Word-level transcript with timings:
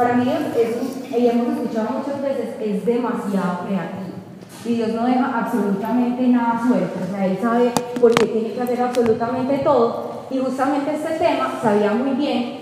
Para 0.00 0.14
mí 0.14 0.32
es, 0.32 1.14
y 1.20 1.26
hemos 1.26 1.48
escuchado 1.48 1.98
muchas 1.98 2.22
veces, 2.22 2.56
es 2.58 2.86
demasiado 2.86 3.66
creativo. 3.66 4.16
Y 4.64 4.76
Dios 4.76 4.94
no 4.94 5.04
deja 5.04 5.40
absolutamente 5.40 6.26
nada 6.28 6.58
suelto. 6.66 7.00
O 7.06 7.14
sea, 7.14 7.26
Él 7.26 7.38
sabe 7.38 7.70
por 8.00 8.14
qué 8.14 8.24
tiene 8.24 8.54
que 8.54 8.62
hacer 8.62 8.80
absolutamente 8.80 9.58
todo. 9.58 10.24
Y 10.30 10.38
justamente 10.38 10.94
este 10.94 11.18
tema 11.18 11.52
sabía 11.62 11.92
muy 11.92 12.12
bien 12.12 12.60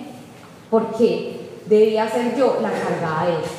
por 0.69 0.93
qué 0.97 1.53
debía 1.67 2.09
ser 2.09 2.37
yo 2.37 2.59
la 2.61 2.71
encargada 2.77 3.27
de 3.27 3.33
eso. 3.35 3.55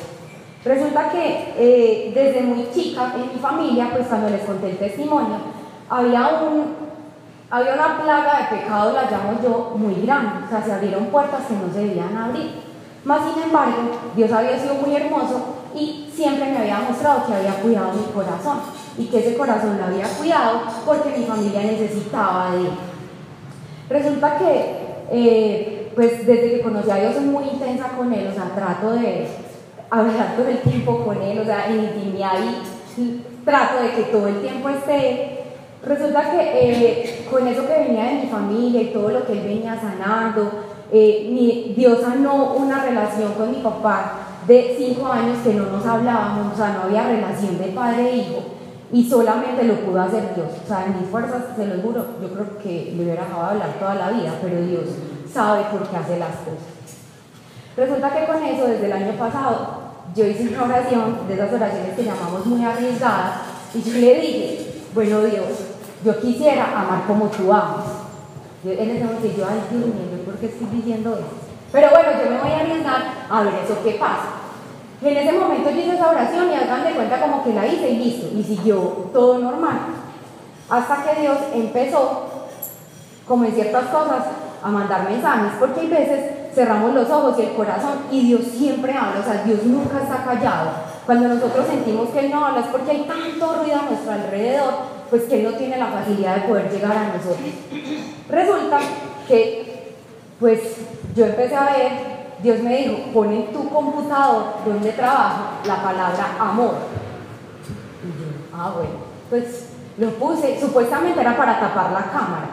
Resulta 0.62 1.08
que 1.08 1.54
eh, 1.56 2.12
desde 2.14 2.42
muy 2.42 2.68
chica 2.74 3.14
en 3.14 3.32
mi 3.32 3.40
familia, 3.40 3.88
pues 3.94 4.08
cuando 4.08 4.28
les 4.28 4.42
conté 4.42 4.72
el 4.72 4.76
testimonio, 4.76 5.36
había 5.88 6.28
un, 6.42 6.66
había 7.48 7.72
una 7.72 8.02
plaga 8.02 8.40
de 8.40 8.58
pecado, 8.58 8.92
la 8.92 9.10
llamo 9.10 9.40
yo, 9.42 9.74
muy 9.78 10.02
grande. 10.02 10.44
O 10.44 10.50
sea, 10.50 10.62
se 10.62 10.70
abrieron 10.70 11.06
puertas 11.06 11.46
que 11.46 11.54
no 11.54 11.72
se 11.72 11.78
debían 11.78 12.14
abrir. 12.14 12.69
Más 13.04 13.20
sin 13.32 13.42
embargo, 13.42 13.78
Dios 14.14 14.30
había 14.30 14.58
sido 14.58 14.74
muy 14.74 14.94
hermoso 14.94 15.56
y 15.74 16.10
siempre 16.14 16.50
me 16.50 16.58
había 16.58 16.80
mostrado 16.80 17.26
que 17.26 17.34
había 17.34 17.54
cuidado 17.54 17.92
mi 17.92 18.12
corazón 18.12 18.58
y 18.98 19.06
que 19.06 19.20
ese 19.20 19.36
corazón 19.36 19.78
lo 19.78 19.84
había 19.84 20.06
cuidado 20.06 20.60
porque 20.84 21.16
mi 21.16 21.24
familia 21.24 21.62
necesitaba 21.62 22.52
de 22.52 22.60
él. 22.60 22.70
Resulta 23.88 24.38
que, 24.38 24.76
eh, 25.10 25.92
pues 25.94 26.26
desde 26.26 26.50
que 26.50 26.60
conocí 26.62 26.90
a 26.90 26.96
Dios 26.96 27.14
soy 27.14 27.24
muy 27.24 27.44
intensa 27.44 27.88
con 27.96 28.12
Él, 28.12 28.28
o 28.28 28.32
sea, 28.32 28.54
trato 28.54 28.92
de 28.92 29.26
hablar 29.90 30.36
todo 30.36 30.48
el 30.48 30.58
tiempo 30.58 31.04
con 31.04 31.20
Él, 31.20 31.40
o 31.40 31.44
sea, 31.44 31.66
en 31.68 31.84
intimidad 31.84 32.34
y 32.96 33.22
trato 33.44 33.82
de 33.82 33.90
que 33.90 34.02
todo 34.12 34.28
el 34.28 34.40
tiempo 34.40 34.68
esté. 34.68 35.38
Resulta 35.82 36.30
que 36.30 36.38
eh, 36.40 37.26
con 37.30 37.48
eso 37.48 37.66
que 37.66 37.72
venía 37.72 38.04
de 38.04 38.14
mi 38.22 38.26
familia 38.28 38.82
y 38.82 38.92
todo 38.92 39.08
lo 39.08 39.26
que 39.26 39.32
Él 39.32 39.40
venía 39.40 39.80
sanando, 39.80 40.50
eh, 40.92 41.28
mi- 41.30 41.74
Dios 41.76 42.00
sanó 42.00 42.54
una 42.54 42.84
relación 42.84 43.32
con 43.34 43.50
mi 43.50 43.58
papá 43.58 44.12
de 44.46 44.74
cinco 44.76 45.06
años 45.06 45.38
que 45.44 45.54
no 45.54 45.64
nos 45.66 45.84
hablábamos, 45.86 46.52
o 46.54 46.56
sea, 46.56 46.70
no 46.74 46.82
había 46.84 47.04
relación 47.08 47.58
de 47.58 47.66
padre 47.66 48.10
e 48.10 48.16
hijo 48.16 48.42
y 48.92 49.08
solamente 49.08 49.62
lo 49.64 49.74
pudo 49.76 50.00
hacer 50.02 50.34
Dios. 50.34 50.48
O 50.64 50.66
sea, 50.66 50.86
en 50.86 51.00
mis 51.00 51.08
fuerzas, 51.10 51.42
se 51.56 51.66
lo 51.66 51.80
juro, 51.82 52.04
yo 52.20 52.28
creo 52.28 52.58
que 52.62 52.92
le 52.96 53.02
hubiera 53.04 53.22
dejado 53.24 53.42
hablar 53.44 53.68
toda 53.78 53.94
la 53.94 54.10
vida, 54.10 54.34
pero 54.42 54.60
Dios 54.62 54.84
sabe 55.32 55.62
por 55.70 55.86
qué 55.88 55.96
hace 55.96 56.18
las 56.18 56.30
cosas. 56.30 56.80
Resulta 57.76 58.10
que 58.10 58.26
con 58.26 58.42
eso, 58.42 58.66
desde 58.66 58.86
el 58.86 58.92
año 58.92 59.12
pasado, 59.12 59.78
yo 60.14 60.26
hice 60.26 60.48
una 60.48 60.64
oración, 60.64 61.18
de 61.28 61.34
esas 61.34 61.52
oraciones 61.52 61.94
que 61.94 62.02
llamamos 62.04 62.44
muy 62.46 62.64
arriesgadas, 62.64 63.32
y 63.74 63.82
yo 63.82 63.92
le 63.92 64.14
dije, 64.20 64.66
bueno 64.92 65.20
Dios, 65.22 65.46
yo 66.04 66.20
quisiera 66.20 66.64
amar 66.80 67.04
como 67.06 67.26
tú 67.26 67.52
amas. 67.52 67.84
Yo, 68.64 68.72
en 68.72 68.90
ese 68.90 69.04
momento 69.04 69.28
yo, 69.36 69.46
ay 69.48 69.60
Dios 69.70 69.86
mío, 69.86 70.19
¿yo 70.40 70.48
¿por 70.48 70.58
qué 70.58 70.64
estoy 70.64 70.76
diciendo 70.78 71.12
eso? 71.12 71.50
Pero 71.72 71.90
bueno, 71.90 72.08
yo 72.12 72.30
me 72.30 72.38
voy 72.38 72.50
a 72.50 72.60
arriesgar 72.60 73.02
a 73.30 73.42
ver 73.42 73.54
eso 73.64 73.76
qué 73.84 73.92
pasa. 73.92 74.40
En 75.02 75.16
ese 75.16 75.32
momento 75.32 75.70
yo 75.70 75.80
hice 75.80 75.94
esa 75.94 76.10
oración 76.10 76.50
y 76.50 76.54
hagan 76.54 76.84
de 76.84 76.92
cuenta 76.92 77.20
como 77.20 77.44
que 77.44 77.54
la 77.54 77.66
hice 77.66 77.90
y 77.90 77.96
listo, 77.96 78.26
y 78.36 78.42
siguió 78.42 78.78
todo 79.12 79.38
normal. 79.38 79.78
Hasta 80.68 81.02
que 81.04 81.20
Dios 81.22 81.38
empezó, 81.54 82.26
como 83.26 83.44
en 83.44 83.52
ciertas 83.52 83.84
cosas, 83.86 84.24
a 84.62 84.68
mandar 84.68 85.08
mensajes, 85.08 85.52
porque 85.58 85.80
hay 85.80 85.88
veces 85.88 86.54
cerramos 86.54 86.92
los 86.92 87.08
ojos 87.08 87.38
y 87.38 87.42
el 87.42 87.54
corazón 87.54 87.92
y 88.10 88.26
Dios 88.26 88.42
siempre 88.44 88.92
habla, 88.92 89.20
o 89.20 89.24
sea, 89.24 89.42
Dios 89.44 89.64
nunca 89.64 90.02
está 90.02 90.24
callado. 90.24 90.70
Cuando 91.06 91.28
nosotros 91.28 91.66
sentimos 91.66 92.10
que 92.10 92.20
Él 92.20 92.30
no 92.30 92.44
habla 92.44 92.60
es 92.60 92.66
porque 92.66 92.90
hay 92.90 93.02
tanto 93.02 93.54
ruido 93.54 93.80
a 93.80 93.90
nuestro 93.90 94.12
alrededor, 94.12 94.74
pues 95.08 95.22
que 95.24 95.40
Él 95.40 95.50
no 95.50 95.56
tiene 95.56 95.78
la 95.78 95.86
facilidad 95.86 96.36
de 96.36 96.48
poder 96.48 96.70
llegar 96.70 96.92
a 96.92 97.16
nosotros. 97.16 97.50
Resulta 98.28 98.78
que, 99.26 99.69
pues, 100.40 100.60
yo 101.14 101.26
empecé 101.26 101.54
a 101.54 101.64
ver, 101.64 101.92
Dios 102.42 102.60
me 102.60 102.76
dijo, 102.76 103.12
pon 103.12 103.32
en 103.32 103.52
tu 103.52 103.68
computador 103.68 104.54
donde 104.64 104.92
trabajo 104.92 105.42
la 105.66 105.82
palabra 105.82 106.36
amor. 106.38 106.74
Y 108.02 108.08
yo, 108.08 108.56
ah, 108.56 108.72
bueno, 108.74 108.90
pues 109.28 109.66
lo 109.98 110.08
puse, 110.14 110.58
supuestamente 110.58 111.20
era 111.20 111.36
para 111.36 111.60
tapar 111.60 111.92
la 111.92 112.10
cámara, 112.10 112.48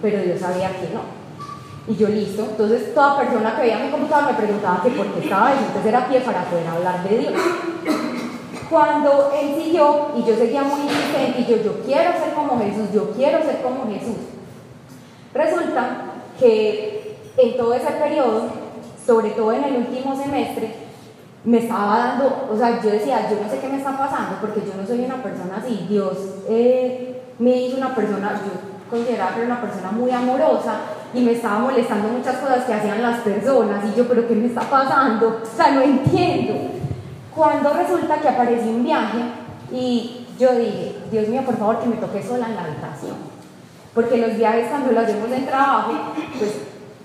pero 0.00 0.22
Dios 0.22 0.40
sabía 0.40 0.70
que 0.70 0.88
no. 0.94 1.18
Y 1.86 1.96
yo 1.96 2.08
listo, 2.08 2.46
entonces 2.50 2.94
toda 2.94 3.18
persona 3.18 3.56
que 3.56 3.62
veía 3.62 3.78
mi 3.78 3.90
computador 3.90 4.32
me 4.32 4.38
preguntaba 4.38 4.82
que 4.82 4.90
por 4.90 5.06
qué 5.06 5.20
estaba 5.20 5.48
ahí, 5.48 5.58
entonces 5.58 5.86
era 5.86 6.08
pie 6.08 6.20
para 6.20 6.44
poder 6.44 6.66
hablar 6.66 7.02
de 7.06 7.18
Dios. 7.18 7.32
Cuando 8.70 9.32
él 9.38 9.54
siguió 9.62 10.08
y 10.16 10.24
yo 10.24 10.36
seguía 10.36 10.62
muy 10.62 10.80
insistente 10.82 11.40
y 11.40 11.46
yo, 11.46 11.56
yo 11.62 11.82
quiero 11.84 12.12
ser 12.12 12.34
como 12.34 12.58
Jesús, 12.58 12.92
yo 12.92 13.10
quiero 13.12 13.42
ser 13.42 13.62
como 13.62 13.86
Jesús. 13.90 14.16
Resulta 15.32 15.96
que 16.38 16.97
en 17.38 17.56
todo 17.56 17.72
ese 17.74 17.90
periodo, 17.92 18.48
sobre 19.04 19.30
todo 19.30 19.52
en 19.52 19.64
el 19.64 19.76
último 19.76 20.16
semestre, 20.16 20.74
me 21.44 21.58
estaba 21.58 21.98
dando, 21.98 22.48
o 22.52 22.56
sea, 22.56 22.82
yo 22.82 22.90
decía, 22.90 23.30
yo 23.30 23.38
no 23.42 23.48
sé 23.48 23.58
qué 23.58 23.68
me 23.68 23.78
está 23.78 23.96
pasando, 23.96 24.36
porque 24.40 24.60
yo 24.60 24.72
no 24.78 24.86
soy 24.86 25.04
una 25.04 25.22
persona 25.22 25.58
así. 25.62 25.86
Dios 25.88 26.16
eh, 26.48 27.22
me 27.38 27.56
hizo 27.56 27.76
una 27.76 27.94
persona, 27.94 28.32
yo 28.44 28.90
consideraba 28.90 29.34
que 29.34 29.42
era 29.42 29.52
una 29.52 29.60
persona 29.60 29.92
muy 29.92 30.10
amorosa 30.10 30.80
y 31.14 31.20
me 31.20 31.32
estaba 31.32 31.60
molestando 31.60 32.08
muchas 32.08 32.36
cosas 32.36 32.64
que 32.64 32.74
hacían 32.74 33.02
las 33.02 33.20
personas 33.20 33.84
y 33.84 33.96
yo, 33.96 34.08
pero 34.08 34.26
¿qué 34.26 34.34
me 34.34 34.46
está 34.46 34.62
pasando? 34.62 35.40
O 35.42 35.56
sea, 35.56 35.70
no 35.70 35.80
entiendo. 35.80 36.54
Cuando 37.34 37.72
resulta 37.72 38.20
que 38.20 38.28
apareció 38.28 38.70
un 38.70 38.84
viaje 38.84 39.18
y 39.72 40.26
yo 40.38 40.54
dije, 40.54 40.96
Dios 41.10 41.28
mío, 41.28 41.42
por 41.46 41.56
favor, 41.56 41.78
que 41.78 41.88
me 41.88 41.96
toque 41.96 42.22
sola 42.22 42.48
en 42.48 42.56
la 42.56 42.64
habitación. 42.64 43.16
Porque 43.94 44.18
los 44.18 44.36
viajes 44.36 44.68
cuando 44.68 44.92
los 44.92 45.04
hacemos 45.04 45.30
en 45.30 45.46
trabajo, 45.46 45.92
pues 46.38 46.50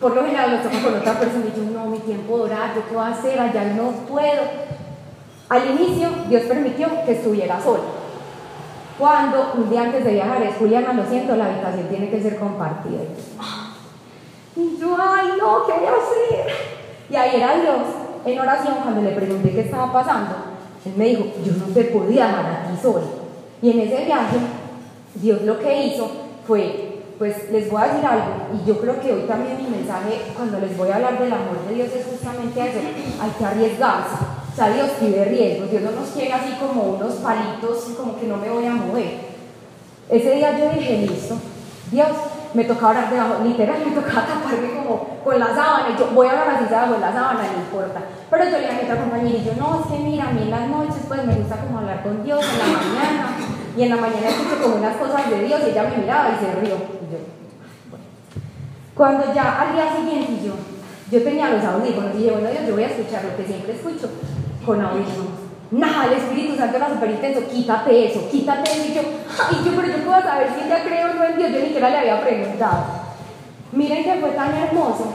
por 0.03 0.16
lo 0.16 0.24
general 0.25 0.52
los 0.52 0.64
toco 0.64 0.84
con 0.84 1.00
otra 1.00 1.18
persona 1.18 1.46
y 1.47 1.58
yo, 1.58 1.72
no, 1.72 1.86
mi 1.86 2.00
tiempo 2.00 2.36
de 2.40 2.44
orar, 2.44 2.75
yo 2.75 2.86
qué 2.90 2.94
voy 2.94 3.06
hacer, 3.06 3.40
allá 3.40 3.74
no 3.74 3.91
puedo. 4.06 4.41
Al 5.47 5.69
inicio, 5.72 6.09
Dios 6.28 6.44
permitió 6.44 6.90
que 7.06 7.14
estuviera 7.14 7.62
sola. 7.62 7.84
Cuando 9.00 9.53
un 9.56 9.69
día 9.69 9.84
antes 9.84 10.03
de 10.03 10.12
viajar 10.12 10.42
es, 10.44 10.58
Juliana, 10.58 10.92
lo 10.92 11.06
siento, 11.06 11.38
la 11.38 11.46
habitación 11.46 11.88
tiene 11.88 12.09
que 12.09 12.22
ser 12.22 12.38
compartida. 12.38 13.00
Y 14.58 14.78
yo, 14.78 14.97
ay, 15.00 15.30
no, 15.40 15.66
¿qué 15.66 15.72
voy 15.72 15.86
a 15.86 15.92
hacer? 15.92 16.53
Y 17.09 17.16
ahí 17.16 17.38
era 17.38 17.56
Dios, 17.62 17.78
en 18.25 18.40
oración, 18.40 18.75
cuando 18.84 19.02
le 19.03 19.16
pregunté 19.16 19.52
qué 19.52 19.62
estaba 19.62 19.94
pasando, 19.94 20.36
él 20.86 20.94
me 20.97 21.06
dijo, 21.06 21.24
yo 21.46 21.53
no 21.53 21.74
te 21.74 21.86
podía 21.86 22.28
dejar 22.28 22.46
aquí 22.46 22.81
sola. 22.81 23.06
Y 23.62 23.72
en 23.72 23.80
ese 23.80 24.03
viaje, 24.03 24.36
Dios 25.16 25.44
lo 25.44 25.59
que 25.59 25.86
hizo 25.86 26.12
fue, 26.46 26.93
pues 27.18 27.51
les 27.51 27.69
voy 27.69 27.81
a 27.81 27.88
decir 27.88 28.06
algo, 28.06 28.25
y 28.53 28.68
yo 28.68 28.79
creo 28.79 29.00
que 29.00 29.13
hoy 29.13 29.22
también 29.22 29.57
mi 29.57 29.69
mensaje, 29.69 30.34
cuando 30.35 30.59
les 30.59 30.78
voy 30.78 30.90
a 30.90 30.96
hablar 30.96 31.19
del 31.19 31.31
amor 31.31 31.66
de 31.68 31.75
Dios, 31.75 31.90
es 31.94 32.06
justamente 32.06 32.59
eso, 32.59 32.79
hay 33.22 33.29
que 33.38 33.46
arriesgarse. 33.46 34.16
O 34.51 34.56
sea, 34.56 34.69
Dios 34.69 34.90
pide 35.00 35.25
riesgos, 35.25 35.72
Dios 35.72 35.84
no 35.84 35.91
nos 35.91 36.09
quiere 36.09 36.34
así 36.34 36.53
como 36.59 36.84
unos 36.84 37.13
palitos, 37.16 37.85
como 37.97 38.19
que 38.19 38.28
no 38.28 38.38
me 38.38 38.50
voy 38.50 38.66
a 38.66 38.74
mover. 38.74 39.34
Ese 40.09 40.35
día 40.35 40.57
yo 40.57 40.69
dije, 40.69 41.07
listo, 41.07 41.38
Dios, 41.91 42.09
me 42.53 42.66
tocaba 42.66 42.91
orar 42.91 43.09
debajo, 43.09 43.44
literal, 43.44 43.78
me 43.84 43.95
tocaba 43.95 44.28
taparme 44.28 44.74
como 44.75 45.07
con 45.24 45.40
la 45.40 45.47
sábana, 45.47 45.90
y 45.95 46.00
yo 46.00 46.07
voy 46.13 46.28
a 46.28 46.31
hablar 46.31 46.50
así 46.51 46.66
debajo 46.66 46.94
de 46.94 47.00
la 47.00 47.13
sábana, 47.13 47.44
no 47.51 47.59
importa. 47.59 48.01
Pero 48.30 48.44
yo 48.45 48.51
le 48.51 48.59
dije 48.59 48.72
a 48.72 48.75
mi 48.75 48.84
otra 48.84 49.01
compañera, 49.01 49.38
y 49.38 49.44
yo, 49.44 49.53
no, 49.57 49.80
es 49.80 49.88
que 49.88 50.03
mira, 50.03 50.30
a 50.30 50.31
mí 50.34 50.44
en 50.44 50.51
las 50.51 50.68
noches 50.68 51.01
pues 51.07 51.25
me 51.25 51.35
gusta 51.35 51.57
como 51.57 51.80
hablar 51.80 52.03
con 52.03 52.24
Dios 52.24 52.44
en 52.44 52.59
la 52.59 52.66
mañana, 52.66 53.30
y 53.76 53.84
en 53.84 53.90
la 53.90 53.96
mañana 53.96 54.30
escucho 54.30 54.62
como 54.62 54.76
unas 54.76 54.98
cosas 54.98 55.30
de 55.30 55.46
Dios, 55.46 55.62
y 55.66 55.72
ella 55.72 55.84
me 55.84 55.98
miraba 55.98 56.30
y 56.30 56.46
se 56.46 56.52
rió. 56.60 56.76
Y 56.76 57.12
yo. 57.12 57.20
Cuando 58.96 59.34
ya 59.34 59.62
al 59.62 59.74
día 59.74 59.96
siguiente 59.96 60.46
yo, 60.46 60.54
yo 61.12 61.24
tenía 61.24 61.50
los 61.50 61.64
audífonos, 61.64 62.16
y 62.16 62.18
dije, 62.20 62.32
bueno, 62.32 62.50
Dios, 62.50 62.68
yo 62.68 62.74
voy 62.74 62.84
a 62.84 62.88
escuchar 62.88 63.24
lo 63.26 63.36
que 63.36 63.46
siempre 63.46 63.74
escucho 63.74 64.10
con 64.66 64.82
audífonos. 64.82 65.44
Nada, 65.72 66.06
el 66.06 66.14
Espíritu 66.14 66.56
Santo 66.56 66.78
era 66.78 66.90
súper 66.90 67.10
intenso, 67.10 67.48
quítate 67.50 68.12
eso, 68.12 68.30
quítate 68.30 68.72
eso. 68.72 68.86
Y 68.92 68.94
yo, 68.94 69.02
ay, 69.42 69.58
yo, 69.66 69.72
pero 69.76 69.88
yo 69.88 70.04
puedo 70.06 70.22
saber 70.22 70.50
si 70.54 70.66
ella 70.66 70.84
cree 70.84 71.06
o 71.06 71.14
no 71.16 71.24
en 71.24 71.38
Dios, 71.38 71.52
yo 71.52 71.60
ni 71.60 71.66
siquiera 71.66 71.90
le 71.90 71.98
había 71.98 72.22
preguntado. 72.22 72.84
Miren 73.72 74.04
que 74.04 74.20
fue 74.20 74.30
tan 74.32 74.56
hermoso 74.56 75.14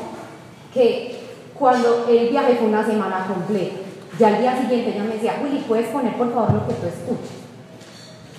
que 0.75 1.17
cuando 1.57 2.07
el 2.09 2.29
viaje 2.31 2.57
fue 2.57 2.67
una 2.67 2.85
semana 2.85 3.25
completa, 3.28 3.77
ya 4.19 4.27
al 4.28 4.41
día 4.41 4.61
siguiente 4.61 4.91
ella 4.91 5.04
me 5.04 5.15
decía, 5.15 5.41
Willy, 5.41 5.65
¿puedes 5.69 5.87
poner 5.91 6.16
por 6.16 6.34
favor 6.34 6.54
lo 6.54 6.66
que 6.66 6.75
tú 6.75 6.87
escuchas? 6.89 7.47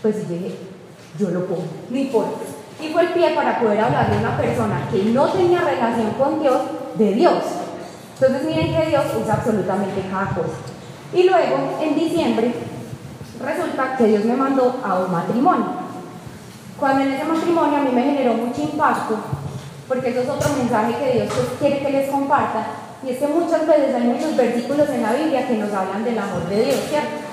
Pues 0.01 0.29
dije, 0.29 0.55
yo 1.17 1.29
lo 1.29 1.45
pongo, 1.45 1.63
no 1.89 1.97
importa. 1.97 2.39
Y 2.81 2.93
fue 2.93 3.01
el 3.01 3.09
pie 3.09 3.31
para 3.35 3.59
poder 3.59 3.81
hablar 3.81 4.09
de 4.09 4.17
una 4.17 4.37
persona 4.37 4.87
que 4.89 5.03
no 5.05 5.27
tenía 5.27 5.59
relación 5.59 6.11
con 6.17 6.39
Dios, 6.39 6.61
de 6.95 7.13
Dios. 7.13 7.43
Entonces 8.13 8.45
miren 8.45 8.75
que 8.75 8.89
Dios 8.89 9.03
usa 9.21 9.33
absolutamente 9.33 10.01
cada 10.09 10.29
cosa. 10.29 10.57
Y 11.13 11.23
luego, 11.23 11.77
en 11.81 11.95
diciembre, 11.95 12.53
resulta 13.43 13.97
que 13.97 14.05
Dios 14.05 14.25
me 14.25 14.35
mandó 14.35 14.79
a 14.83 14.99
un 14.99 15.11
matrimonio. 15.11 15.65
Cuando 16.79 17.03
en 17.03 17.13
ese 17.13 17.25
matrimonio 17.25 17.77
a 17.79 17.81
mí 17.81 17.91
me 17.93 18.03
generó 18.03 18.33
mucho 18.35 18.61
impacto, 18.61 19.17
porque 19.87 20.09
eso 20.09 20.21
es 20.21 20.29
otro 20.29 20.49
mensaje 20.57 20.95
que 20.97 21.13
Dios 21.13 21.33
pues, 21.33 21.47
quiere 21.59 21.79
que 21.79 21.91
les 21.91 22.09
comparta, 22.09 22.65
y 23.03 23.09
es 23.09 23.17
que 23.17 23.27
muchas 23.27 23.65
veces 23.67 23.95
hay 23.95 24.03
muchos 24.03 24.35
versículos 24.37 24.89
en 24.89 25.01
la 25.01 25.13
Biblia 25.13 25.47
que 25.47 25.57
nos 25.57 25.73
hablan 25.73 26.03
del 26.03 26.17
amor 26.17 26.47
de 26.47 26.63
Dios, 26.63 26.79
¿cierto? 26.89 27.28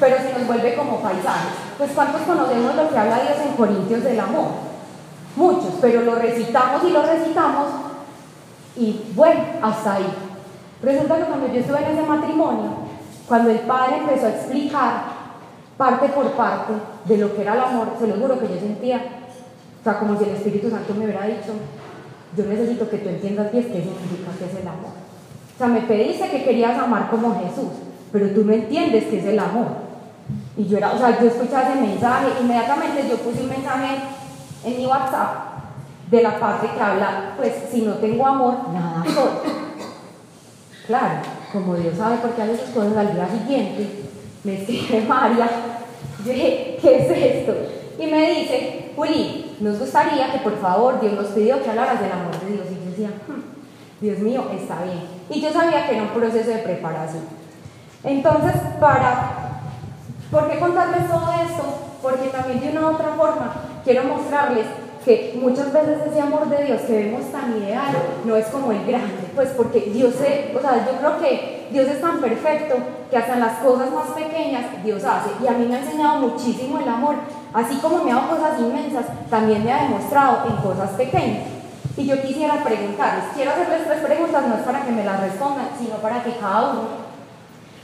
Pero 0.00 0.16
se 0.16 0.32
nos 0.32 0.46
vuelve 0.46 0.74
como 0.74 1.00
paisajes. 1.00 1.52
Pues 1.78 1.90
¿cuántos 1.92 2.22
conocemos 2.22 2.74
lo 2.74 2.88
que 2.88 2.98
habla 2.98 3.22
Dios 3.22 3.38
en 3.46 3.56
Corintios 3.56 4.04
del 4.04 4.20
amor? 4.20 4.46
Muchos, 5.36 5.74
pero 5.80 6.02
lo 6.02 6.14
recitamos 6.16 6.84
y 6.84 6.90
lo 6.90 7.02
recitamos 7.02 7.66
y 8.76 9.00
bueno, 9.14 9.40
hasta 9.62 9.94
ahí. 9.94 10.06
Resulta 10.82 11.16
que 11.16 11.24
cuando 11.24 11.46
yo 11.48 11.60
estuve 11.60 11.78
en 11.78 11.98
ese 11.98 12.02
matrimonio, 12.02 12.70
cuando 13.28 13.50
el 13.50 13.60
padre 13.60 13.98
empezó 13.98 14.26
a 14.26 14.30
explicar 14.30 15.04
parte 15.76 16.08
por 16.08 16.32
parte 16.32 16.72
de 17.06 17.18
lo 17.18 17.34
que 17.34 17.42
era 17.42 17.54
el 17.54 17.60
amor, 17.60 17.88
se 17.98 18.06
lo 18.06 18.16
juro 18.16 18.38
que 18.38 18.48
yo 18.48 18.60
sentía, 18.60 19.00
o 19.80 19.84
sea, 19.84 19.98
como 19.98 20.18
si 20.18 20.24
el 20.24 20.36
Espíritu 20.36 20.70
Santo 20.70 20.94
me 20.94 21.04
hubiera 21.04 21.26
dicho, 21.26 21.52
yo 22.36 22.44
necesito 22.44 22.88
que 22.90 22.98
tú 22.98 23.08
entiendas 23.08 23.52
bien 23.52 23.64
qué 23.64 23.82
significa 23.82 24.32
que 24.38 24.44
es 24.46 24.54
el 24.60 24.66
amor. 24.66 24.92
O 25.54 25.58
sea, 25.58 25.68
me 25.68 25.82
pediste 25.82 26.28
que 26.30 26.44
querías 26.44 26.76
amar 26.78 27.08
como 27.10 27.40
Jesús, 27.40 27.70
pero 28.12 28.30
tú 28.30 28.44
no 28.44 28.52
entiendes 28.52 29.04
qué 29.04 29.20
es 29.20 29.24
el 29.26 29.38
amor. 29.38 29.83
Y 30.56 30.66
yo 30.66 30.78
era, 30.78 30.92
o 30.92 30.98
sea, 30.98 31.18
yo 31.20 31.26
escuchaba 31.26 31.70
ese 31.70 31.80
mensaje, 31.80 32.26
inmediatamente 32.40 33.08
yo 33.08 33.16
puse 33.18 33.42
un 33.42 33.48
mensaje 33.48 33.96
en 34.64 34.76
mi 34.76 34.86
WhatsApp 34.86 35.54
de 36.10 36.22
la 36.22 36.38
parte 36.38 36.68
que 36.74 36.80
habla, 36.80 37.34
pues 37.36 37.52
si 37.70 37.82
no 37.82 37.94
tengo 37.94 38.26
amor, 38.26 38.68
nada 38.72 39.04
soy. 39.04 39.52
Claro, 40.86 41.20
como 41.52 41.74
Dios 41.76 41.96
sabe 41.96 42.16
por 42.18 42.30
qué 42.32 42.52
esas 42.52 42.70
cosas 42.70 42.96
al 42.96 43.14
día 43.14 43.28
siguiente, 43.28 44.04
me 44.44 44.60
escribe 44.60 45.04
María, 45.08 45.48
yo 46.24 46.32
dije, 46.32 46.78
¿qué 46.80 46.98
es 46.98 47.10
esto? 47.10 47.54
Y 47.98 48.06
me 48.06 48.30
dice, 48.30 48.92
Juli, 48.96 49.56
nos 49.60 49.78
gustaría 49.78 50.32
que 50.32 50.38
por 50.38 50.58
favor 50.58 51.00
Dios 51.00 51.14
nos 51.14 51.28
pidió 51.28 51.62
que 51.62 51.70
hablaras 51.70 52.00
del 52.00 52.12
amor 52.12 52.38
de 52.40 52.52
Dios. 52.52 52.66
Y 52.70 52.84
yo 52.84 52.90
decía, 52.90 53.10
hmm, 53.26 54.02
Dios 54.04 54.18
mío, 54.18 54.44
está 54.54 54.82
bien. 54.82 55.00
Y 55.30 55.40
yo 55.40 55.52
sabía 55.52 55.86
que 55.86 55.94
era 55.94 56.02
un 56.02 56.10
proceso 56.10 56.50
de 56.50 56.58
preparación. 56.58 57.24
Entonces, 58.02 58.52
para, 58.80 59.43
¿por 60.30 60.50
qué 60.50 60.58
contarles 60.58 61.08
todo 61.08 61.32
esto? 61.32 61.62
Porque 62.02 62.28
también 62.28 62.60
de 62.60 62.70
una 62.70 62.88
u 62.88 62.94
otra 62.94 63.14
forma 63.16 63.54
quiero 63.84 64.04
mostrarles 64.04 64.66
que 65.04 65.38
muchas 65.38 65.70
veces 65.72 65.98
ese 66.10 66.20
amor 66.20 66.48
de 66.48 66.64
Dios 66.64 66.80
que 66.82 67.04
vemos 67.04 67.30
tan 67.30 67.56
ideal 67.58 67.92
no 68.24 68.36
es 68.36 68.46
como 68.46 68.72
el 68.72 68.86
grande, 68.86 69.28
pues 69.34 69.50
porque 69.50 69.80
Dios 69.92 70.14
es, 70.14 70.56
o 70.56 70.60
sea, 70.60 70.86
yo 70.86 70.98
creo 70.98 71.20
que 71.20 71.68
Dios 71.70 71.88
es 71.88 72.00
tan 72.00 72.20
perfecto 72.20 72.76
que 73.10 73.16
hasta 73.18 73.34
en 73.34 73.40
las 73.40 73.58
cosas 73.58 73.90
más 73.92 74.08
pequeñas 74.14 74.64
Dios 74.82 75.04
hace. 75.04 75.30
Y 75.42 75.46
a 75.46 75.52
mí 75.52 75.66
me 75.66 75.76
ha 75.76 75.80
enseñado 75.80 76.20
muchísimo 76.20 76.78
el 76.78 76.88
amor, 76.88 77.16
así 77.52 77.76
como 77.76 78.02
me 78.02 78.12
ha 78.12 78.16
dado 78.16 78.36
cosas 78.36 78.58
inmensas, 78.58 79.04
también 79.28 79.62
me 79.62 79.72
ha 79.72 79.82
demostrado 79.82 80.48
en 80.48 80.56
cosas 80.56 80.90
pequeñas. 80.90 81.44
Y 81.96 82.06
yo 82.06 82.20
quisiera 82.22 82.64
preguntarles, 82.64 83.24
quiero 83.34 83.52
hacerles 83.52 83.86
tres 83.86 84.00
preguntas, 84.00 84.46
no 84.46 84.54
es 84.54 84.62
para 84.62 84.84
que 84.84 84.90
me 84.90 85.04
las 85.04 85.20
respondan, 85.20 85.68
sino 85.78 85.96
para 85.96 86.24
que 86.24 86.32
cada 86.38 86.70
uno 86.70 87.03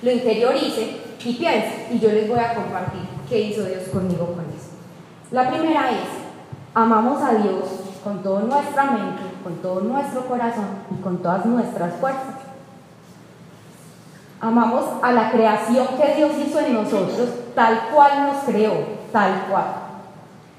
lo 0.03 0.11
interiorice 0.11 1.01
y 1.25 1.35
piense. 1.35 1.89
Y 1.93 1.99
yo 1.99 2.11
les 2.11 2.29
voy 2.29 2.39
a 2.39 2.55
compartir 2.55 3.03
qué 3.29 3.41
hizo 3.41 3.65
Dios 3.65 3.85
conmigo 3.93 4.27
con 4.27 4.45
eso. 4.45 4.71
La 5.31 5.49
primera 5.51 5.91
es, 5.91 6.09
amamos 6.75 7.23
a 7.23 7.35
Dios 7.35 7.65
con 8.03 8.23
toda 8.23 8.43
nuestra 8.43 8.85
mente, 8.85 9.23
con 9.43 9.57
todo 9.57 9.81
nuestro 9.81 10.27
corazón 10.27 10.69
y 10.91 11.03
con 11.03 11.19
todas 11.19 11.45
nuestras 11.47 11.95
fuerzas. 11.95 12.35
Amamos 14.41 14.85
a 15.03 15.13
la 15.13 15.31
creación 15.31 15.87
que 16.01 16.15
Dios 16.17 16.33
hizo 16.45 16.61
en 16.61 16.75
nosotros, 16.75 17.29
tal 17.55 17.89
cual 17.93 18.27
nos 18.27 18.45
creó, 18.45 18.73
tal 19.13 19.45
cual. 19.51 19.67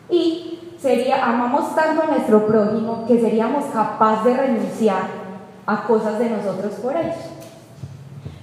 Y 0.08 0.60
sería, 0.80 1.26
amamos 1.26 1.74
tanto 1.74 2.04
a 2.04 2.08
nuestro 2.08 2.46
prójimo 2.46 3.06
que 3.08 3.20
seríamos 3.20 3.66
capaces 3.74 4.24
de 4.26 4.34
renunciar 4.38 5.04
a 5.66 5.84
cosas 5.84 6.20
de 6.20 6.30
nosotros 6.30 6.74
por 6.74 6.96
ellos. 6.96 7.31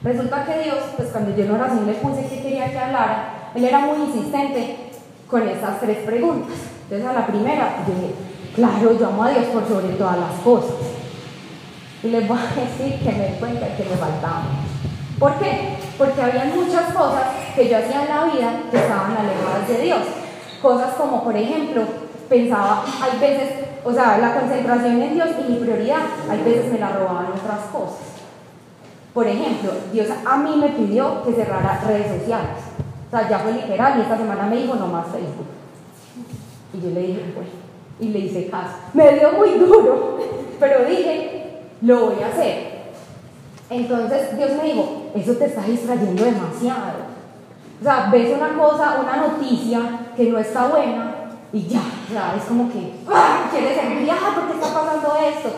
Resulta 0.02 0.44
que 0.44 0.62
Dios, 0.62 0.78
pues 0.96 1.08
cuando 1.08 1.34
yo 1.34 1.44
en 1.44 1.50
oración 1.50 1.86
le 1.86 1.94
puse 1.94 2.28
que 2.28 2.40
quería 2.40 2.70
que 2.70 2.78
hablara, 2.78 3.50
Él 3.54 3.64
era 3.64 3.80
muy 3.80 3.98
insistente 4.06 4.76
con 5.28 5.46
esas 5.48 5.80
tres 5.80 5.98
preguntas. 5.98 6.56
Entonces 6.84 7.06
a 7.06 7.12
la 7.12 7.26
primera 7.26 7.84
dije, 7.84 8.14
claro, 8.54 8.96
yo 8.98 9.08
amo 9.08 9.24
a 9.24 9.30
Dios 9.30 9.46
por 9.46 9.66
sobre 9.66 9.94
todas 9.94 10.18
las 10.18 10.32
cosas. 10.44 10.76
Y 12.02 12.08
les 12.08 12.28
voy 12.28 12.38
a 12.38 12.60
decir 12.60 13.00
que 13.00 13.12
me 13.12 13.28
di 13.28 13.34
cuenta 13.40 13.76
que 13.76 13.84
me 13.84 13.96
faltaba. 13.96 14.44
¿Por 15.18 15.34
qué? 15.40 15.76
Porque 15.98 16.22
había 16.22 16.44
muchas 16.44 16.94
cosas 16.94 17.24
que 17.56 17.68
yo 17.68 17.78
hacía 17.78 18.02
en 18.02 18.08
la 18.08 18.24
vida 18.32 18.62
que 18.70 18.76
estaban 18.76 19.16
alejadas 19.16 19.66
de 19.66 19.82
Dios. 19.82 20.00
Cosas 20.62 20.94
como, 20.94 21.24
por 21.24 21.36
ejemplo, 21.36 21.82
pensaba, 22.28 22.84
hay 23.02 23.18
veces, 23.18 23.50
o 23.84 23.92
sea, 23.92 24.18
la 24.18 24.32
concentración 24.32 25.02
en 25.02 25.14
Dios 25.14 25.28
y 25.40 25.52
mi 25.52 25.58
prioridad, 25.58 26.02
hay 26.30 26.42
veces 26.44 26.72
me 26.72 26.78
la 26.78 26.90
robaban 26.90 27.26
otras 27.32 27.60
cosas. 27.72 28.07
Por 29.14 29.26
ejemplo, 29.26 29.72
Dios 29.92 30.08
a 30.24 30.36
mí 30.36 30.56
me 30.56 30.68
pidió 30.68 31.22
que 31.22 31.32
cerrara 31.32 31.80
redes 31.86 32.20
sociales. 32.20 32.58
O 33.06 33.10
sea, 33.10 33.28
ya 33.28 33.38
fue 33.38 33.52
literal 33.52 33.98
y 33.98 34.02
esta 34.02 34.16
semana 34.16 34.44
me 34.44 34.56
dijo 34.56 34.74
no 34.74 34.86
más 34.86 35.06
Facebook. 35.06 35.46
Y 36.74 36.80
yo 36.80 36.90
le 36.90 37.00
dije, 37.00 37.32
bueno, 37.34 37.50
y 37.98 38.08
le 38.08 38.18
hice 38.20 38.48
caso. 38.48 38.74
Me 38.92 39.18
dio 39.18 39.32
muy 39.32 39.50
duro, 39.58 40.18
pero 40.60 40.84
dije, 40.84 41.62
lo 41.80 42.06
voy 42.06 42.22
a 42.22 42.28
hacer. 42.28 42.78
Entonces 43.70 44.36
Dios 44.36 44.50
me 44.60 44.72
dijo, 44.72 45.10
eso 45.14 45.32
te 45.34 45.46
está 45.46 45.62
distrayendo 45.62 46.24
demasiado. 46.24 47.08
O 47.80 47.84
sea, 47.84 48.08
ves 48.10 48.36
una 48.36 48.56
cosa, 48.56 49.00
una 49.00 49.16
noticia 49.16 49.80
que 50.16 50.30
no 50.30 50.38
está 50.38 50.66
buena 50.66 51.14
y 51.52 51.66
ya, 51.66 51.80
ya 52.12 52.34
es 52.36 52.44
como 52.44 52.70
que, 52.70 52.92
¡ah! 53.08 53.48
quieres 53.50 53.78
enviar 53.78 54.18
porque 54.34 54.54
está 54.54 54.74
pasando 54.74 55.14
esto. 55.16 55.48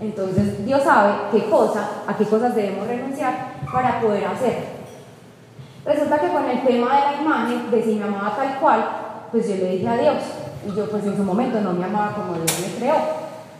Entonces 0.00 0.64
Dios 0.64 0.82
sabe 0.82 1.12
qué 1.32 1.44
cosa, 1.48 1.88
a 2.06 2.16
qué 2.16 2.24
cosas 2.24 2.54
debemos 2.54 2.86
renunciar 2.86 3.54
para 3.72 4.00
poder 4.00 4.24
hacer. 4.26 4.74
Resulta 5.84 6.18
que 6.18 6.28
con 6.28 6.44
el 6.48 6.62
tema 6.62 6.96
de 6.96 7.00
la 7.00 7.22
imagen, 7.22 7.70
de 7.70 7.82
si 7.82 7.94
me 7.96 8.04
amaba 8.04 8.34
tal 8.36 8.58
cual, 8.58 8.84
pues 9.30 9.48
yo 9.48 9.56
le 9.56 9.70
dije 9.70 9.88
a 9.88 9.96
Dios. 9.96 10.16
Y 10.66 10.74
yo 10.74 10.88
pues 10.88 11.04
en 11.04 11.16
su 11.16 11.22
momento 11.22 11.60
no 11.60 11.72
me 11.72 11.84
amaba 11.84 12.14
como 12.14 12.34
Dios 12.34 12.60
me 12.60 12.78
creó. 12.78 12.94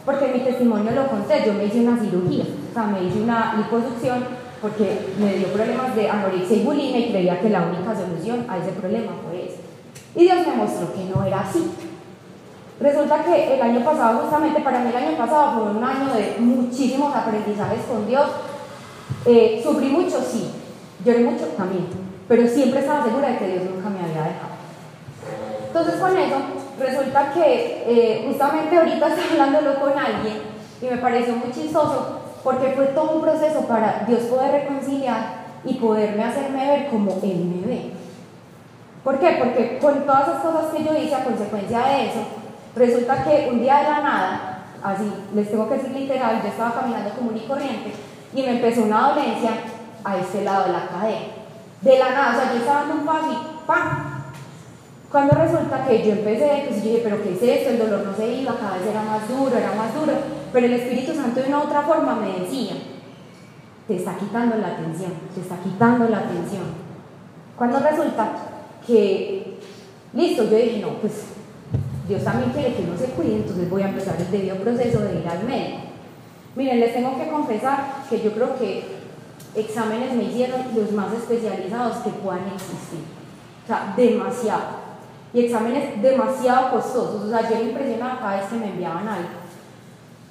Porque 0.05 0.29
mi 0.29 0.41
testimonio 0.41 0.93
lo 0.93 1.09
conté, 1.09 1.43
yo 1.47 1.55
me 1.55 1.65
hice 1.65 1.81
una 1.81 1.99
cirugía, 1.99 2.45
o 2.45 2.75
sea, 2.75 2.83
me 2.85 3.05
hice 3.05 3.23
una 3.23 3.55
liposucción 3.55 4.23
porque 4.61 5.15
me 5.19 5.35
dio 5.35 5.49
problemas 5.49 5.95
de 5.95 6.09
anorexia 6.09 6.57
y 6.57 6.63
bulimia 6.63 6.99
y 6.99 7.11
creía 7.11 7.41
que 7.41 7.51
la 7.51 7.63
única 7.63 7.95
solución 7.95 8.47
a 8.49 8.59
ese 8.59 8.73
problema 8.73 9.13
fue 9.27 9.47
eso. 9.47 9.61
Y 10.15 10.25
Dios 10.25 10.47
me 10.47 10.55
mostró 10.55 10.93
que 10.93 11.05
no 11.05 11.25
era 11.25 11.41
así. 11.41 11.71
Resulta 12.81 13.23
que 13.23 13.55
el 13.55 13.63
año 13.63 13.85
pasado, 13.85 14.21
justamente 14.21 14.61
para 14.61 14.81
mí 14.81 14.91
el 14.91 14.97
año 14.97 15.17
pasado 15.17 15.53
fue 15.53 15.71
un 15.71 15.85
año 15.85 16.13
de 16.13 16.37
muchísimos 16.41 17.15
aprendizajes 17.15 17.85
con 17.89 18.07
Dios. 18.07 18.27
Eh, 19.27 19.61
sufrí 19.63 19.89
mucho, 19.91 20.21
sí, 20.21 20.51
lloré 21.05 21.21
mucho 21.21 21.47
también, 21.57 21.87
pero 22.27 22.47
siempre 22.49 22.81
estaba 22.81 23.05
segura 23.05 23.29
de 23.29 23.39
que 23.39 23.49
Dios 23.49 23.65
nunca 23.65 23.89
me 23.91 24.01
había 24.01 24.33
dejado. 24.33 24.55
Entonces 25.69 25.95
con 26.01 26.17
eso, 26.17 26.37
resulta 26.79 27.33
que 27.33 27.85
eh, 27.87 28.25
justamente 28.27 28.77
ahorita 28.77 29.09
estaba 29.09 29.31
hablándolo 29.31 29.81
con 29.81 29.93
alguien 29.97 30.43
y 30.83 30.87
me 30.87 30.97
pareció 30.99 31.37
muy 31.37 31.53
chistoso 31.53 32.21
porque 32.43 32.73
fue 32.77 32.87
todo 32.87 33.13
un 33.13 33.23
proceso 33.23 33.61
para 33.63 34.05
Dios 34.07 34.25
poder 34.25 34.51
reconciliar 34.53 35.45
y 35.65 35.75
poderme 35.75 36.25
hacerme 36.25 36.67
ver 36.67 36.89
como 36.89 37.13
Él 37.23 37.45
me 37.45 37.67
ve. 37.67 37.91
¿Por 39.03 39.19
qué? 39.19 39.37
Porque 39.39 39.79
con 39.81 40.05
todas 40.05 40.29
esas 40.29 40.43
cosas 40.43 40.75
que 40.75 40.85
yo 40.85 40.95
hice 40.97 41.15
a 41.15 41.25
consecuencia 41.25 41.79
de 41.81 42.07
eso, 42.07 42.21
resulta 42.77 43.25
que 43.25 43.49
un 43.51 43.61
día 43.61 43.79
de 43.79 43.85
la 43.85 44.01
nada, 44.01 44.65
así 44.83 45.05
les 45.35 45.51
tengo 45.51 45.69
que 45.69 45.77
decir 45.77 45.93
literal, 45.93 46.43
yo 46.43 46.49
estaba 46.49 46.75
caminando 46.75 47.11
común 47.11 47.37
y 47.37 47.47
corriente 47.47 47.93
y 48.35 48.43
me 48.43 48.57
empezó 48.57 48.83
una 48.83 49.11
dolencia 49.11 49.51
a 50.03 50.19
este 50.19 50.45
lado 50.45 50.67
de 50.67 50.73
la 50.73 50.87
cadera. 50.87 51.21
De 51.81 51.99
la 51.99 52.11
nada, 52.11 52.33
o 52.33 52.41
sea, 52.41 52.53
yo 52.53 52.59
estaba 52.59 52.81
dando 52.81 52.95
un 52.95 53.07
paso 53.07 53.33
y 53.33 53.67
¡pam! 53.67 54.15
Cuando 55.11 55.35
resulta 55.37 55.85
que 55.87 56.05
yo 56.05 56.13
empecé, 56.13 56.65
pues 56.69 56.83
dije, 56.83 57.01
pero 57.05 57.23
¿qué 57.23 57.35
es 57.35 57.43
esto? 57.43 57.71
El 57.71 57.79
dolor 57.79 58.05
no 58.05 58.17
se 58.17 58.27
iba, 58.27 58.57
cada 58.57 58.79
vez 58.79 58.87
era 58.89 59.03
más 59.03 59.29
duro, 59.29 59.57
era 59.57 59.73
más 59.73 59.95
duro. 59.95 60.13
Pero 60.53 60.67
el 60.67 60.73
Espíritu 60.73 61.15
Santo 61.15 61.41
de 61.41 61.49
una 61.49 61.63
otra 61.63 61.83
forma 61.83 62.17
me 62.17 62.41
decía, 62.41 62.75
te 63.87 63.97
está 63.97 64.17
quitando 64.17 64.57
la 64.57 64.69
atención, 64.69 65.13
te 65.33 65.41
está 65.41 65.57
quitando 65.59 66.09
la 66.09 66.19
atención. 66.19 66.65
Cuando 67.57 67.79
resulta 67.79 68.33
que, 68.85 69.61
listo, 70.15 70.45
yo 70.45 70.57
dije, 70.57 70.81
no, 70.81 70.95
pues 71.01 71.34
Dios 72.09 72.23
también 72.23 72.51
quiere 72.51 72.75
que 72.75 72.83
uno 72.83 72.97
se 72.99 73.07
cuide, 73.07 73.37
entonces 73.37 73.71
voy 73.71 73.83
a 73.83 73.89
empezar 73.89 74.17
el 74.19 74.31
debido 74.31 74.57
proceso 74.57 75.01
de 75.01 75.21
ir 75.21 75.29
al 75.29 75.45
médico. 75.45 75.79
Miren, 76.57 76.81
les 76.81 76.93
tengo 76.93 77.19
que 77.19 77.29
confesar 77.29 78.05
que 78.09 78.21
yo 78.21 78.33
creo 78.33 78.57
que 78.59 78.85
exámenes 79.55 80.13
me 80.13 80.25
hicieron 80.25 80.61
los 80.75 80.93
más 80.93 81.13
especializados 81.13 81.99
que 81.99 82.11
puedan 82.11 82.47
existir. 82.49 83.01
O 83.65 83.67
sea, 83.67 83.95
demasiado 83.97 84.85
y 85.35 85.47
exámenes 85.47 86.01
demasiado 86.01 86.71
costosos. 86.71 87.25
O 87.25 87.29
sea, 87.29 87.51
yo 87.51 87.57
me 87.57 87.71
impresionaba 87.71 88.21
cada 88.21 88.37
vez 88.37 88.47
que 88.47 88.57
me 88.57 88.69
enviaban 88.69 89.09
algo. 89.09 89.29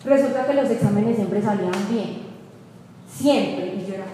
Resulta 0.06 0.46
que 0.46 0.53
los 0.53 0.70
exámenes 0.70 1.18
siempre 1.18 1.42
salían 1.42 1.74
bien. 1.89 2.24
Siempre. 3.13 3.75
Y 3.75 3.86
yo 3.86 3.96
era, 3.96 4.06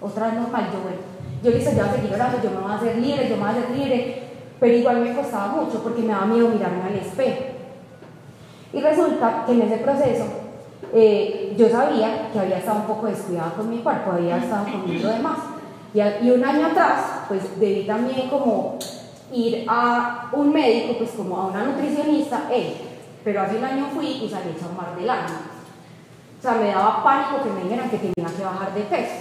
otra 0.00 0.26
vez 0.26 0.34
normal, 0.34 0.70
yo 0.70 0.80
bueno, 0.80 0.98
yo 1.42 1.50
listo, 1.50 1.70
yo 1.70 1.78
voy 1.78 1.88
a 1.88 1.92
seguir 1.94 2.12
orando, 2.12 2.42
yo 2.42 2.50
me 2.50 2.56
voy 2.58 2.72
a 2.72 2.76
hacer 2.76 2.96
libre, 2.98 3.28
yo 3.28 3.36
me 3.36 3.42
voy 3.42 3.48
a 3.48 3.50
hacer 3.52 3.70
libre. 3.70 4.22
Pero 4.64 4.78
igual 4.78 5.00
me 5.02 5.14
costaba 5.14 5.48
mucho 5.48 5.82
porque 5.82 6.00
me 6.00 6.08
daba 6.14 6.24
miedo 6.24 6.48
mirarme 6.48 6.84
al 6.84 6.94
espejo. 6.94 7.42
Y 8.72 8.80
resulta 8.80 9.44
que 9.44 9.52
en 9.52 9.60
ese 9.60 9.76
proceso 9.76 10.24
eh, 10.94 11.54
yo 11.54 11.68
sabía 11.68 12.30
que 12.32 12.38
había 12.38 12.56
estado 12.56 12.78
un 12.78 12.86
poco 12.86 13.08
descuidada 13.08 13.52
con 13.52 13.68
mi 13.68 13.80
cuerpo, 13.80 14.12
había 14.12 14.38
estado 14.38 14.64
comiendo 14.72 15.08
de 15.08 15.18
más. 15.18 15.38
Y, 15.92 16.30
un 16.30 16.42
año 16.42 16.68
atrás, 16.68 17.26
pues 17.28 17.60
debí 17.60 17.86
también 17.86 18.30
como 18.30 18.78
ir 19.34 19.66
a 19.68 20.30
un 20.32 20.50
médico, 20.50 20.96
pues 20.96 21.10
como 21.10 21.36
a 21.36 21.46
una 21.48 21.64
nutricionista, 21.64 22.44
él, 22.50 22.72
pero 23.22 23.42
hace 23.42 23.58
un 23.58 23.64
año 23.64 23.88
fui 23.92 24.06
y 24.06 24.30
salí 24.30 24.52
hecha 24.56 24.66
un 24.70 24.78
mar 24.78 24.96
del 24.96 25.10
año. 25.10 25.34
sea, 26.40 26.52
me 26.52 26.68
daba 26.68 27.04
pánico 27.04 27.42
que 27.44 27.50
me 27.50 27.64
dijeran 27.64 27.90
que 27.90 27.98
tenía 27.98 28.34
que 28.34 28.42
bajar 28.42 28.72
de 28.72 28.80
peso. 28.84 29.14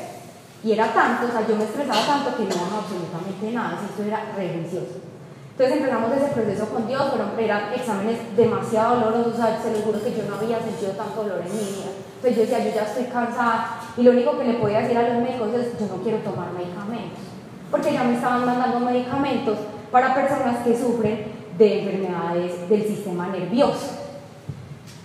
Y 0.63 0.71
era 0.71 0.93
tanto, 0.93 1.27
o 1.27 1.29
sea, 1.29 1.45
yo 1.45 1.57
me 1.57 1.65
estresaba 1.65 2.05
tanto 2.05 2.37
que 2.37 2.43
no 2.43 2.61
bajaba 2.61 2.83
absolutamente 2.83 3.51
nada, 3.51 3.81
esto 3.85 4.03
era 4.03 4.31
religioso. 4.37 5.11
Entonces 5.53 5.77
empezamos 5.77 6.11
ese 6.17 6.33
proceso 6.33 6.65
con 6.69 6.87
Dios, 6.87 7.03
pero 7.13 7.29
eran 7.37 7.73
exámenes 7.73 8.35
demasiado 8.35 8.95
dolorosos, 8.95 9.33
o 9.35 9.37
sea, 9.37 9.61
se 9.61 9.71
lo 9.71 9.85
juro 9.85 10.03
que 10.03 10.09
yo 10.09 10.23
no 10.27 10.35
había 10.35 10.59
sentido 10.59 10.93
tanto 10.93 11.21
dolor 11.21 11.43
en 11.45 11.53
mi 11.53 11.59
vida. 11.59 11.93
Entonces 12.15 12.35
yo 12.35 12.41
decía, 12.41 12.65
yo 12.65 12.73
ya 12.73 12.89
estoy 12.89 13.05
cansada, 13.05 13.79
y 13.95 14.01
lo 14.01 14.11
único 14.11 14.35
que 14.39 14.45
le 14.45 14.53
podía 14.55 14.79
decir 14.79 14.97
a 14.97 15.09
los 15.09 15.21
médicos 15.21 15.49
es, 15.53 15.79
yo 15.79 15.85
no 15.85 16.01
quiero 16.01 16.17
tomar 16.19 16.51
medicamentos, 16.53 17.21
porque 17.69 17.93
ya 17.93 18.03
me 18.03 18.15
estaban 18.15 18.45
mandando 18.47 18.79
medicamentos 18.79 19.59
para 19.91 20.15
personas 20.15 20.65
que 20.65 20.75
sufren 20.75 21.31
de 21.55 21.83
enfermedades 21.83 22.67
del 22.67 22.87
sistema 22.87 23.27
nervioso. 23.27 23.99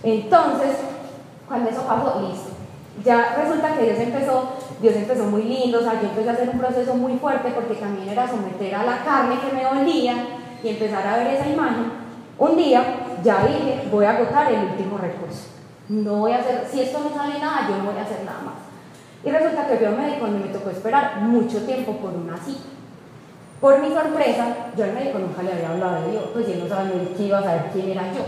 Entonces, 0.01 0.77
cuando 1.47 1.69
eso 1.69 1.83
pasó, 1.83 2.21
listo. 2.27 2.49
Ya 3.05 3.35
resulta 3.37 3.75
que 3.77 3.83
Dios 3.83 3.99
empezó, 3.99 4.53
Dios 4.81 4.95
empezó 4.95 5.25
muy 5.25 5.43
lindo, 5.43 5.77
o 5.77 5.81
sea, 5.83 6.01
yo 6.01 6.09
empecé 6.09 6.29
a 6.29 6.33
hacer 6.33 6.49
un 6.49 6.59
proceso 6.59 6.95
muy 6.95 7.17
fuerte 7.17 7.51
porque 7.51 7.75
también 7.75 8.09
era 8.09 8.27
someter 8.27 8.73
a 8.73 8.83
la 8.83 9.03
carne 9.05 9.35
que 9.39 9.55
me 9.55 9.63
dolía 9.63 10.15
y 10.63 10.69
empezar 10.69 11.05
a 11.05 11.17
ver 11.17 11.27
esa 11.27 11.47
imagen. 11.47 11.91
Un 12.37 12.55
día 12.55 12.83
ya 13.23 13.45
dije, 13.45 13.87
voy 13.91 14.05
a 14.05 14.11
agotar 14.11 14.51
el 14.51 14.71
último 14.71 14.97
recurso. 14.97 15.47
No 15.89 16.15
voy 16.17 16.31
a 16.31 16.39
hacer, 16.39 16.67
si 16.71 16.81
esto 16.81 16.99
no 16.99 17.13
sale 17.15 17.39
nada, 17.39 17.67
yo 17.69 17.77
no 17.77 17.91
voy 17.91 17.99
a 17.99 18.03
hacer 18.03 18.23
nada 18.23 18.41
más. 18.45 18.55
Y 19.23 19.29
resulta 19.29 19.67
que 19.67 19.75
fui 19.75 19.85
a 19.85 19.89
un 19.89 19.97
médico 19.97 20.27
me 20.27 20.53
tocó 20.53 20.69
esperar 20.69 21.21
mucho 21.21 21.63
tiempo 21.63 21.93
por 21.93 22.11
una 22.13 22.37
cita. 22.37 22.69
Por 23.59 23.79
mi 23.81 23.89
sorpresa, 23.89 24.71
yo 24.77 24.85
al 24.85 24.93
médico 24.93 25.19
nunca 25.19 25.43
le 25.43 25.51
había 25.51 25.71
hablado 25.71 26.05
de 26.05 26.11
Dios, 26.11 26.23
pues 26.31 26.47
él 26.47 26.61
no 26.63 26.69
sabía 26.69 26.93
qué 27.17 27.23
iba 27.23 27.39
a 27.39 27.43
saber 27.43 27.65
quién 27.73 27.89
era 27.89 28.03
yo. 28.13 28.21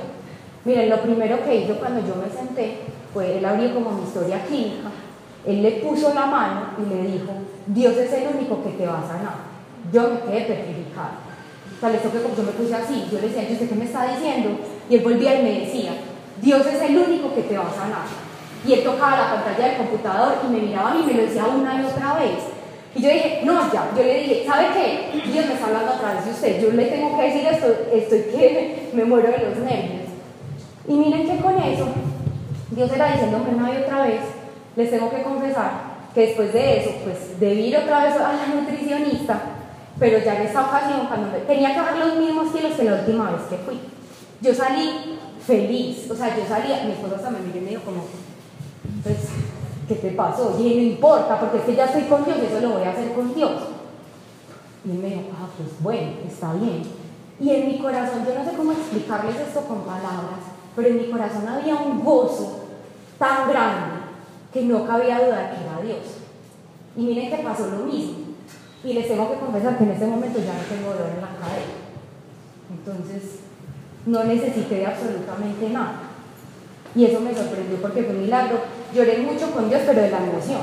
Miren, 0.66 0.90
lo 0.90 1.02
primero 1.02 1.44
que 1.44 1.56
hizo 1.56 1.76
cuando 1.76 2.02
yo 2.06 2.16
me 2.16 2.30
senté 2.30 2.80
fue, 3.14 3.38
él 3.38 3.46
abrió 3.46 3.74
como 3.74 3.92
mi 3.92 4.04
historia 4.04 4.44
clínica, 4.44 4.90
él 5.46 5.64
le 5.64 5.72
puso 5.72 6.14
la 6.14 6.26
mano 6.26 6.62
y 6.78 6.90
le 6.94 7.04
dijo, 7.04 7.32
Dios 7.68 7.96
es 7.96 8.12
el 8.12 8.36
único 8.36 8.62
que 8.64 8.72
te 8.72 8.86
va 8.86 9.00
a 9.00 9.08
sanar. 9.08 9.36
Yo 9.92 10.10
me 10.10 10.20
quedé 10.20 10.42
petrificada. 10.42 11.31
Le 11.82 11.98
que 11.98 12.36
yo 12.38 12.44
me 12.44 12.52
puse 12.52 12.76
así, 12.76 13.08
yo 13.12 13.20
le 13.20 13.28
decía, 13.28 13.50
¿yo 13.50 13.58
sé 13.58 13.68
qué 13.68 13.74
me 13.74 13.86
está 13.86 14.06
diciendo? 14.14 14.50
Y 14.88 14.96
él 14.96 15.02
volvía 15.02 15.40
y 15.40 15.44
me 15.44 15.60
decía, 15.62 15.94
Dios 16.40 16.66
es 16.68 16.80
el 16.80 16.96
único 16.96 17.34
que 17.34 17.42
te 17.42 17.58
va 17.58 17.68
a 17.68 17.74
sanar. 17.74 18.06
Y 18.68 18.74
él 18.74 18.84
tocaba 18.84 19.18
la 19.18 19.34
pantalla 19.34 19.68
del 19.68 19.78
computador 19.78 20.34
y 20.46 20.52
me 20.52 20.60
miraba 20.60 20.92
a 20.92 20.94
mí 20.94 21.02
y 21.04 21.08
me 21.08 21.14
lo 21.14 21.24
decía 21.24 21.46
una 21.48 21.82
y 21.82 21.86
otra 21.86 22.14
vez. 22.20 22.38
Y 22.94 23.02
yo 23.02 23.10
dije, 23.10 23.42
no, 23.44 23.74
ya, 23.74 23.90
yo 23.98 24.04
le 24.04 24.20
dije, 24.20 24.44
¿sabe 24.46 24.68
qué? 24.74 25.22
Dios 25.32 25.46
me 25.48 25.54
está 25.54 25.68
hablando 25.68 25.94
a 25.94 26.00
través 26.00 26.26
de 26.26 26.32
usted, 26.32 26.62
yo 26.62 26.72
le 26.72 26.86
tengo 26.86 27.18
que 27.18 27.24
decir 27.24 27.48
esto, 27.48 27.68
estoy 27.92 28.20
que 28.20 28.90
me 28.94 29.06
muero 29.06 29.32
de 29.32 29.38
los 29.40 29.58
nervios. 29.58 30.12
Y 30.88 30.94
miren 30.94 31.28
que 31.28 31.42
con 31.42 31.58
eso, 31.58 31.88
Dios 32.70 32.92
era 32.94 33.14
diciéndome 33.14 33.56
una 33.56 33.74
y 33.74 33.78
otra 33.78 34.04
vez, 34.04 34.22
les 34.76 34.90
tengo 34.92 35.10
que 35.10 35.24
confesar 35.24 35.92
que 36.14 36.28
después 36.28 36.54
de 36.54 36.80
eso, 36.80 36.92
pues 37.04 37.40
debí 37.40 37.68
ir 37.68 37.78
otra 37.78 38.04
vez 38.04 38.16
a 38.16 38.34
la 38.34 38.48
nutricionista, 38.54 39.42
pero 40.02 40.18
ya 40.18 40.36
en 40.36 40.48
esta 40.48 40.66
ocasión, 40.66 41.06
cuando 41.06 41.38
tenía 41.46 41.76
que 41.76 41.80
bajar 41.80 41.98
los 42.00 42.16
mismos 42.16 42.52
kilos 42.52 42.74
que 42.74 42.86
la 42.86 43.02
última 43.02 43.30
vez 43.30 43.42
que 43.48 43.58
fui. 43.58 43.80
Yo 44.42 44.52
salí 44.52 45.20
feliz, 45.46 46.10
o 46.10 46.16
sea, 46.16 46.36
yo 46.36 46.44
salía, 46.44 46.86
mi 46.86 46.94
esposa 46.94 47.30
me 47.30 47.42
miró 47.42 47.60
y 47.60 47.62
me 47.62 47.70
dijo 47.70 47.84
como, 47.84 48.06
pues, 49.04 49.18
¿qué 49.88 49.94
te 49.94 50.10
pasó? 50.14 50.58
Y 50.60 50.64
no 50.64 50.82
importa, 50.82 51.40
porque 51.40 51.60
es 51.60 51.64
que 51.66 51.76
ya 51.76 51.86
estoy 51.86 52.06
con 52.06 52.26
Dios, 52.26 52.36
eso 52.40 52.62
lo 52.62 52.80
voy 52.80 52.84
a 52.84 52.90
hacer 52.90 53.14
con 53.14 53.32
Dios. 53.36 53.62
Y 54.86 54.88
me 54.88 55.08
dijo, 55.08 55.22
ah, 55.40 55.48
pues 55.56 55.70
bueno, 55.82 56.14
está 56.28 56.54
bien. 56.54 56.82
Y 57.40 57.52
en 57.52 57.68
mi 57.68 57.78
corazón, 57.78 58.26
yo 58.26 58.34
no 58.34 58.44
sé 58.44 58.58
cómo 58.58 58.72
explicarles 58.72 59.36
esto 59.36 59.62
con 59.62 59.82
palabras, 59.82 60.42
pero 60.76 60.88
en 60.88 60.98
mi 60.98 61.12
corazón 61.12 61.48
había 61.48 61.76
un 61.76 62.04
gozo 62.04 62.62
tan 63.20 63.48
grande 63.48 63.98
que 64.52 64.64
no 64.64 64.84
cabía 64.84 65.24
dudar 65.24 65.56
que 65.56 65.64
era 65.64 65.80
Dios. 65.84 66.08
Y 66.98 67.02
miren 67.02 67.30
que 67.30 67.44
pasó 67.44 67.68
lo 67.68 67.86
mismo. 67.86 68.31
Y 68.84 68.94
les 68.94 69.08
tengo 69.08 69.32
que 69.32 69.40
confesar 69.40 69.78
que 69.78 69.84
en 69.84 69.92
este 69.92 70.06
momento 70.06 70.40
ya 70.40 70.54
no 70.54 70.64
tengo 70.68 70.90
dolor 70.94 71.12
en 71.16 71.22
la 71.22 71.38
cadera. 71.38 71.82
Entonces, 72.72 73.40
no 74.06 74.24
necesité 74.24 74.86
absolutamente 74.86 75.70
nada. 75.70 76.12
Y 76.96 77.06
eso 77.06 77.20
me 77.20 77.34
sorprendió 77.34 77.78
porque 77.82 78.04
fue 78.04 78.16
un 78.16 78.22
milagro. 78.22 78.60
Lloré 78.94 79.20
mucho 79.20 79.52
con 79.52 79.70
Dios, 79.70 79.82
pero 79.86 80.02
de 80.02 80.12
la 80.12 80.18
emoción. 80.18 80.62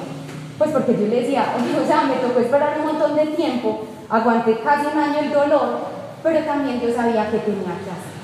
Pues 0.58 0.70
porque 0.70 0.92
yo 0.92 1.06
le 1.06 1.20
decía, 1.22 1.54
o 1.82 1.86
sea, 1.86 2.02
me 2.02 2.16
tocó 2.16 2.40
esperar 2.40 2.80
un 2.80 2.86
montón 2.86 3.14
de 3.14 3.26
tiempo, 3.26 3.86
aguanté 4.10 4.58
casi 4.58 4.86
un 4.86 4.98
año 4.98 5.20
el 5.20 5.32
dolor, 5.32 5.78
pero 6.22 6.44
también 6.44 6.80
yo 6.80 6.92
sabía 6.92 7.30
que 7.30 7.38
tenía 7.38 7.78
que 7.78 7.90
hacer. 7.94 8.18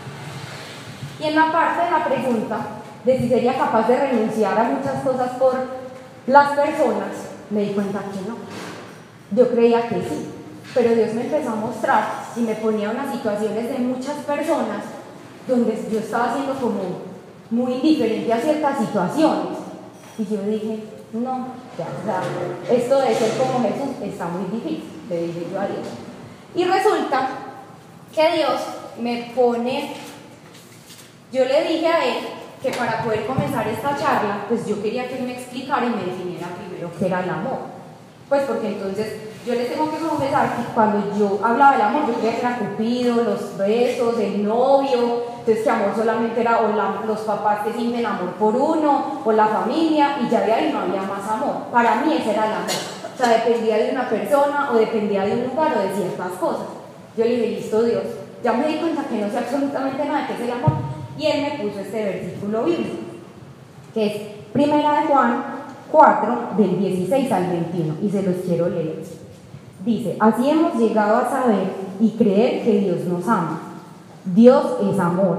Y 1.20 1.24
en 1.28 1.36
la 1.36 1.52
parte 1.52 1.84
de 1.84 1.90
la 1.90 2.04
pregunta 2.04 2.58
de 3.04 3.18
si 3.18 3.28
sería 3.28 3.56
capaz 3.56 3.86
de 3.86 3.96
renunciar 3.96 4.58
a 4.58 4.64
muchas 4.64 5.02
cosas 5.02 5.30
por 5.38 5.54
las 6.26 6.48
personas, 6.50 7.30
me 7.50 7.60
di 7.60 7.72
cuenta 7.72 8.00
que 8.00 8.28
no. 8.28 8.36
Yo 9.34 9.48
creía 9.50 9.88
que 9.88 9.96
sí, 9.96 10.28
pero 10.74 10.94
Dios 10.94 11.14
me 11.14 11.22
empezó 11.22 11.50
a 11.50 11.56
mostrar 11.56 12.24
y 12.36 12.40
me 12.40 12.54
ponía 12.54 12.90
unas 12.90 13.12
situaciones 13.12 13.70
de 13.70 13.78
muchas 13.78 14.16
personas 14.18 14.84
donde 15.48 15.88
yo 15.90 15.98
estaba 15.98 16.34
siendo 16.34 16.54
como 16.54 16.80
muy 17.50 17.74
indiferente 17.74 18.32
a 18.32 18.40
ciertas 18.40 18.78
situaciones. 18.78 19.58
Y 20.18 20.24
yo 20.24 20.42
dije, 20.42 20.84
no, 21.12 21.48
ya, 21.76 22.72
esto 22.74 23.00
de 23.00 23.14
ser 23.14 23.32
como 23.38 23.62
Jesús 23.62 23.96
está 24.02 24.28
muy 24.28 24.44
difícil, 24.50 24.84
le 25.08 25.26
dije 25.26 25.46
yo 25.52 25.60
a 25.60 25.66
Dios. 25.66 25.86
Y 26.54 26.64
resulta 26.64 27.28
que 28.14 28.36
Dios 28.36 28.60
me 29.00 29.32
pone 29.34 29.94
yo 31.34 31.44
le 31.44 31.64
dije 31.64 31.88
a 31.88 32.04
él 32.04 32.24
que 32.62 32.70
para 32.70 33.02
poder 33.02 33.26
comenzar 33.26 33.66
esta 33.66 33.96
charla, 33.96 34.44
pues 34.48 34.68
yo 34.68 34.80
quería 34.80 35.08
que 35.08 35.18
él 35.18 35.24
me 35.24 35.32
explicara 35.32 35.84
y 35.84 35.90
me 35.90 36.04
definiera 36.04 36.46
primero 36.46 36.92
qué 36.96 37.06
era 37.06 37.24
el 37.24 37.30
amor. 37.30 37.73
Pues 38.28 38.42
porque 38.42 38.68
entonces 38.68 39.12
yo 39.46 39.54
le 39.54 39.64
tengo 39.66 39.90
que 39.90 39.98
confesar 39.98 40.56
que 40.56 40.72
cuando 40.74 41.14
yo 41.18 41.38
hablaba 41.44 41.72
del 41.72 41.82
amor, 41.82 42.06
yo 42.06 42.14
creía 42.14 42.36
que 42.36 42.40
era 42.40 42.58
Cupido, 42.58 43.22
los 43.22 43.58
besos, 43.58 44.18
el 44.18 44.46
novio, 44.46 45.24
entonces 45.40 45.62
que 45.62 45.70
amor 45.70 45.92
solamente 45.94 46.40
era 46.40 46.60
o 46.60 47.06
los 47.06 47.20
papás 47.20 47.58
que 47.66 47.74
sienten 47.74 48.06
amor 48.06 48.30
por 48.38 48.56
uno, 48.56 49.20
o 49.22 49.32
la 49.32 49.46
familia, 49.46 50.16
y 50.22 50.30
ya 50.30 50.40
de 50.40 50.52
ahí 50.52 50.70
no 50.72 50.80
había 50.80 51.02
más 51.02 51.28
amor. 51.30 51.66
Para 51.70 51.96
mí 51.96 52.14
ese 52.14 52.30
era 52.30 52.46
el 52.46 52.52
amor. 52.52 52.70
O 53.14 53.16
sea, 53.16 53.28
dependía 53.28 53.76
de 53.76 53.90
una 53.90 54.08
persona 54.08 54.70
o 54.72 54.76
dependía 54.76 55.24
de 55.24 55.32
un 55.34 55.44
lugar 55.44 55.74
o 55.76 55.82
de 55.82 55.94
ciertas 55.94 56.32
cosas. 56.40 56.66
Yo 57.16 57.24
le 57.24 57.36
dije, 57.36 57.60
listo 57.60 57.82
Dios, 57.82 58.02
ya 58.42 58.54
me 58.54 58.66
di 58.66 58.76
cuenta 58.76 59.04
que 59.04 59.18
no 59.18 59.30
sé 59.30 59.38
absolutamente 59.38 60.04
nada 60.04 60.22
de 60.22 60.26
qué 60.28 60.32
es 60.32 60.40
el 60.40 60.52
amor, 60.52 60.72
y 61.18 61.26
él 61.26 61.42
me 61.42 61.64
puso 61.64 61.80
este 61.80 62.04
versículo 62.04 62.64
bíblico, 62.64 62.96
que 63.92 64.06
es 64.06 64.22
Primera 64.52 65.00
de 65.00 65.06
Juan 65.06 65.53
4, 65.94 66.56
del 66.56 66.80
16 66.80 67.30
al 67.30 67.50
21, 67.50 67.94
y 68.02 68.08
se 68.10 68.24
los 68.24 68.34
quiero 68.44 68.68
leer. 68.68 69.04
Dice, 69.84 70.16
así 70.18 70.50
hemos 70.50 70.74
llegado 70.74 71.18
a 71.18 71.30
saber 71.30 71.68
y 72.00 72.10
creer 72.10 72.64
que 72.64 72.80
Dios 72.80 73.04
nos 73.04 73.28
ama. 73.28 73.60
Dios 74.24 74.64
es 74.90 74.98
amor, 74.98 75.38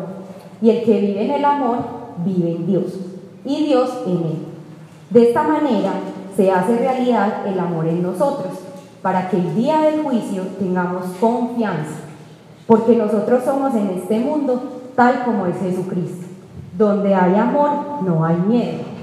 y 0.62 0.70
el 0.70 0.86
que 0.86 1.02
vive 1.02 1.26
en 1.26 1.32
el 1.32 1.44
amor 1.44 1.80
vive 2.24 2.52
en 2.52 2.68
Dios, 2.68 2.86
y 3.44 3.66
Dios 3.66 3.90
en 4.06 4.14
él. 4.14 4.46
De 5.10 5.28
esta 5.28 5.44
manera 5.44 5.92
se 6.38 6.50
hace 6.50 6.78
realidad 6.78 7.46
el 7.46 7.60
amor 7.60 7.88
en 7.88 8.02
nosotros, 8.02 8.54
para 9.02 9.30
que 9.30 9.36
el 9.36 9.58
día 9.58 9.82
del 9.82 10.04
juicio 10.04 10.44
tengamos 10.58 11.04
confianza, 11.20 11.98
porque 12.66 12.96
nosotros 12.96 13.44
somos 13.44 13.76
en 13.76 13.90
este 13.90 14.20
mundo 14.20 14.64
tal 14.96 15.26
como 15.26 15.48
es 15.48 15.60
Jesucristo. 15.60 16.28
Donde 16.78 17.14
hay 17.14 17.36
amor, 17.36 18.04
no 18.04 18.24
hay 18.24 18.38
miedo. 18.38 18.95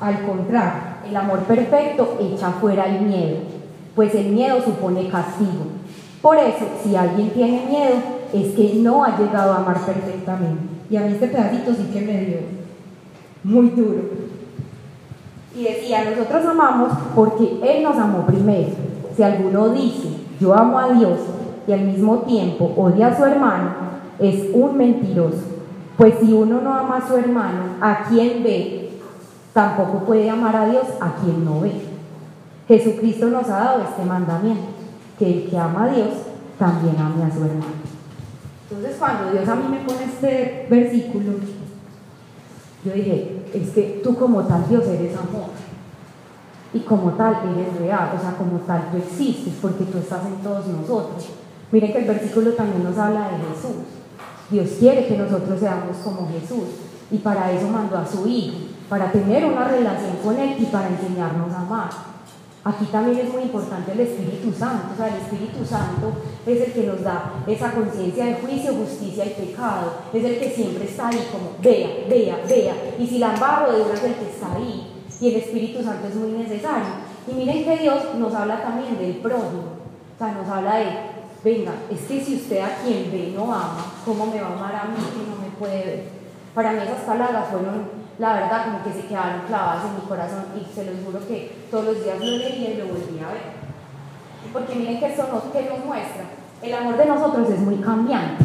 Al 0.00 0.26
contrario, 0.26 0.82
el 1.08 1.16
amor 1.16 1.40
perfecto 1.40 2.18
echa 2.20 2.50
fuera 2.52 2.84
el 2.84 3.02
miedo, 3.02 3.36
pues 3.94 4.14
el 4.14 4.28
miedo 4.28 4.60
supone 4.62 5.08
castigo. 5.08 5.66
Por 6.20 6.36
eso, 6.36 6.66
si 6.82 6.96
alguien 6.96 7.30
tiene 7.30 7.66
miedo, 7.66 7.94
es 8.32 8.54
que 8.54 8.74
no 8.76 9.04
ha 9.04 9.16
llegado 9.16 9.52
a 9.52 9.58
amar 9.58 9.78
perfectamente. 9.80 10.62
Y 10.90 10.96
a 10.96 11.02
mí 11.02 11.12
este 11.12 11.28
pedacito 11.28 11.72
sí 11.72 11.90
que 11.92 12.00
me 12.00 12.20
dio 12.24 12.38
muy 13.44 13.70
duro. 13.70 14.02
Y 15.56 15.64
decía, 15.64 16.04
nosotros 16.10 16.44
amamos 16.44 16.92
porque 17.14 17.60
Él 17.62 17.82
nos 17.82 17.96
amó 17.96 18.26
primero. 18.26 18.68
Si 19.16 19.22
alguno 19.22 19.70
dice, 19.70 20.08
yo 20.38 20.54
amo 20.54 20.78
a 20.78 20.92
Dios, 20.92 21.18
y 21.66 21.72
al 21.72 21.80
mismo 21.80 22.18
tiempo 22.18 22.72
odia 22.76 23.08
a 23.08 23.16
su 23.16 23.24
hermano, 23.24 23.70
es 24.18 24.50
un 24.52 24.76
mentiroso. 24.76 25.42
Pues 25.96 26.14
si 26.20 26.32
uno 26.32 26.60
no 26.60 26.74
ama 26.74 26.98
a 26.98 27.08
su 27.08 27.16
hermano, 27.16 27.62
a 27.80 28.04
quien 28.04 28.42
ve, 28.42 28.85
tampoco 29.56 30.00
puede 30.00 30.28
amar 30.28 30.54
a 30.54 30.68
Dios 30.68 30.84
a 31.00 31.14
quien 31.14 31.42
no 31.42 31.62
ve. 31.62 31.72
Jesucristo 32.68 33.28
nos 33.28 33.48
ha 33.48 33.58
dado 33.58 33.84
este 33.84 34.04
mandamiento, 34.04 34.66
que 35.18 35.26
el 35.26 35.48
que 35.48 35.56
ama 35.56 35.84
a 35.84 35.88
Dios 35.88 36.10
también 36.58 36.94
ame 36.98 37.24
a 37.24 37.34
su 37.34 37.42
hermano. 37.42 37.86
Entonces 38.68 38.96
cuando 38.98 39.32
Dios 39.32 39.48
a 39.48 39.54
mí 39.54 39.64
me 39.70 39.78
pone 39.78 40.04
este 40.04 40.66
versículo, 40.68 41.32
yo 42.84 42.92
dije, 42.92 43.46
es 43.54 43.70
que 43.70 44.00
tú 44.04 44.14
como 44.14 44.42
tal 44.42 44.68
Dios 44.68 44.84
eres 44.88 45.16
amor. 45.16 45.48
Y 46.74 46.80
como 46.80 47.12
tal 47.12 47.36
eres 47.56 47.80
real, 47.80 48.10
o 48.14 48.20
sea, 48.20 48.36
como 48.36 48.58
tal 48.58 48.90
tú 48.90 48.98
existes 48.98 49.54
porque 49.62 49.84
tú 49.84 49.96
estás 49.96 50.26
en 50.26 50.36
todos 50.42 50.66
nosotros. 50.66 51.28
Miren 51.72 51.92
que 51.92 51.98
el 52.00 52.04
versículo 52.04 52.52
también 52.52 52.84
nos 52.84 52.98
habla 52.98 53.30
de 53.30 53.38
Jesús. 53.38 53.86
Dios 54.50 54.68
quiere 54.78 55.06
que 55.06 55.16
nosotros 55.16 55.58
seamos 55.58 55.96
como 56.04 56.28
Jesús 56.28 56.68
y 57.10 57.16
para 57.16 57.52
eso 57.52 57.68
mandó 57.68 57.96
a 57.96 58.06
su 58.06 58.26
Hijo, 58.28 58.75
para 58.88 59.10
tener 59.10 59.44
una 59.44 59.64
relación 59.64 60.16
con 60.22 60.38
Él 60.38 60.56
y 60.58 60.64
para 60.66 60.88
enseñarnos 60.88 61.52
a 61.52 61.60
amar. 61.60 61.90
Aquí 62.64 62.86
también 62.86 63.18
es 63.24 63.32
muy 63.32 63.42
importante 63.42 63.92
el 63.92 64.00
Espíritu 64.00 64.52
Santo, 64.52 64.88
o 64.92 64.96
sea, 64.96 65.06
el 65.06 65.22
Espíritu 65.22 65.64
Santo 65.64 66.12
es 66.44 66.60
el 66.60 66.72
que 66.72 66.82
nos 66.82 67.00
da 67.00 67.44
esa 67.46 67.70
conciencia 67.70 68.24
de 68.24 68.34
juicio, 68.34 68.74
justicia 68.74 69.24
y 69.24 69.46
pecado, 69.46 69.92
es 70.12 70.24
el 70.24 70.38
que 70.40 70.50
siempre 70.50 70.84
está 70.84 71.06
ahí 71.08 71.28
como, 71.30 71.52
vea, 71.62 72.06
vea, 72.08 72.40
vea, 72.48 72.74
y 72.98 73.06
si 73.06 73.18
la 73.18 73.34
embargo 73.34 73.70
de 73.70 73.82
una 73.82 73.94
es 73.94 74.02
el 74.02 74.14
que 74.14 74.30
está 74.30 74.52
ahí, 74.52 74.92
y 75.20 75.28
el 75.28 75.36
Espíritu 75.36 75.82
Santo 75.82 76.08
es 76.08 76.16
muy 76.16 76.32
necesario. 76.32 77.06
Y 77.28 77.34
miren 77.34 77.64
que 77.64 77.78
Dios 77.78 78.14
nos 78.16 78.34
habla 78.34 78.60
también 78.60 78.98
del 78.98 79.16
prójimo, 79.16 79.62
o 80.14 80.18
sea, 80.18 80.32
nos 80.32 80.48
habla 80.48 80.76
de, 80.76 80.86
venga, 81.44 81.72
es 81.88 82.00
que 82.00 82.20
si 82.20 82.34
usted 82.34 82.60
a 82.62 82.82
quien 82.82 83.12
ve 83.12 83.32
no 83.32 83.44
ama, 83.44 83.92
¿cómo 84.04 84.26
me 84.26 84.40
va 84.40 84.48
a 84.48 84.52
amar 84.52 84.74
a 84.74 84.84
mí 84.86 84.96
que 84.96 85.30
no 85.30 85.36
me 85.40 85.56
puede 85.56 85.84
ver? 85.84 86.04
Para 86.52 86.72
mí 86.72 86.80
esas 86.82 87.04
palabras 87.04 87.46
fueron 87.50 88.05
la 88.18 88.32
verdad 88.34 88.64
como 88.64 88.82
que 88.82 88.92
se 88.92 89.06
quedaron 89.06 89.42
clavadas 89.46 89.84
en 89.84 89.94
mi 89.96 90.00
corazón 90.08 90.44
y 90.56 90.74
se 90.74 90.84
los 90.84 90.94
juro 91.04 91.26
que 91.26 91.66
todos 91.70 91.84
los 91.84 92.02
días 92.02 92.18
lo 92.18 92.24
leía 92.24 92.70
y 92.70 92.76
lo 92.78 92.86
volvía 92.86 93.28
a 93.28 93.32
ver. 93.32 93.66
Porque 94.52 94.74
miren 94.74 94.98
que 94.98 95.06
esto 95.06 95.28
nos, 95.30 95.44
que 95.52 95.68
nos 95.68 95.84
muestra, 95.84 96.24
el 96.62 96.74
amor 96.74 96.96
de 96.96 97.06
nosotros 97.06 97.50
es 97.50 97.60
muy 97.60 97.76
cambiante, 97.76 98.44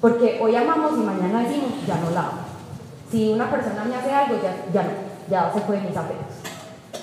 porque 0.00 0.38
hoy 0.42 0.54
amamos 0.54 0.92
y 0.92 1.00
mañana 1.00 1.40
decimos, 1.40 1.70
ya 1.86 1.96
no 2.00 2.10
la 2.10 2.20
amo. 2.20 2.46
Si 3.10 3.32
una 3.32 3.50
persona 3.50 3.84
me 3.84 3.94
hace 3.94 4.10
algo, 4.10 4.36
ya, 4.42 4.54
ya 4.72 4.82
no, 4.82 4.90
ya 5.30 5.52
se 5.52 5.60
fue 5.60 5.80
mis 5.80 5.96
apegos. 5.96 6.24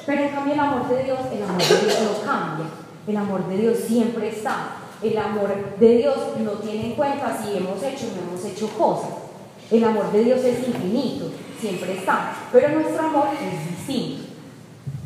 Pero 0.06 0.22
en 0.22 0.30
cambio 0.30 0.54
el 0.54 0.60
amor 0.60 0.88
de 0.90 1.04
Dios, 1.04 1.20
el 1.32 1.44
amor 1.44 1.58
de 1.58 1.78
Dios 1.78 2.00
no 2.02 2.26
cambia, 2.26 2.66
el 3.08 3.18
amor 3.18 3.48
de 3.48 3.58
Dios 3.58 3.78
siempre 3.80 4.30
está. 4.30 4.56
El 5.02 5.18
amor 5.18 5.50
de 5.80 5.98
Dios 5.98 6.18
no 6.40 6.52
tiene 6.52 6.86
en 6.88 6.96
cuenta 6.96 7.38
si 7.38 7.58
hemos 7.58 7.84
hecho 7.84 8.06
o 8.06 8.16
no 8.16 8.32
hemos 8.32 8.46
hecho 8.46 8.70
cosas. 8.78 9.10
El 9.70 9.84
amor 9.84 10.10
de 10.14 10.24
Dios 10.24 10.40
es 10.46 10.66
infinito 10.66 11.26
siempre 11.64 11.94
está, 11.94 12.34
pero 12.52 12.68
nuestro 12.70 13.08
amor 13.08 13.28
es 13.40 13.78
distinto. 13.78 14.24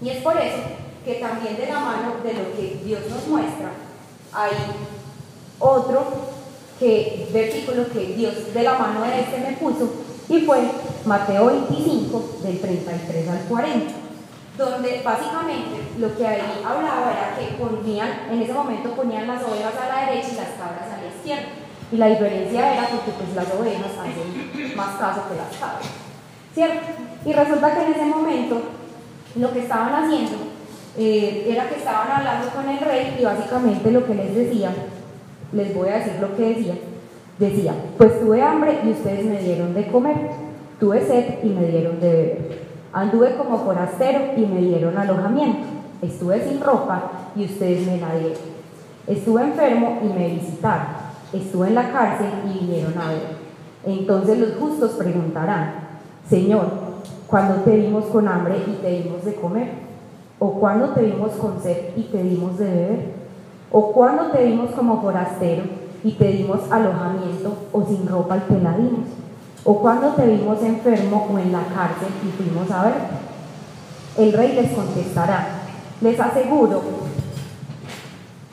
Y 0.02 0.10
es 0.10 0.24
por 0.24 0.36
eso 0.38 0.64
que 1.06 1.14
también 1.16 1.56
de 1.56 1.68
la 1.68 1.80
mano 1.80 2.16
de 2.24 2.34
lo 2.34 2.56
que 2.56 2.82
Dios 2.84 3.02
nos 3.10 3.28
muestra, 3.28 3.70
hay 4.34 4.52
otro 5.60 6.04
que, 6.80 7.30
versículo 7.32 7.88
que 7.94 8.14
Dios 8.18 8.54
de 8.54 8.64
la 8.64 8.74
mano 8.74 9.04
de 9.04 9.20
este 9.22 9.38
me 9.40 9.58
puso, 9.58 9.88
y 10.30 10.42
fue 10.42 10.58
Mateo 11.06 11.46
25, 11.46 12.40
del 12.44 12.60
33 12.60 13.30
al 13.30 13.40
40, 13.48 13.94
donde 14.58 15.02
básicamente 15.06 15.78
lo 16.00 16.18
que 16.18 16.26
ahí 16.26 16.42
hablaba 16.66 17.12
era 17.12 17.38
que 17.38 17.56
ponían, 17.56 18.30
en 18.32 18.42
ese 18.42 18.54
momento 18.54 18.90
ponían 18.92 19.28
las 19.28 19.44
ovejas 19.44 19.76
a 19.76 19.88
la 19.88 20.10
derecha 20.10 20.30
y 20.34 20.36
las 20.36 20.50
cabras 20.58 20.90
a 20.92 21.02
la 21.02 21.08
izquierda. 21.08 21.50
Y 21.90 21.96
la 21.96 22.08
diferencia 22.08 22.74
era 22.74 22.90
porque 22.90 23.12
pues 23.12 23.34
las 23.36 23.54
ovejas 23.54 23.92
hacen 23.98 24.76
más 24.76 24.96
caso 24.98 25.22
que 25.30 25.38
las 25.38 25.56
cabras. 25.58 26.07
Y 27.26 27.34
resulta 27.34 27.74
que 27.74 27.86
en 27.86 27.94
ese 27.94 28.06
momento 28.06 28.62
lo 29.36 29.54
que 29.54 29.60
estaban 29.60 29.94
haciendo 29.94 30.38
eh, 30.98 31.46
era 31.50 31.70
que 31.70 31.76
estaban 31.76 32.10
hablando 32.10 32.50
con 32.50 32.68
el 32.68 32.80
rey 32.80 33.16
y 33.20 33.24
básicamente 33.24 33.92
lo 33.92 34.06
que 34.06 34.16
les 34.16 34.34
decía, 34.34 34.72
les 35.52 35.76
voy 35.76 35.90
a 35.90 35.98
decir 35.98 36.14
lo 36.20 36.36
que 36.36 36.56
decía, 36.56 36.74
decía, 37.38 37.74
pues 37.98 38.20
tuve 38.20 38.42
hambre 38.42 38.80
y 38.84 38.90
ustedes 38.90 39.26
me 39.26 39.38
dieron 39.40 39.76
de 39.76 39.88
comer, 39.88 40.16
tuve 40.80 41.06
sed 41.06 41.44
y 41.44 41.50
me 41.50 41.68
dieron 41.68 42.00
de 42.00 42.12
beber, 42.12 42.62
anduve 42.94 43.36
como 43.36 43.60
forastero 43.60 44.32
y 44.36 44.42
me 44.42 44.62
dieron 44.62 44.98
alojamiento, 44.98 45.68
estuve 46.02 46.44
sin 46.44 46.60
ropa 46.60 47.12
y 47.36 47.46
ustedes 47.46 47.86
me 47.86 47.98
la 47.98 48.16
dieron, 48.16 48.40
estuve 49.06 49.44
enfermo 49.44 50.00
y 50.02 50.08
me 50.08 50.30
visitaron, 50.30 50.88
estuve 51.32 51.68
en 51.68 51.76
la 51.76 51.92
cárcel 51.92 52.30
y 52.46 52.66
vinieron 52.66 52.98
a 52.98 53.10
ver. 53.10 53.48
Entonces 53.86 54.40
los 54.40 54.56
justos 54.56 54.92
preguntarán, 54.94 55.87
Señor, 56.29 56.65
cuando 57.27 57.62
te 57.62 57.75
vimos 57.75 58.05
con 58.05 58.27
hambre 58.27 58.55
y 58.67 58.81
te 58.81 59.01
dimos 59.01 59.24
de 59.24 59.36
comer? 59.36 59.72
¿O 60.39 60.60
cuando 60.60 60.89
te 60.89 61.01
vimos 61.01 61.31
con 61.34 61.62
sed 61.62 61.95
y 61.95 62.04
te 62.04 62.21
dimos 62.21 62.58
de 62.58 62.65
beber? 62.65 63.12
¿O 63.71 63.93
cuando 63.93 64.32
te 64.32 64.43
vimos 64.45 64.71
como 64.71 65.02
forastero 65.02 65.63
y 66.04 66.12
te 66.12 66.28
dimos 66.28 66.69
alojamiento 66.69 67.54
o 67.71 67.84
sin 67.86 68.08
ropa 68.08 68.38
y 68.38 68.39
te? 68.41 69.08
¿O 69.63 69.80
cuando 69.80 70.10
te 70.10 70.25
vimos 70.28 70.62
enfermo 70.62 71.28
o 71.34 71.39
en 71.39 71.52
la 71.52 71.63
cárcel 71.63 72.10
y 72.25 72.32
fuimos 72.32 72.69
a 72.71 72.84
ver? 72.84 72.93
El 74.17 74.34
rey 74.34 74.54
les 74.54 74.71
contestará, 74.71 75.47
les 76.02 76.19
aseguro 76.19 76.82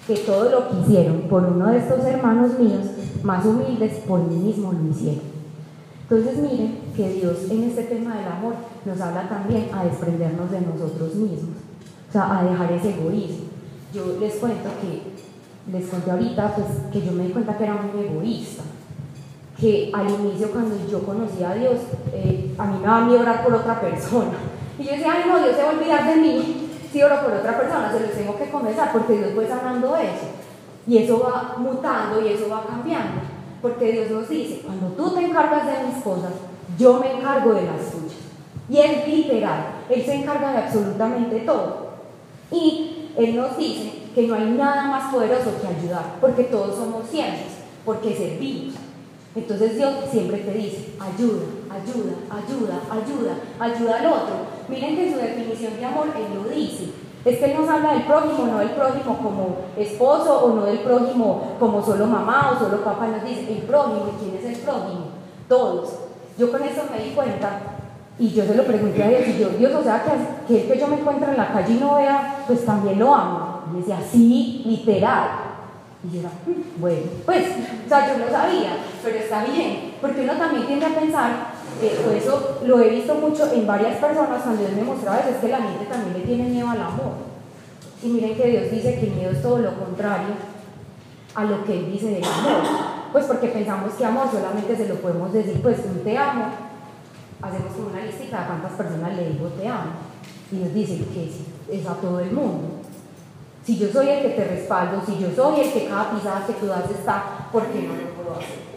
que 0.07 0.17
todo 0.19 0.51
lo 0.51 0.69
que 0.69 0.81
hicieron 0.81 1.23
por 1.23 1.45
uno 1.45 1.69
de 1.69 1.79
estos 1.79 2.05
hermanos 2.05 2.59
míos, 2.59 2.87
más 3.23 3.45
humildes, 3.45 3.99
por 4.07 4.21
mí 4.21 4.37
mismo 4.37 4.73
lo 4.73 4.91
hicieron. 4.91 5.34
Entonces 6.17 6.39
miren 6.43 6.79
que 6.95 7.09
Dios 7.09 7.51
en 7.51 7.65
este 7.65 7.83
tema 7.83 8.15
del 8.15 8.29
amor 8.29 8.55
nos 8.85 9.01
habla 9.01 9.29
también 9.29 9.69
a 9.75 9.83
desprendernos 9.83 10.49
de 10.49 10.61
nosotros 10.61 11.17
mismos, 11.17 11.57
o 12.09 12.13
sea, 12.13 12.39
a 12.39 12.45
dejar 12.45 12.71
ese 12.71 12.91
egoísmo. 12.91 13.47
Yo 13.93 14.17
les 14.21 14.35
cuento 14.35 14.69
que, 14.81 15.73
les 15.73 15.89
conté 15.89 16.13
ahorita, 16.13 16.55
pues 16.55 16.67
que 16.93 17.05
yo 17.05 17.11
me 17.11 17.25
di 17.25 17.33
cuenta 17.33 17.59
que 17.59 17.65
era 17.65 17.75
muy 17.75 18.07
egoísta, 18.07 18.63
que 19.59 19.91
al 19.93 20.09
inicio 20.09 20.53
cuando 20.53 20.77
yo 20.89 21.03
conocí 21.03 21.43
a 21.43 21.55
Dios, 21.55 21.81
eh, 22.13 22.55
a 22.59 22.67
mí 22.67 22.79
me 22.79 22.87
daba 22.87 23.07
miedo 23.07 23.21
orar 23.21 23.43
por 23.43 23.55
otra 23.55 23.81
persona. 23.81 24.39
Y 24.79 24.85
yo 24.85 24.93
decía, 24.93 25.15
ay 25.15 25.29
no, 25.29 25.43
Dios 25.43 25.57
se 25.57 25.63
va 25.65 25.71
a 25.71 25.73
olvidar 25.73 26.15
de 26.15 26.21
mí 26.21 26.69
si 26.93 27.03
oro 27.03 27.23
por 27.25 27.33
otra 27.33 27.59
persona, 27.59 27.91
se 27.91 27.99
los 27.99 28.13
tengo 28.13 28.39
que 28.39 28.51
comenzar 28.51 28.93
porque 28.93 29.19
Dios 29.19 29.33
fue 29.35 29.49
sanando 29.49 29.97
eso. 29.97 30.27
Y 30.87 30.99
eso 30.99 31.19
va 31.19 31.57
mutando 31.59 32.25
y 32.25 32.29
eso 32.29 32.49
va 32.49 32.65
cambiando. 32.65 33.34
Porque 33.65 33.93
Dios 33.93 34.11
nos 34.11 34.29
dice, 34.29 34.61
cuando 34.61 34.89
tú 34.89 35.15
te 35.15 35.25
encargas 35.25 35.65
de 35.65 35.87
mis 35.87 36.05
cosas, 36.05 36.33
yo 36.79 37.01
me 37.01 37.13
encargo 37.13 37.55
de 37.55 37.63
las 37.63 37.91
tuyas. 37.91 38.21
Y 38.69 38.77
es 38.77 39.09
literal, 39.09 39.69
Él 39.89 40.05
se 40.05 40.17
encarga 40.17 40.53
de 40.53 40.59
absolutamente 40.59 41.41
todo. 41.47 41.93
Y 42.53 43.09
Él 43.17 43.35
nos 43.35 43.57
dice 43.57 44.03
que 44.15 44.27
no 44.27 44.35
hay 44.35 44.51
nada 44.51 44.83
más 44.89 45.11
poderoso 45.11 45.53
que 45.63 45.67
ayudar, 45.67 46.17
porque 46.21 46.45
todos 46.45 46.77
somos 46.77 47.09
ciegos, 47.09 47.57
porque 47.87 48.15
servimos. 48.15 48.75
Entonces 49.35 49.79
Dios 49.79 49.95
siempre 50.11 50.41
te 50.41 50.53
dice, 50.53 50.91
ayuda, 51.01 51.45
ayuda, 51.71 52.17
ayuda, 52.31 52.83
ayuda, 52.91 53.35
ayuda 53.59 53.99
al 53.99 54.07
otro. 54.09 54.37
Miren 54.69 54.95
que 54.95 55.11
su 55.11 55.17
definición 55.17 55.79
de 55.79 55.87
amor 55.87 56.09
Él 56.15 56.35
lo 56.35 56.51
dice. 56.55 56.91
Es 57.25 57.39
que 57.39 57.45
Él 57.45 57.57
nos 57.59 57.69
habla 57.69 57.93
del 57.93 58.03
prójimo, 58.03 58.47
no 58.47 58.59
del 58.59 58.71
prójimo 58.71 59.17
como 59.17 59.57
esposo 59.77 60.45
o 60.45 60.55
no 60.55 60.65
del 60.67 60.81
prójimo 60.81 61.55
como 61.59 61.83
solo 61.83 62.07
mamá 62.07 62.53
o 62.53 62.59
solo 62.63 62.85
papá. 62.85 63.07
Nos 63.07 63.25
dice 63.25 63.51
el 63.51 63.63
prójimo. 63.63 64.11
¿Y 64.13 64.23
quién 64.23 64.37
es 64.37 64.59
el 64.59 64.63
prójimo? 64.63 65.07
Todos. 65.49 65.95
Yo 66.37 66.51
con 66.51 66.63
eso 66.63 66.83
me 66.91 67.03
di 67.03 67.11
cuenta 67.11 67.61
y 68.19 68.31
yo 68.31 68.45
se 68.45 68.55
lo 68.55 68.65
pregunté 68.65 69.03
a 69.03 69.09
Dios 69.09 69.23
y 69.27 69.39
yo, 69.39 69.49
Dios, 69.51 69.75
o 69.75 69.83
sea, 69.83 70.05
que, 70.47 70.57
el 70.57 70.69
que 70.69 70.79
yo 70.79 70.87
me 70.87 70.97
encuentro 70.97 71.31
en 71.31 71.37
la 71.37 71.53
calle 71.53 71.75
y 71.75 71.79
no 71.79 71.97
vea, 71.97 72.45
pues 72.47 72.65
también 72.65 72.99
lo 72.99 73.13
amo. 73.13 73.63
Y 73.67 73.73
me 73.73 73.79
decía, 73.81 73.99
sí, 74.09 74.63
literal. 74.65 75.29
Y 76.05 76.15
yo 76.15 76.21
era, 76.21 76.29
mm, 76.29 76.81
bueno, 76.81 77.07
pues, 77.25 77.47
o 77.87 77.89
sea, 77.89 78.07
yo 78.07 78.25
lo 78.25 78.31
sabía, 78.31 78.77
pero 79.03 79.17
está 79.17 79.45
bien, 79.45 79.95
porque 80.01 80.21
uno 80.21 80.35
también 80.35 80.67
tiende 80.67 80.87
a 80.87 81.01
pensar 81.01 81.54
por 82.05 82.15
eso 82.15 82.59
lo 82.65 82.81
he 82.81 82.89
visto 82.89 83.15
mucho 83.15 83.51
en 83.53 83.67
varias 83.67 83.97
personas 83.97 84.43
cuando 84.43 84.63
Dios 84.63 84.73
me 84.73 84.85
mostraba 84.85 85.19
es 85.19 85.37
que 85.37 85.49
la 85.49 85.59
gente 85.59 85.87
también 85.87 86.15
le 86.15 86.21
tiene 86.21 86.49
miedo 86.49 86.71
al 86.71 86.81
amor. 86.81 87.13
Y 88.03 88.09
miren 88.09 88.37
que 88.37 88.49
Dios 88.49 88.71
dice 88.71 88.99
que 88.99 89.11
miedo 89.11 89.33
es 89.33 89.43
todo 89.43 89.59
lo 89.59 89.75
contrario 89.75 90.35
a 91.35 91.45
lo 91.45 91.65
que 91.65 91.73
Él 91.79 91.93
dice 91.93 92.11
del 92.11 92.25
amor. 92.25 92.63
Pues 93.13 93.27
porque 93.27 93.49
pensamos 93.49 93.95
que 93.95 94.05
amor 94.05 94.29
solamente 94.31 94.77
se 94.77 94.89
lo 94.89 94.97
podemos 94.97 95.33
decir, 95.33 95.61
pues 95.63 95.79
un 95.85 96.03
te 96.03 96.17
amo, 96.17 96.47
hacemos 97.43 97.73
como 97.73 97.89
una 97.89 98.05
lista 98.05 98.43
a 98.43 98.47
cuántas 98.47 98.73
personas 98.73 99.17
le 99.17 99.31
digo 99.31 99.49
te 99.49 99.69
amo. 99.69 99.93
Y 100.53 100.57
nos 100.57 100.75
dice 100.75 100.99
que 101.13 101.77
es, 101.77 101.87
a 101.87 101.95
todo 101.95 102.21
el 102.21 102.31
mundo. 102.31 102.69
Si 103.65 103.79
yo 103.79 103.89
soy 103.89 104.09
el 104.09 104.23
que 104.23 104.29
te 104.31 104.45
respaldo, 104.45 105.03
si 105.05 105.19
yo 105.19 105.29
soy 105.35 105.61
el 105.61 105.73
que 105.73 105.87
cada 105.87 106.11
pisada 106.11 106.47
que 106.47 106.53
tú 106.55 106.67
das 106.67 106.91
está, 106.91 107.49
¿por 107.51 107.67
qué 107.67 107.83
no 107.83 107.95
lo 107.95 108.11
puedo 108.11 108.39
hacer? 108.39 108.75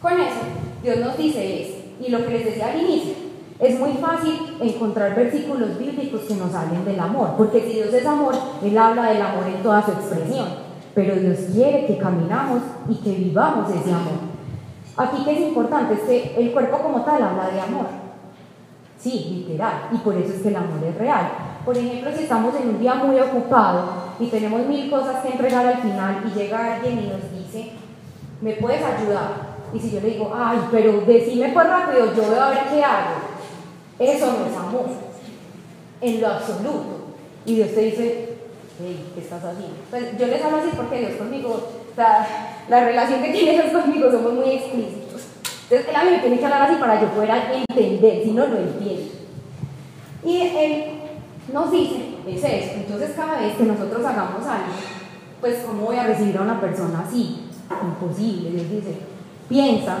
Con 0.00 0.12
eso, 0.12 0.40
Dios 0.82 0.98
nos 0.98 1.16
dice 1.16 1.62
eso 1.62 1.81
y 2.04 2.10
lo 2.10 2.24
que 2.24 2.30
les 2.30 2.44
decía 2.44 2.72
al 2.72 2.80
inicio, 2.80 3.14
es 3.58 3.78
muy 3.78 3.92
fácil 3.92 4.56
encontrar 4.60 5.14
versículos 5.14 5.78
bíblicos 5.78 6.22
que 6.22 6.34
nos 6.34 6.52
hablen 6.52 6.84
del 6.84 6.98
amor, 6.98 7.34
porque 7.36 7.60
si 7.60 7.74
Dios 7.74 7.94
es 7.94 8.04
amor, 8.04 8.34
Él 8.62 8.76
habla 8.76 9.04
del 9.04 9.22
amor 9.22 9.44
en 9.46 9.62
toda 9.62 9.84
su 9.84 9.92
expresión, 9.92 10.48
pero 10.94 11.14
Dios 11.14 11.38
quiere 11.52 11.86
que 11.86 11.98
caminamos 11.98 12.62
y 12.88 12.96
que 12.96 13.10
vivamos 13.10 13.70
ese 13.70 13.92
amor. 13.92 14.32
Aquí 14.96 15.22
que 15.24 15.32
es 15.32 15.40
importante 15.40 15.94
es 15.94 16.00
que 16.00 16.34
el 16.38 16.52
cuerpo 16.52 16.78
como 16.78 17.02
tal 17.02 17.22
habla 17.22 17.50
de 17.50 17.60
amor, 17.60 17.86
sí, 18.98 19.46
literal, 19.46 19.88
y 19.92 19.98
por 19.98 20.16
eso 20.16 20.34
es 20.34 20.42
que 20.42 20.48
el 20.48 20.56
amor 20.56 20.82
es 20.84 20.98
real. 20.98 21.30
Por 21.64 21.78
ejemplo, 21.78 22.10
si 22.16 22.24
estamos 22.24 22.54
en 22.56 22.68
un 22.68 22.80
día 22.80 22.94
muy 22.94 23.20
ocupado 23.20 23.84
y 24.18 24.26
tenemos 24.26 24.66
mil 24.66 24.90
cosas 24.90 25.22
que 25.22 25.34
entregar 25.34 25.64
al 25.64 25.78
final 25.78 26.24
y 26.26 26.36
llega 26.36 26.74
alguien 26.74 26.98
y 26.98 27.06
nos 27.06 27.30
dice, 27.32 27.70
¿me 28.40 28.54
puedes 28.54 28.82
ayudar? 28.82 29.51
Y 29.72 29.78
si 29.78 29.90
yo 29.90 30.00
le 30.00 30.10
digo, 30.10 30.32
ay, 30.34 30.58
pero 30.70 31.00
decime 31.06 31.50
pues 31.52 31.66
rápido, 31.66 32.14
yo 32.14 32.22
voy 32.22 32.38
a 32.38 32.50
ver 32.50 32.64
qué 32.70 32.84
hago. 32.84 33.14
Eso 33.98 34.26
no 34.26 34.46
es 34.46 34.56
amor, 34.56 34.86
en 36.00 36.20
lo 36.20 36.28
absoluto. 36.28 37.14
Y 37.46 37.56
Dios 37.56 37.74
te 37.74 37.80
dice, 37.80 38.36
hey, 38.80 39.10
¿qué 39.14 39.20
estás 39.20 39.44
haciendo? 39.44 39.76
Pues 39.90 40.18
yo 40.18 40.26
les 40.26 40.44
hablo 40.44 40.58
así 40.58 40.70
porque 40.76 40.98
Dios 40.98 41.12
conmigo 41.16 41.82
la 42.68 42.84
relación 42.84 43.22
que 43.22 43.32
tiene 43.32 43.52
Dios 43.52 43.72
conmigo 43.72 44.10
somos 44.10 44.32
muy 44.34 44.50
explícitos. 44.50 45.22
Entonces, 45.64 45.88
él 45.88 45.96
a 45.96 46.04
mí 46.04 46.10
me 46.10 46.18
tiene 46.18 46.38
que 46.38 46.44
hablar 46.44 46.62
así 46.62 46.76
para 46.76 47.00
yo 47.00 47.08
poder 47.08 47.30
entender, 47.52 48.22
si 48.22 48.30
no, 48.32 48.46
lo 48.46 48.58
entiendo. 48.58 49.12
Y 50.24 50.40
él 50.40 50.84
nos 51.52 51.70
dice, 51.70 52.14
es 52.26 52.44
eso. 52.44 52.74
Entonces, 52.76 53.12
cada 53.16 53.40
vez 53.40 53.56
que 53.56 53.64
nosotros 53.64 54.04
hagamos 54.04 54.46
algo, 54.46 54.72
pues, 55.40 55.64
¿cómo 55.66 55.86
voy 55.86 55.96
a 55.96 56.06
recibir 56.06 56.36
a 56.36 56.42
una 56.42 56.60
persona 56.60 57.04
así? 57.06 57.46
Imposible. 57.82 58.50
Dios 58.50 58.70
dice, 58.70 58.98
piensa 59.52 59.96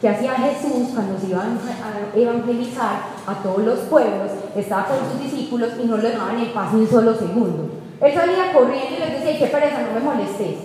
que 0.00 0.08
hacía 0.08 0.34
Jesús 0.34 0.88
cuando 0.94 1.18
se 1.18 1.26
iba 1.28 1.42
a 1.42 2.18
evangelizar 2.18 3.00
a 3.26 3.34
todos 3.42 3.64
los 3.64 3.78
pueblos, 3.80 4.30
estaba 4.54 4.86
con 4.86 4.98
sus 5.10 5.20
discípulos 5.22 5.72
y 5.82 5.86
no 5.86 5.96
lo 5.98 6.02
dejaban 6.02 6.38
en 6.38 6.52
paz 6.52 6.72
ni 6.72 6.80
un 6.80 6.88
solo 6.88 7.14
segundo. 7.14 7.70
Él 8.00 8.14
salía 8.14 8.52
corriendo 8.52 8.96
y 8.96 9.00
les 9.00 9.20
decía, 9.20 9.38
qué 9.38 9.46
pereza, 9.46 9.82
no 9.82 9.92
me 9.92 10.00
molestes. 10.00 10.56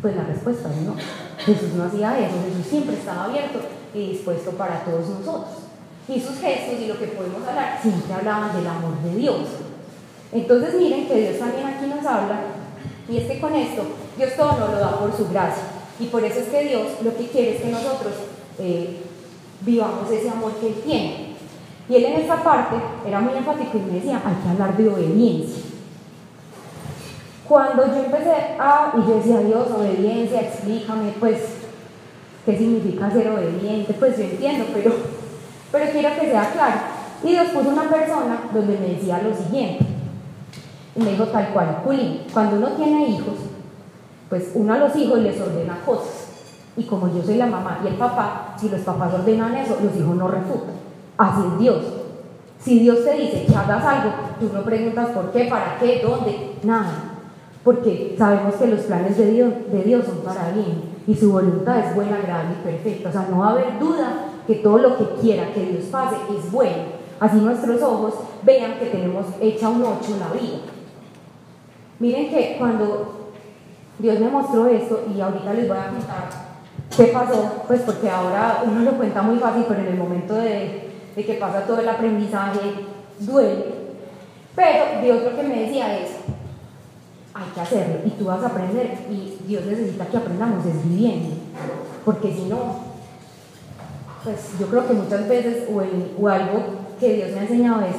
Pues 0.00 0.16
la 0.16 0.24
respuesta 0.24 0.68
es 0.70 0.82
no. 0.82 0.94
Jesús 1.38 1.74
no 1.74 1.84
hacía 1.84 2.18
eso, 2.18 2.36
Jesús 2.48 2.66
siempre 2.68 2.96
estaba 2.96 3.24
abierto 3.24 3.60
y 3.94 4.10
dispuesto 4.10 4.52
para 4.52 4.84
todos 4.84 5.08
nosotros. 5.08 5.58
Y 6.08 6.20
sus 6.20 6.38
gestos 6.38 6.80
y 6.80 6.86
lo 6.86 6.98
que 6.98 7.06
podemos 7.08 7.46
hablar 7.46 7.78
siempre 7.80 8.14
hablaban 8.14 8.56
del 8.56 8.66
amor 8.66 8.94
de 9.04 9.16
Dios. 9.16 9.46
Entonces 10.32 10.74
miren 10.74 11.06
que 11.06 11.14
Dios 11.14 11.38
también 11.38 11.66
aquí 11.66 11.86
nos 11.86 12.04
habla 12.04 12.40
y 13.08 13.16
es 13.16 13.30
que 13.30 13.40
con 13.40 13.54
esto 13.54 13.82
Dios 14.16 14.34
todo 14.36 14.58
nos 14.58 14.70
lo 14.70 14.78
da 14.78 14.98
por 14.98 15.16
su 15.16 15.28
gracia. 15.28 15.79
Y 16.00 16.06
por 16.06 16.24
eso 16.24 16.40
es 16.40 16.48
que 16.48 16.64
Dios 16.64 16.86
lo 17.04 17.14
que 17.14 17.26
quiere 17.26 17.56
es 17.56 17.62
que 17.62 17.70
nosotros 17.70 18.14
eh, 18.58 19.02
vivamos 19.60 20.10
ese 20.10 20.30
amor 20.30 20.52
que 20.54 20.68
Él 20.68 20.74
tiene. 20.84 21.30
Y 21.88 21.96
Él 21.96 22.04
en 22.06 22.20
esta 22.20 22.42
parte 22.42 22.76
era 23.06 23.20
muy 23.20 23.34
enfático 23.36 23.76
y 23.76 23.80
me 23.80 23.98
decía, 23.98 24.22
hay 24.24 24.34
que 24.42 24.48
hablar 24.48 24.76
de 24.76 24.88
obediencia. 24.88 25.62
Cuando 27.46 27.84
yo 27.86 28.04
empecé 28.04 28.32
a, 28.58 28.92
y 28.96 29.08
yo 29.08 29.16
decía, 29.16 29.38
Dios, 29.40 29.66
obediencia, 29.76 30.40
explícame, 30.40 31.12
pues, 31.18 31.38
¿qué 32.46 32.56
significa 32.56 33.10
ser 33.10 33.28
obediente? 33.28 33.92
Pues 33.94 34.16
yo 34.16 34.24
entiendo, 34.24 34.66
pero, 34.72 34.92
pero 35.72 35.90
quiero 35.90 36.08
que 36.18 36.30
sea 36.30 36.52
claro. 36.52 36.80
Y 37.24 37.32
Dios 37.32 37.48
puso 37.48 37.70
una 37.70 37.90
persona 37.90 38.40
donde 38.54 38.78
me 38.78 38.94
decía 38.94 39.20
lo 39.22 39.36
siguiente. 39.36 39.84
Y 40.94 41.02
me 41.02 41.10
dijo 41.10 41.24
tal 41.26 41.48
cual, 41.48 41.82
Juli, 41.84 42.22
cuando 42.32 42.56
uno 42.56 42.68
tiene 42.68 43.08
hijos, 43.08 43.49
pues 44.30 44.52
uno 44.54 44.72
a 44.72 44.78
los 44.78 44.96
hijos 44.96 45.18
les 45.18 45.38
ordena 45.40 45.80
cosas. 45.84 46.28
Y 46.76 46.84
como 46.84 47.12
yo 47.12 47.22
soy 47.22 47.34
la 47.34 47.46
mamá 47.46 47.80
y 47.84 47.88
el 47.88 47.94
papá, 47.94 48.54
si 48.58 48.68
los 48.68 48.80
papás 48.80 49.12
ordenan 49.12 49.56
eso, 49.56 49.76
los 49.82 49.94
hijos 49.94 50.16
no 50.16 50.28
refutan. 50.28 50.76
Así 51.18 51.42
es 51.52 51.58
Dios. 51.58 51.84
Si 52.60 52.78
Dios 52.78 53.04
te 53.04 53.14
dice 53.14 53.44
que 53.46 53.54
hagas 53.54 53.84
algo, 53.84 54.12
tú 54.38 54.50
no 54.54 54.62
preguntas 54.62 55.08
por 55.08 55.32
qué, 55.32 55.46
para 55.46 55.78
qué, 55.78 56.00
dónde, 56.02 56.52
nada. 56.62 57.16
Porque 57.64 58.14
sabemos 58.16 58.54
que 58.54 58.68
los 58.68 58.80
planes 58.82 59.18
de 59.18 59.30
Dios, 59.32 59.52
de 59.70 59.82
Dios 59.82 60.06
son 60.06 60.18
para 60.18 60.52
bien 60.52 60.82
y 61.06 61.14
su 61.14 61.32
voluntad 61.32 61.78
es 61.80 61.94
buena, 61.94 62.18
grande 62.18 62.56
y 62.60 62.64
perfecta. 62.64 63.08
O 63.08 63.12
sea, 63.12 63.26
no 63.30 63.40
va 63.40 63.48
a 63.48 63.50
haber 63.50 63.78
duda 63.78 64.26
que 64.46 64.56
todo 64.56 64.78
lo 64.78 64.96
que 64.96 65.20
quiera 65.20 65.52
que 65.52 65.66
Dios 65.66 65.86
pase 65.86 66.16
es 66.38 66.50
bueno. 66.52 67.00
Así 67.18 67.36
nuestros 67.36 67.82
ojos 67.82 68.14
vean 68.44 68.78
que 68.78 68.86
tenemos 68.86 69.26
hecha 69.40 69.68
un 69.68 69.82
ocho 69.82 70.16
la 70.18 70.32
vida. 70.38 70.60
Miren 71.98 72.30
que 72.30 72.56
cuando 72.58 73.19
Dios 74.00 74.18
me 74.18 74.28
mostró 74.28 74.66
esto 74.66 75.04
y 75.14 75.20
ahorita 75.20 75.52
les 75.52 75.68
voy 75.68 75.76
a 75.76 75.88
contar 75.88 76.50
qué 76.96 77.04
pasó, 77.04 77.64
pues 77.66 77.82
porque 77.82 78.08
ahora 78.08 78.62
uno 78.64 78.80
lo 78.80 78.96
cuenta 78.96 79.22
muy 79.22 79.38
fácil, 79.38 79.64
pero 79.68 79.80
en 79.80 79.88
el 79.88 79.96
momento 79.96 80.34
de, 80.34 80.88
que 81.14 81.34
pasa 81.34 81.66
todo 81.66 81.80
el 81.80 81.88
aprendizaje 81.88 82.60
duele. 83.18 83.80
Pero 84.56 85.02
Dios 85.02 85.22
lo 85.22 85.36
que 85.36 85.42
me 85.42 85.60
decía 85.60 85.98
es, 85.98 86.10
hay 87.34 87.50
que 87.54 87.60
hacerlo 87.60 87.96
y 88.06 88.10
tú 88.10 88.24
vas 88.24 88.42
a 88.42 88.46
aprender 88.46 89.06
y 89.10 89.36
Dios 89.46 89.64
necesita 89.66 90.06
que 90.06 90.16
aprendamos 90.16 90.64
es 90.64 90.82
viviendo, 90.88 91.36
porque 92.04 92.32
si 92.32 92.44
no, 92.44 92.90
pues 94.24 94.58
yo 94.58 94.66
creo 94.66 94.88
que 94.88 94.94
muchas 94.94 95.28
veces 95.28 95.68
o, 95.70 95.82
o 96.22 96.28
algo 96.28 96.62
que 96.98 97.14
Dios 97.14 97.30
me 97.32 97.40
ha 97.40 97.42
enseñado 97.42 97.82
es, 97.82 97.96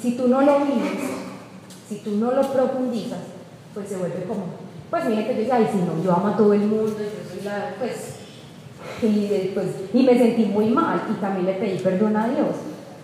si 0.00 0.16
tú 0.16 0.28
no 0.28 0.42
lo 0.42 0.60
vives, 0.60 1.00
si 1.88 1.96
tú 1.96 2.16
no 2.16 2.30
lo 2.30 2.42
profundizas, 2.42 3.20
pues 3.74 3.88
se 3.88 3.96
vuelve 3.96 4.24
como 4.24 4.67
pues 4.90 5.04
que 5.04 5.10
yo 5.10 5.34
decía, 5.34 5.56
ay, 5.56 5.68
si 5.70 5.78
no, 5.78 6.02
yo 6.02 6.12
amo 6.12 6.28
a 6.28 6.36
todo 6.36 6.54
el 6.54 6.60
mundo, 6.60 6.96
yo 6.98 7.34
soy 7.34 7.44
la, 7.44 7.74
pues, 7.78 8.14
y, 9.02 9.50
pues, 9.54 9.66
y 9.92 10.02
me 10.02 10.18
sentí 10.18 10.46
muy 10.46 10.66
mal 10.70 11.02
y 11.10 11.20
también 11.20 11.46
le 11.46 11.54
pedí 11.54 11.78
perdón 11.78 12.16
a 12.16 12.28
Dios, 12.28 12.56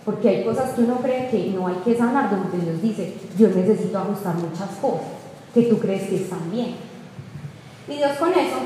porque 0.03 0.29
hay 0.29 0.43
cosas 0.43 0.71
que 0.71 0.81
uno 0.81 0.97
cree 0.97 1.29
que 1.29 1.51
no 1.55 1.67
hay 1.67 1.75
que 1.83 1.95
sanar, 1.95 2.29
donde 2.29 2.65
Dios 2.65 2.81
dice, 2.81 3.13
yo 3.37 3.49
necesito 3.49 3.97
ajustar 3.97 4.35
muchas 4.35 4.69
cosas 4.81 5.07
que 5.53 5.63
tú 5.63 5.79
crees 5.79 6.09
que 6.09 6.17
están 6.17 6.51
bien. 6.51 6.75
Y 7.87 7.97
Dios 7.97 8.11
con 8.17 8.31
eso 8.31 8.57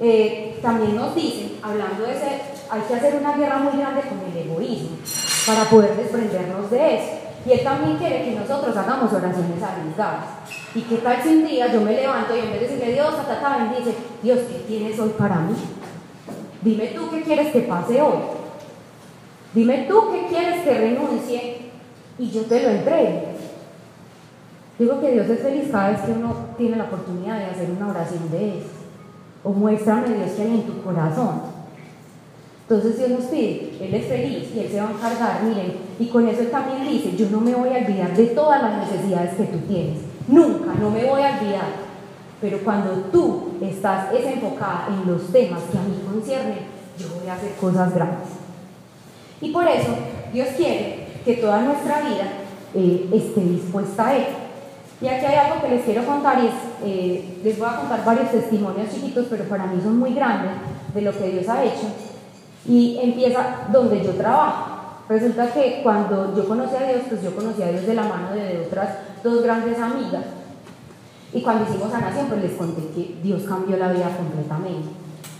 eh, 0.00 0.58
también 0.62 0.96
nos 0.96 1.14
dice, 1.14 1.56
hablando 1.62 2.04
de 2.04 2.12
ese, 2.12 2.40
hay 2.70 2.80
que 2.88 2.94
hacer 2.94 3.16
una 3.20 3.36
guerra 3.36 3.58
muy 3.58 3.78
grande 3.78 4.02
con 4.02 4.18
el 4.30 4.36
egoísmo 4.36 4.96
para 5.46 5.68
poder 5.68 5.96
desprendernos 5.96 6.70
de 6.70 6.96
eso. 6.96 7.23
Y 7.46 7.52
Él 7.52 7.62
también 7.62 7.98
quiere 7.98 8.24
que 8.24 8.40
nosotros 8.40 8.76
hagamos 8.76 9.12
oraciones 9.12 9.62
arriesgadas. 9.62 10.24
¿Y 10.74 10.80
qué 10.82 10.96
tal 10.96 11.22
si 11.22 11.28
un 11.28 11.46
día 11.46 11.72
yo 11.72 11.80
me 11.82 11.92
levanto 11.92 12.34
y 12.34 12.40
en 12.40 12.52
vez 12.52 12.60
de 12.60 12.68
decirle 12.68 12.92
Dios, 12.94 13.14
ta, 13.26 13.58
bendice, 13.58 13.94
Dios, 14.22 14.38
¿qué 14.48 14.64
tienes 14.66 14.98
hoy 14.98 15.10
para 15.18 15.36
mí? 15.40 15.54
Dime 16.62 16.86
tú 16.88 17.10
qué 17.10 17.22
quieres 17.22 17.52
que 17.52 17.60
pase 17.60 18.00
hoy. 18.00 18.18
Dime 19.52 19.86
tú 19.88 20.10
qué 20.10 20.26
quieres 20.26 20.62
que 20.62 20.74
renuncie 20.74 21.70
y 22.18 22.30
yo 22.30 22.42
te 22.42 22.62
lo 22.62 22.70
entregue. 22.70 23.34
Digo 24.78 25.00
que 25.00 25.12
Dios 25.12 25.28
es 25.28 25.40
feliz 25.40 25.68
cada 25.70 25.90
vez 25.90 26.00
que 26.00 26.12
uno 26.12 26.34
tiene 26.56 26.76
la 26.76 26.84
oportunidad 26.84 27.38
de 27.38 27.44
hacer 27.44 27.70
una 27.70 27.90
oración 27.90 28.30
de 28.30 28.58
eso. 28.58 28.68
O 29.44 29.50
muéstrame 29.50 30.08
Dios 30.08 30.30
que 30.32 30.42
hay 30.42 30.50
en 30.50 30.66
tu 30.66 30.82
corazón. 30.82 31.53
Entonces 32.68 32.96
Dios 32.96 33.10
nos 33.10 33.24
pide, 33.24 33.72
Él 33.78 33.94
es 33.94 34.06
feliz 34.06 34.48
y 34.54 34.60
Él 34.60 34.68
se 34.70 34.80
va 34.80 34.88
a 34.88 34.92
encargar, 34.92 35.42
miren, 35.42 35.74
y 35.98 36.06
con 36.06 36.26
eso 36.26 36.40
Él 36.40 36.50
también 36.50 36.88
dice, 36.88 37.14
yo 37.14 37.28
no 37.28 37.40
me 37.40 37.54
voy 37.54 37.68
a 37.68 37.78
olvidar 37.78 38.16
de 38.16 38.26
todas 38.28 38.62
las 38.62 38.88
necesidades 38.88 39.34
que 39.34 39.44
tú 39.44 39.58
tienes, 39.68 39.98
nunca, 40.28 40.72
no 40.80 40.88
me 40.88 41.04
voy 41.04 41.22
a 41.22 41.38
olvidar, 41.38 41.84
pero 42.40 42.58
cuando 42.60 42.90
tú 43.12 43.50
estás 43.60 44.14
es 44.14 44.24
enfocada 44.24 44.88
en 44.88 45.12
los 45.12 45.30
temas 45.30 45.60
que 45.70 45.76
a 45.76 45.82
mí 45.82 46.02
conciernen, 46.10 46.60
yo 46.98 47.06
voy 47.20 47.28
a 47.28 47.34
hacer 47.34 47.52
cosas 47.60 47.94
grandes. 47.94 48.28
Y 49.42 49.50
por 49.50 49.66
eso 49.66 49.94
Dios 50.32 50.48
quiere 50.56 51.06
que 51.22 51.34
toda 51.34 51.60
nuestra 51.60 52.00
vida 52.00 52.24
eh, 52.74 53.10
esté 53.12 53.40
dispuesta 53.42 54.08
a 54.08 54.16
Él. 54.16 54.24
Y 55.02 55.08
aquí 55.08 55.26
hay 55.26 55.34
algo 55.34 55.60
que 55.60 55.68
les 55.68 55.84
quiero 55.84 56.06
contar 56.06 56.42
y 56.42 56.46
es, 56.46 56.54
eh, 56.82 57.38
les 57.44 57.58
voy 57.58 57.68
a 57.68 57.76
contar 57.76 58.04
varios 58.04 58.30
testimonios 58.30 58.90
chiquitos, 58.90 59.26
pero 59.28 59.44
para 59.44 59.66
mí 59.66 59.80
son 59.82 59.98
muy 59.98 60.14
grandes 60.14 60.52
de 60.94 61.02
lo 61.02 61.12
que 61.12 61.30
Dios 61.30 61.48
ha 61.48 61.62
hecho. 61.62 61.88
Y 62.66 62.98
empieza 63.02 63.68
donde 63.70 64.02
yo 64.02 64.12
trabajo. 64.12 64.74
Resulta 65.08 65.52
que 65.52 65.80
cuando 65.82 66.34
yo 66.34 66.48
conocí 66.48 66.74
a 66.76 66.86
Dios, 66.86 67.02
pues 67.08 67.22
yo 67.22 67.34
conocí 67.34 67.62
a 67.62 67.70
Dios 67.70 67.86
de 67.86 67.94
la 67.94 68.04
mano 68.04 68.30
de 68.34 68.64
otras 68.66 68.88
dos 69.22 69.42
grandes 69.42 69.78
amigas. 69.78 70.24
Y 71.32 71.42
cuando 71.42 71.68
hicimos 71.68 71.90
sanación, 71.90 72.26
pues 72.28 72.42
les 72.42 72.52
conté 72.52 72.82
que 72.94 73.18
Dios 73.22 73.42
cambió 73.42 73.76
la 73.76 73.92
vida 73.92 74.16
completamente. 74.16 74.88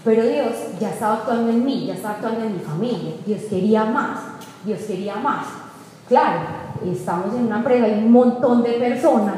Pero 0.05 0.23
Dios 0.27 0.53
ya 0.79 0.91
estaba 0.91 1.15
actuando 1.15 1.51
en 1.51 1.65
mí, 1.65 1.87
ya 1.87 1.95
estaba 1.95 2.15
actuando 2.15 2.45
en 2.45 2.55
mi 2.55 2.59
familia. 2.59 3.15
Dios 3.25 3.41
quería 3.49 3.87
más, 3.87 4.21
Dios 4.65 4.81
quería 4.81 5.17
más. 5.17 5.47
Claro, 6.09 6.41
estamos 6.85 7.35
en 7.35 7.47
una 7.47 7.59
empresa, 7.59 7.87
hay 7.87 8.05
un 8.05 8.13
montón 8.13 8.63
de 8.63 8.73
personas. 8.73 9.37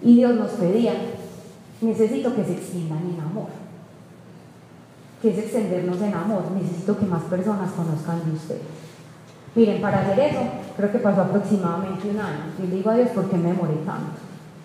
Y 0.00 0.16
Dios 0.16 0.34
nos 0.34 0.50
pedía, 0.50 0.92
necesito 1.80 2.32
que 2.36 2.44
se 2.44 2.52
extiendan 2.52 2.98
en 2.98 3.20
amor 3.20 3.63
que 5.24 5.30
es 5.30 5.38
extendernos 5.38 6.02
en 6.02 6.12
amor. 6.12 6.42
Necesito 6.54 6.98
que 6.98 7.06
más 7.06 7.22
personas 7.22 7.72
conozcan 7.72 8.20
de 8.26 8.36
usted. 8.36 8.58
Miren, 9.54 9.80
para 9.80 10.00
hacer 10.00 10.20
eso, 10.20 10.40
creo 10.76 10.92
que 10.92 10.98
pasó 10.98 11.22
aproximadamente 11.22 12.10
un 12.10 12.20
año. 12.20 12.52
Yo 12.58 12.66
le 12.66 12.76
digo 12.76 12.90
a 12.90 12.96
Dios, 12.96 13.08
¿por 13.14 13.30
qué 13.30 13.36
me 13.38 13.48
demoré 13.48 13.72
tanto? 13.86 14.20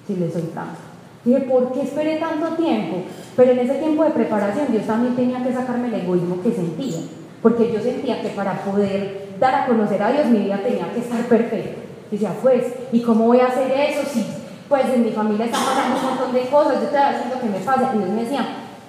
Si 0.05 0.17
le 0.17 0.29
soy 0.29 0.51
tanto. 0.53 0.81
Dije, 1.23 1.39
¿por 1.41 1.71
qué 1.71 1.83
esperé 1.83 2.17
tanto 2.17 2.61
tiempo? 2.61 3.03
Pero 3.37 3.51
en 3.53 3.59
ese 3.59 3.75
tiempo 3.75 4.03
de 4.03 4.09
preparación, 4.09 4.67
Dios 4.69 4.85
también 4.85 5.15
tenía 5.15 5.41
que 5.41 5.53
sacarme 5.53 5.87
el 5.87 5.93
egoísmo 5.93 6.41
que 6.41 6.51
sentía. 6.51 7.03
Porque 7.41 7.71
yo 7.71 7.79
sentía 7.79 8.21
que 8.21 8.29
para 8.29 8.61
poder 8.65 9.29
dar 9.39 9.55
a 9.55 9.65
conocer 9.65 10.03
a 10.03 10.11
Dios, 10.11 10.25
mi 10.25 10.39
vida 10.39 10.59
tenía 10.61 10.91
que 10.91 10.99
estar 10.99 11.21
perfecta. 11.21 11.79
Decía, 12.11 12.33
pues, 12.41 12.65
¿y 12.91 13.01
cómo 13.01 13.27
voy 13.27 13.39
a 13.39 13.47
hacer 13.47 13.71
eso 13.71 14.01
si, 14.11 14.25
pues, 14.67 14.89
en 14.93 15.05
mi 15.05 15.11
familia 15.11 15.45
está 15.45 15.59
pasando 15.59 15.95
un 15.95 16.05
montón 16.05 16.33
de 16.33 16.49
cosas? 16.49 16.81
Yo 16.81 16.87
estaba 16.87 17.11
haciendo 17.11 17.39
que 17.39 17.47
me 17.47 17.59
pasa. 17.59 17.91
Y 17.95 17.97
Dios 17.99 18.09
me 18.09 18.23
decía, 18.23 18.45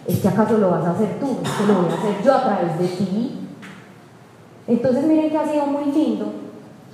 ¿es 0.07 0.19
que 0.21 0.29
acaso 0.29 0.59
lo 0.59 0.71
vas 0.71 0.85
a 0.85 0.93
hacer 0.93 1.19
tú? 1.21 1.39
¿Es 1.43 1.51
que 1.51 1.67
lo 1.67 1.83
voy 1.83 1.91
a 1.91 1.95
hacer 1.95 2.25
yo 2.25 2.35
a 2.35 2.43
través 2.43 2.79
de 2.79 2.87
ti? 2.87 3.41
Entonces 4.67 5.05
miren 5.05 5.31
que 5.31 5.39
ha 5.39 5.51
sido 5.51 5.67
muy 5.67 5.93
lindo, 5.93 6.33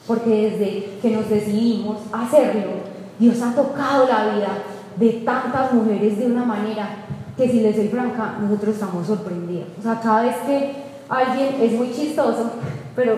porque 0.06 0.50
desde 0.50 0.98
que 1.00 1.10
nos 1.10 1.28
decidimos 1.28 1.98
hacerlo, 2.12 2.72
Dios 3.18 3.40
ha 3.42 3.54
tocado 3.54 4.06
la 4.06 4.34
vida 4.34 4.48
de 4.96 5.10
tantas 5.24 5.72
mujeres 5.72 6.18
de 6.18 6.26
una 6.26 6.44
manera 6.44 6.88
que 7.36 7.48
si 7.48 7.60
les 7.60 7.76
soy 7.76 7.88
franca, 7.88 8.36
nosotros 8.40 8.74
estamos 8.74 9.06
sorprendidos. 9.06 9.68
O 9.78 9.82
sea, 9.82 10.00
cada 10.00 10.22
vez 10.22 10.36
que 10.46 10.72
alguien 11.08 11.56
es 11.60 11.72
muy 11.72 11.92
chistoso, 11.92 12.50
pero 12.94 13.16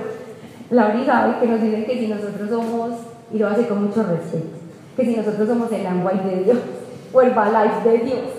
la 0.71 1.05
sabe 1.07 1.41
que 1.41 1.47
nos 1.47 1.63
dicen 1.63 1.87
que 1.87 1.99
si 1.99 2.09
nosotros 2.09 2.51
somos, 2.51 2.91
y 3.33 3.39
lo 3.39 3.49
hace 3.49 3.69
con 3.69 3.85
mucho 3.85 4.03
respeto, 4.03 4.59
que 4.97 5.05
si 5.05 5.17
nosotros 5.17 5.49
somos 5.49 5.71
el 5.73 5.85
lenguaje 5.85 6.29
de 6.29 6.45
Dios 6.45 6.59
o 7.13 7.21
el 7.23 7.31
balance 7.31 7.89
de 7.89 7.99
Dios, 7.99 8.38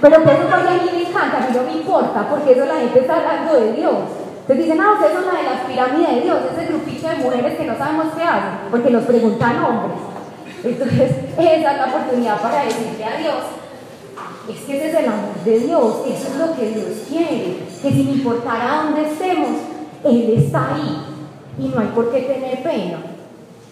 Pero 0.00 0.24
que 0.24 0.32
eso 0.32 0.48
pasa 0.48 0.70
a 0.70 0.74
mí 0.74 0.90
me 0.92 1.08
encanta, 1.08 1.36
a 1.36 1.40
mí 1.40 1.56
no 1.56 1.62
me 1.62 1.72
importa, 1.72 2.26
porque 2.30 2.52
eso 2.52 2.64
la 2.64 2.76
gente 2.76 3.00
está 3.00 3.16
hablando 3.16 3.54
de 3.54 3.72
Dios. 3.74 3.94
Entonces 4.40 4.64
dicen, 4.64 4.80
ah, 4.80 4.94
ustedes 4.94 5.12
son 5.14 5.26
la 5.26 5.38
de 5.38 5.44
las 5.44 5.60
pirámides 5.60 6.14
de 6.14 6.20
Dios, 6.22 6.38
ese 6.52 6.66
grupito 6.66 7.08
de 7.08 7.16
mujeres 7.16 7.56
que 7.56 7.66
no 7.66 7.76
sabemos 7.76 8.06
qué 8.16 8.22
hacen, 8.22 8.50
porque 8.70 8.90
nos 8.90 9.04
preguntan 9.04 9.62
hombres. 9.62 9.98
Entonces, 10.64 11.10
esa 11.38 11.52
es 11.52 11.62
la 11.62 11.86
oportunidad 11.86 12.40
para 12.40 12.64
decirle 12.64 13.04
a 13.04 13.16
Dios, 13.18 13.42
es 14.48 14.60
que 14.62 14.76
ese 14.76 14.88
es 14.88 14.94
el 14.96 15.06
amor 15.06 15.34
de 15.44 15.58
Dios, 15.60 15.94
eso 16.06 16.28
es 16.28 16.36
lo 16.36 16.56
que 16.56 16.70
Dios 16.70 17.04
quiere, 17.08 17.58
que 17.82 17.90
sin 17.90 18.08
importar 18.08 18.60
a 18.60 18.82
dónde 18.84 19.02
estemos, 19.02 19.50
Él 20.04 20.34
está 20.36 20.74
ahí 20.74 21.04
y 21.58 21.68
no 21.68 21.80
hay 21.80 21.88
por 21.88 22.10
qué 22.10 22.22
tener 22.22 22.62
pena. 22.62 22.98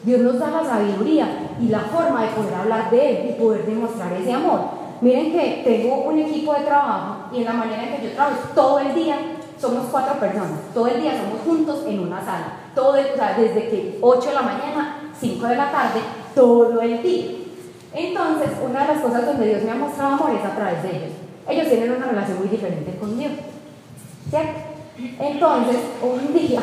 Dios 0.04 0.20
nos 0.20 0.38
da 0.38 0.50
la 0.50 0.64
sabiduría 0.64 1.28
y 1.60 1.68
la 1.68 1.80
forma 1.80 2.22
de 2.22 2.28
poder 2.28 2.54
hablar 2.54 2.90
de 2.90 3.10
Él 3.10 3.30
y 3.30 3.40
poder 3.40 3.66
demostrar 3.66 4.12
ese 4.12 4.32
amor. 4.32 4.77
Miren 5.00 5.32
que 5.32 5.62
tengo 5.64 6.02
un 6.02 6.18
equipo 6.18 6.52
de 6.54 6.60
trabajo 6.60 7.26
y 7.32 7.38
en 7.38 7.44
la 7.44 7.52
manera 7.52 7.84
en 7.84 7.96
que 7.96 8.08
yo 8.08 8.14
trabajo 8.14 8.36
todo 8.54 8.78
el 8.80 8.94
día 8.94 9.16
somos 9.60 9.86
cuatro 9.90 10.18
personas, 10.18 10.60
todo 10.74 10.86
el 10.86 11.00
día 11.00 11.12
somos 11.18 11.40
juntos 11.44 11.84
en 11.86 12.00
una 12.00 12.20
sala, 12.24 12.52
todo 12.74 12.92
desde 12.92 13.68
que 13.68 13.98
8 14.00 14.28
de 14.28 14.34
la 14.34 14.42
mañana, 14.42 15.12
5 15.18 15.46
de 15.46 15.56
la 15.56 15.70
tarde, 15.70 16.00
todo 16.34 16.80
el 16.80 17.02
día. 17.02 17.26
Entonces, 17.92 18.50
una 18.64 18.82
de 18.82 18.94
las 18.94 19.02
cosas 19.02 19.26
donde 19.26 19.46
Dios 19.46 19.62
me 19.62 19.70
ha 19.72 19.74
mostrado 19.74 20.14
amor 20.14 20.30
es 20.30 20.44
a 20.44 20.54
través 20.54 20.82
de 20.82 20.90
ellos. 20.90 21.12
Ellos 21.48 21.68
tienen 21.68 21.92
una 21.92 22.06
relación 22.06 22.38
muy 22.38 22.48
diferente 22.48 22.96
con 22.98 23.18
Dios. 23.18 23.32
¿Cierto? 24.30 24.52
Entonces, 25.18 25.76
un 26.02 26.34
día 26.34 26.60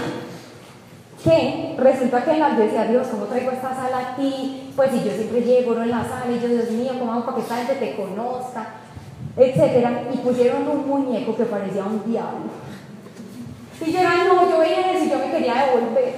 que 1.25 1.75
resulta 1.75 2.23
que 2.23 2.31
en 2.31 2.39
la 2.39 2.51
decía, 2.51 2.85
Dios, 2.85 3.07
¿cómo 3.07 3.25
traigo 3.25 3.49
esta 3.49 3.73
sala 3.73 4.11
aquí? 4.11 4.71
Pues 4.75 4.91
si 4.91 5.03
yo 5.03 5.11
siempre 5.11 5.41
llego 5.41 5.73
¿no? 5.73 5.81
en 5.81 5.89
la 5.89 6.03
sala 6.03 6.31
y 6.31 6.39
yo, 6.39 6.47
Dios 6.47 6.69
mío, 6.69 6.91
¿cómo 6.99 7.13
hago 7.13 7.25
para 7.25 7.37
que 7.37 7.41
esta 7.41 7.57
gente 7.57 7.73
te 7.73 7.95
conozca? 7.95 8.67
Etcétera. 9.35 10.03
Y 10.13 10.17
pusieron 10.17 10.67
un 10.67 10.87
muñeco 10.87 11.35
que 11.35 11.45
parecía 11.45 11.83
un 11.83 12.03
diablo. 12.05 12.51
Y 13.83 13.91
yo 13.91 13.99
era, 13.99 14.23
no, 14.25 14.49
yo 14.49 14.59
veía 14.59 14.91
eso 14.91 15.05
y 15.05 15.09
yo 15.09 15.17
me 15.17 15.31
quería 15.31 15.65
devolver. 15.65 16.13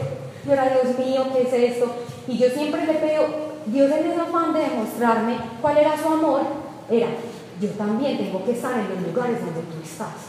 Yo 0.46 0.54
era, 0.54 0.70
Dios 0.70 1.00
mío, 1.00 1.26
¿qué 1.34 1.42
es 1.44 1.72
esto? 1.72 1.96
Y 2.28 2.38
yo 2.38 2.50
siempre 2.50 2.86
le 2.86 2.94
pido, 2.94 3.24
Dios 3.66 3.90
en 3.90 4.12
ese 4.12 4.20
afán 4.20 4.54
de 4.54 4.60
demostrarme 4.60 5.38
cuál 5.62 5.78
era 5.78 5.98
su 5.98 6.08
amor, 6.08 6.42
era, 6.92 7.08
yo 7.62 7.70
también 7.70 8.18
tengo 8.18 8.44
que 8.44 8.52
estar 8.52 8.74
en 8.74 8.90
los 8.90 9.14
lugares 9.14 9.40
donde 9.40 9.62
tú 9.62 9.82
estás. 9.82 10.27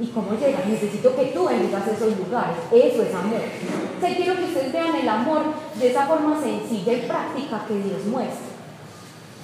¿Y 0.00 0.06
cómo 0.08 0.32
llegas? 0.38 0.66
Necesito 0.66 1.16
que 1.16 1.26
tú 1.26 1.46
bendigas 1.46 1.86
esos 1.88 2.16
lugares. 2.16 2.56
Eso 2.70 3.02
es 3.02 3.14
amor. 3.14 3.40
O 3.40 4.00
quiero 4.00 4.36
que 4.36 4.44
ustedes 4.44 4.72
vean 4.72 4.94
el 4.94 5.08
amor 5.08 5.42
de 5.74 5.90
esa 5.90 6.06
forma 6.06 6.40
sencilla 6.40 6.92
y 6.92 7.02
práctica 7.02 7.64
que 7.66 7.74
Dios 7.74 8.04
muestra. 8.06 8.46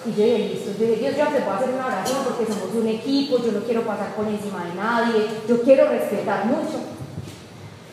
Y 0.06 0.10
yo 0.10 0.22
dije, 0.22 0.38
listo, 0.38 0.70
yo 0.78 0.86
dije, 0.86 1.00
Dios, 1.00 1.16
yo 1.16 1.26
te 1.26 1.40
puedo 1.40 1.56
hacer 1.56 1.70
una 1.70 1.86
oración 1.86 2.18
porque 2.24 2.44
somos 2.44 2.74
un 2.74 2.86
equipo, 2.86 3.38
yo 3.38 3.52
no 3.52 3.60
quiero 3.64 3.82
pasar 3.82 4.14
por 4.14 4.28
encima 4.28 4.64
de 4.66 4.74
nadie, 4.74 5.26
yo 5.48 5.62
quiero 5.62 5.88
respetar 5.88 6.44
mucho. 6.46 6.78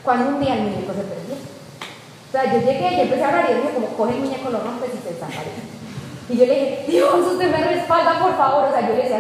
Cuando 0.03 0.35
un 0.35 0.39
día 0.41 0.55
el 0.55 0.63
muñeco 0.63 0.93
se 0.93 1.07
perdió. 1.07 1.35
O 1.35 2.31
sea, 2.31 2.45
yo 2.53 2.59
llegué 2.59 2.93
y 2.93 3.01
empecé 3.01 3.23
a 3.23 3.27
hablar 3.29 3.49
y 3.49 3.55
dije, 3.55 3.73
como 3.73 3.87
coge 3.95 4.15
el 4.15 4.19
muñeco, 4.21 4.49
lo 4.49 4.59
rompes 4.59 4.91
y 4.93 4.97
te 4.97 5.13
desaparece. 5.13 5.61
Y 6.29 6.37
yo 6.37 6.45
le 6.45 6.53
dije, 6.53 6.85
Dios, 6.87 7.27
usted 7.27 7.51
me 7.51 7.63
respalda, 7.63 8.19
por 8.19 8.37
favor. 8.37 8.69
O 8.69 8.71
sea, 8.71 8.87
yo 8.87 8.95
le 8.95 9.03
decía, 9.03 9.19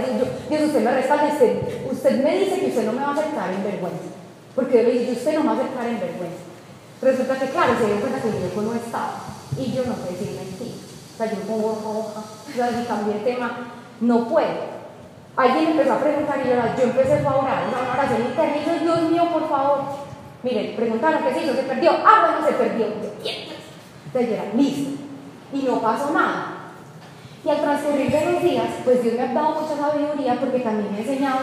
Dios, 0.49 0.61
usted 0.63 0.81
me 0.81 0.91
respalda. 0.91 1.25
Usted, 1.33 1.59
usted 2.01 2.23
me 2.23 2.39
dice 2.39 2.59
que 2.59 2.67
usted 2.67 2.85
no 2.85 2.93
me 2.93 3.01
va 3.01 3.09
a 3.09 3.13
acercar 3.13 3.53
en 3.53 3.63
vergüenza. 3.63 4.09
Porque 4.55 4.77
yo 4.77 4.83
le 4.83 4.99
dije, 4.99 5.11
usted 5.11 5.35
no 5.35 5.41
me 5.41 5.47
va 5.47 5.53
a 5.53 5.55
acercar 5.57 5.85
en 5.85 5.99
vergüenza. 5.99 6.43
Resulta 7.01 7.39
que, 7.39 7.49
claro, 7.53 7.73
se 7.77 7.85
dio 7.85 8.01
cuenta 8.01 8.21
que 8.21 8.27
el 8.27 8.33
muñeco 8.33 8.61
no 8.61 8.73
estaba. 8.73 9.21
Y 9.55 9.71
yo 9.71 9.85
no 9.85 9.93
sé 9.93 10.17
decir 10.17 10.33
mentira. 10.33 10.81
O 10.81 11.17
sea, 11.17 11.25
yo 11.29 11.37
pongo 11.45 11.77
roja. 11.77 12.21
O 12.25 12.51
sea, 12.53 12.69
si 12.69 12.85
cambié 12.85 13.13
el 13.13 13.23
tema, 13.23 13.69
no 14.01 14.27
puedo. 14.27 14.81
Alguien 15.37 15.71
empezó 15.71 15.93
a 15.93 15.99
preguntar 15.99 16.41
y 16.43 16.49
yo, 16.49 16.55
yo 16.55 16.83
empecé 16.89 17.13
a 17.25 17.35
orar, 17.35 17.63
una 17.69 17.93
oración 17.93 18.21
interna 18.21 18.57
y 18.57 18.65
yo, 18.65 18.83
Dios 18.83 19.11
mío, 19.11 19.29
por 19.31 19.47
favor. 19.47 19.81
Miren, 20.43 20.75
preguntaron 20.75 21.23
qué 21.23 21.33
se 21.33 21.45
hizo, 21.45 21.53
se 21.53 21.63
perdió. 21.63 21.91
Ah, 22.03 22.41
bueno, 22.41 22.47
se 22.47 22.53
perdió. 22.53 22.85
Entonces 22.87 24.29
yo 24.29 24.35
era, 24.35 24.45
listo. 24.55 24.89
Y 25.53 25.63
no 25.63 25.79
pasó 25.81 26.11
nada. 26.11 26.73
Y 27.45 27.49
al 27.49 27.61
transcurrir 27.61 28.11
de 28.11 28.25
los 28.25 28.43
días, 28.43 28.67
pues 28.83 29.03
Dios 29.03 29.15
me 29.15 29.21
ha 29.21 29.33
dado 29.33 29.61
mucha 29.61 29.77
sabiduría 29.77 30.39
porque 30.39 30.59
también 30.59 30.91
me 30.91 30.97
ha 30.97 31.01
enseñado 31.01 31.39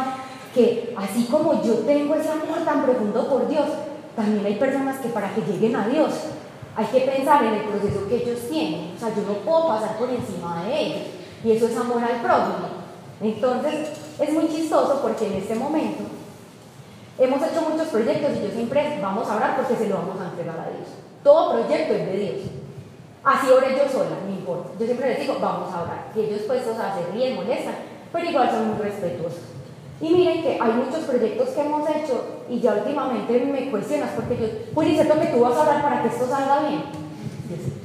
que 0.54 0.94
así 0.96 1.24
como 1.24 1.62
yo 1.62 1.74
tengo 1.80 2.14
ese 2.14 2.30
amor 2.30 2.64
tan 2.64 2.84
profundo 2.84 3.28
por 3.28 3.48
Dios, 3.48 3.66
también 4.16 4.44
hay 4.44 4.54
personas 4.56 4.98
que 4.98 5.08
para 5.08 5.34
que 5.34 5.42
lleguen 5.42 5.76
a 5.76 5.88
Dios 5.88 6.12
hay 6.78 6.86
que 6.86 7.00
pensar 7.00 7.44
en 7.44 7.54
el 7.54 7.62
proceso 7.62 8.08
que 8.08 8.16
ellos 8.16 8.38
tienen. 8.48 8.92
O 8.94 8.98
sea, 8.98 9.08
yo 9.08 9.22
no 9.22 9.34
puedo 9.38 9.66
pasar 9.66 9.98
por 9.98 10.08
encima 10.10 10.62
de 10.62 10.80
ellos. 10.80 11.02
Y 11.42 11.50
eso 11.50 11.66
es 11.66 11.76
amor 11.76 12.02
al 12.02 12.20
prójimo. 12.20 12.68
Entonces, 13.20 13.88
es 14.20 14.32
muy 14.32 14.48
chistoso 14.48 15.00
porque 15.02 15.26
en 15.26 15.34
este 15.34 15.56
momento 15.56 16.04
hemos 17.18 17.42
hecho 17.42 17.68
muchos 17.68 17.88
proyectos 17.88 18.30
y 18.36 18.42
yo 18.44 18.50
siempre 18.50 19.00
vamos 19.02 19.28
a 19.28 19.34
hablar 19.34 19.56
porque 19.56 19.74
se 19.74 19.88
lo 19.88 19.96
vamos 19.96 20.20
a 20.20 20.28
entregar 20.28 20.54
a 20.56 20.70
Dios. 20.70 20.88
Todo 21.24 21.52
proyecto 21.52 21.94
es 21.94 22.06
de 22.06 22.16
Dios. 22.16 22.40
Así 23.24 23.50
oré 23.50 23.76
yo 23.76 23.90
sola, 23.90 24.16
no 24.24 24.32
importa. 24.32 24.70
Yo 24.78 24.86
siempre 24.86 25.08
les 25.10 25.20
digo, 25.20 25.36
vamos 25.40 25.74
a 25.74 25.82
orar. 25.82 26.12
Y 26.14 26.20
ellos 26.20 26.42
pues, 26.46 26.64
o 26.64 26.76
sea, 26.76 26.94
se 26.94 27.12
ríen, 27.12 27.34
molestan, 27.34 27.74
pero 28.12 28.24
igual 28.24 28.50
son 28.50 28.68
muy 28.68 28.78
respetuosos. 28.78 29.40
Y 30.00 30.10
miren 30.10 30.42
que 30.42 30.58
hay 30.60 30.72
muchos 30.72 31.04
proyectos 31.04 31.48
que 31.48 31.60
hemos 31.60 31.88
hecho 31.90 32.42
y 32.48 32.60
ya 32.60 32.74
últimamente 32.74 33.40
me 33.40 33.70
cuestionas 33.70 34.10
porque 34.14 34.36
yo, 34.36 34.46
Juli, 34.74 34.94
¿cierto 34.94 35.20
que 35.20 35.26
tú 35.26 35.40
vas 35.40 35.56
a 35.56 35.62
orar 35.62 35.82
para 35.82 36.02
que 36.02 36.08
esto 36.08 36.28
salga 36.28 36.68
bien? 36.68 36.82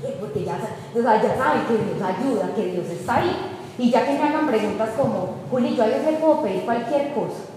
Yo 0.03 0.09
porque 0.19 0.45
ya, 0.45 0.57
o 0.93 1.01
ya 1.01 1.37
saben 1.37 1.65
que 1.65 1.73
Dios 1.73 2.01
ayuda, 2.01 2.53
que 2.55 2.65
Dios 2.65 2.85
está 2.87 3.15
ahí. 3.15 3.35
Y 3.79 3.89
ya 3.89 4.05
que 4.05 4.13
me 4.13 4.23
hagan 4.23 4.45
preguntas 4.45 4.89
como, 4.95 5.37
Juli, 5.49 5.75
yo 5.75 5.83
a 5.83 5.87
Dios 5.87 6.05
le 6.05 6.17
puedo 6.17 6.43
pedir 6.43 6.61
cualquier 6.63 7.13
cosa. 7.13 7.49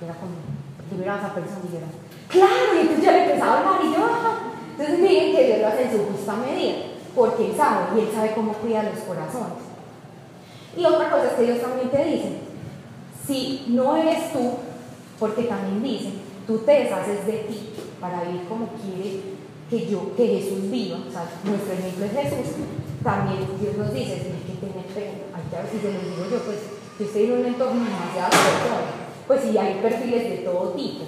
era 0.00 0.14
como, 0.14 0.32
primero 0.88 1.14
esa 1.14 1.34
persona 1.34 1.60
y 1.70 1.76
era, 1.76 1.86
claro, 2.28 2.74
y 2.74 2.80
entonces 2.80 3.04
ya 3.04 3.12
le 3.12 3.24
empezaba 3.24 3.52
a 3.52 3.58
hablar 3.58 3.84
y 3.84 3.92
yo, 3.92 3.98
ah". 4.00 4.38
entonces 4.70 4.98
miren 4.98 5.36
que 5.36 5.46
Dios 5.46 5.58
lo 5.60 5.66
hace 5.68 5.82
en 5.84 5.92
su 5.92 5.98
justa 6.06 6.36
medida 6.36 6.92
porque 7.14 7.46
Él 7.46 7.56
sabe 7.56 7.84
y 7.94 8.00
Él 8.00 8.08
sabe 8.14 8.32
cómo 8.34 8.52
cuida 8.54 8.82
los 8.82 9.04
corazones. 9.04 9.68
Y 10.76 10.84
otra 10.84 11.10
cosa 11.10 11.26
es 11.26 11.32
que 11.34 11.42
Dios 11.42 11.60
también 11.60 11.90
te 11.90 12.04
dice, 12.04 12.38
si 13.32 13.64
no 13.68 13.96
eres 13.96 14.32
tú, 14.32 14.58
porque 15.18 15.44
también 15.44 15.82
dice, 15.82 16.10
tú 16.46 16.58
te 16.58 16.84
deshaces 16.84 17.26
de 17.26 17.32
ti 17.48 17.70
para 18.00 18.24
vivir 18.24 18.44
como 18.48 18.68
quiere 18.76 19.32
que 19.70 19.88
yo, 19.88 20.14
que 20.14 20.26
Jesús 20.26 20.70
viva, 20.70 20.98
o 21.08 21.10
sea, 21.10 21.24
nuestro 21.44 21.72
ejemplo 21.72 22.04
es 22.04 22.12
Jesús, 22.12 22.52
también 23.02 23.38
Dios 23.58 23.76
nos 23.78 23.94
dice, 23.94 24.20
tienes 24.20 24.44
que 24.44 24.60
tener 24.60 24.84
fe, 24.92 25.22
y 25.32 25.80
se 25.80 25.92
los 25.92 26.02
digo 26.04 26.28
yo, 26.30 26.38
pues, 26.44 26.58
yo 26.98 27.06
estoy 27.06 27.24
en 27.24 27.32
un 27.32 27.46
entorno 27.46 27.84
demasiado 27.84 28.30
pues 29.26 29.40
si 29.42 29.56
hay 29.56 29.80
perfiles 29.80 30.28
de 30.28 30.36
todo 30.38 30.70
tipo, 30.76 31.04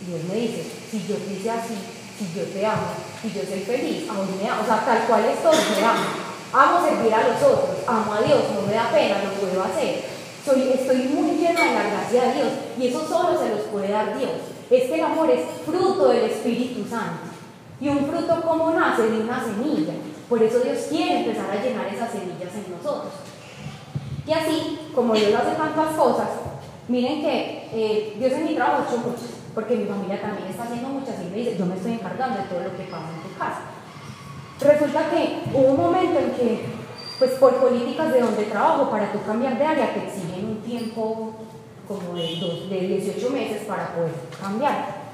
Dios 0.00 0.20
me 0.28 0.34
dice, 0.34 0.64
si 0.90 1.06
yo 1.06 1.16
te 1.16 1.50
así, 1.50 1.74
si 2.16 2.38
yo 2.38 2.44
te 2.46 2.64
amo, 2.64 2.88
si 3.20 3.28
yo 3.32 3.42
soy 3.42 3.60
feliz, 3.60 4.08
aún 4.08 4.28
me 4.40 4.48
amo, 4.48 4.62
o 4.62 4.66
sea, 4.66 4.84
tal 4.84 5.06
cual 5.06 5.24
estoy, 5.24 5.56
me 5.76 5.84
amo. 5.84 6.24
Amo 6.54 6.86
servir 6.86 7.12
a 7.12 7.28
los 7.28 7.42
otros, 7.42 7.82
amo 7.86 8.14
a 8.14 8.22
Dios, 8.22 8.44
no 8.54 8.66
me 8.66 8.74
da 8.74 8.88
pena, 8.92 9.24
lo 9.24 9.30
puedo 9.32 9.64
hacer. 9.64 10.13
Soy, 10.44 10.72
estoy 10.74 10.96
muy 11.14 11.36
llena 11.36 11.64
de 11.64 11.74
la 11.74 11.88
gracia 11.90 12.22
de 12.22 12.34
Dios 12.34 12.48
y 12.78 12.86
eso 12.88 13.06
solo 13.08 13.38
se 13.38 13.50
los 13.50 13.60
puede 13.72 13.90
dar 13.90 14.18
Dios. 14.18 14.30
Es 14.70 14.90
que 14.90 14.94
el 14.94 15.04
amor 15.04 15.30
es 15.30 15.40
fruto 15.64 16.08
del 16.08 16.24
Espíritu 16.24 16.88
Santo. 16.88 17.32
Y 17.80 17.88
un 17.88 18.06
fruto 18.06 18.42
como 18.42 18.70
nace 18.72 19.02
de 19.02 19.20
una 19.20 19.42
semilla. 19.42 19.94
Por 20.28 20.42
eso 20.42 20.60
Dios 20.60 20.86
quiere 20.88 21.20
empezar 21.20 21.50
a 21.50 21.62
llenar 21.62 21.86
esas 21.86 22.10
semillas 22.10 22.54
en 22.54 22.72
nosotros. 22.72 23.12
Y 24.26 24.32
así, 24.32 24.78
como 24.94 25.14
Dios 25.14 25.34
hace 25.34 25.56
tantas 25.56 25.96
cosas, 25.96 26.28
miren 26.88 27.20
que 27.20 27.68
eh, 27.72 28.16
Dios 28.18 28.32
en 28.32 28.46
mi 28.46 28.54
trabajo 28.54 28.82
ha 28.82 28.88
hecho 28.88 28.98
mucho 28.98 29.34
porque 29.54 29.76
mi 29.76 29.86
familia 29.86 30.20
también 30.20 30.48
está 30.48 30.64
haciendo 30.64 30.88
muchas 30.88 31.14
y 31.22 31.30
me 31.30 31.36
dice, 31.36 31.56
yo 31.56 31.64
me 31.64 31.76
estoy 31.76 31.92
encargando 31.92 32.38
de 32.38 32.44
todo 32.44 32.60
lo 32.60 32.76
que 32.76 32.84
pasa 32.90 33.06
en 33.14 33.22
tu 33.22 33.38
casa. 33.38 33.62
Resulta 34.60 35.10
que 35.10 35.42
hubo 35.54 35.72
un 35.72 35.80
momento 35.80 36.18
en 36.18 36.30
que, 36.32 36.64
pues 37.18 37.32
por 37.32 37.54
políticas 37.56 38.12
de 38.12 38.20
donde 38.20 38.44
trabajo, 38.44 38.90
para 38.90 39.12
tú 39.12 39.18
cambiar 39.26 39.58
de 39.58 39.64
área 39.64 39.94
te 39.94 40.04
exigen 40.04 40.46
un 40.46 40.56
tiempo 40.62 41.34
como 41.86 42.14
de, 42.14 42.38
dos, 42.40 42.70
de 42.70 42.80
18 42.80 43.30
meses 43.30 43.62
para 43.66 43.94
poder 43.94 44.12
cambiar. 44.40 45.04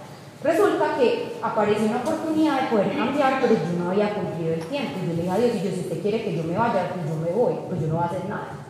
Resulta 0.43 0.97
que 0.99 1.37
apareció 1.43 1.87
una 1.87 1.99
oportunidad 1.99 2.63
de 2.63 2.69
poder 2.69 2.97
cambiar, 2.97 3.41
pero 3.43 3.55
yo 3.55 3.85
no 3.85 3.91
había 3.91 4.15
cumplido 4.15 4.55
el 4.55 4.65
tiempo. 4.65 4.93
Y 5.03 5.09
yo 5.09 5.13
le 5.15 5.23
dije 5.23 5.31
a 5.31 5.39
Dios, 5.39 5.57
y 5.57 5.63
yo, 5.63 5.71
si 5.71 5.81
usted 5.81 6.01
quiere 6.01 6.25
que 6.25 6.37
yo 6.37 6.45
me 6.45 6.57
vaya, 6.57 6.91
pues 6.95 7.07
yo 7.07 7.17
me 7.17 7.31
voy, 7.31 7.55
pues 7.69 7.81
yo 7.81 7.89
no 7.89 7.95
voy 7.97 8.05
a 8.05 8.07
hacer 8.07 8.25
nada 8.29 8.61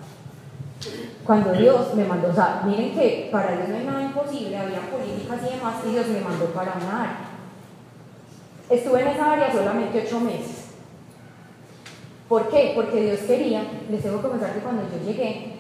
cuando 1.25 1.53
Dios 1.53 1.95
me 1.95 2.05
mandó, 2.05 2.29
o 2.31 2.35
sea, 2.35 2.63
miren 2.65 2.93
que 2.93 3.29
para 3.31 3.53
Dios 3.53 3.69
no 3.69 3.77
hay 3.77 3.85
nada 3.85 4.03
imposible, 4.03 4.57
había 4.57 4.81
políticas 4.91 5.39
y 5.47 5.55
demás, 5.55 5.75
y 5.87 5.91
Dios 5.91 6.09
me 6.09 6.21
mandó 6.21 6.47
para 6.47 6.75
una 6.75 7.03
área. 7.03 7.19
Estuve 8.69 9.03
en 9.03 9.09
esa 9.09 9.33
área 9.33 9.53
solamente 9.53 10.05
ocho 10.07 10.21
meses. 10.21 10.70
¿Por 12.31 12.49
qué? 12.49 12.73
Porque 12.77 13.01
Dios 13.03 13.19
quería, 13.27 13.65
les 13.91 14.03
tengo 14.03 14.19
que 14.19 14.29
comentar 14.29 14.55
que 14.55 14.61
cuando 14.61 14.85
yo 14.85 15.05
llegué, 15.05 15.57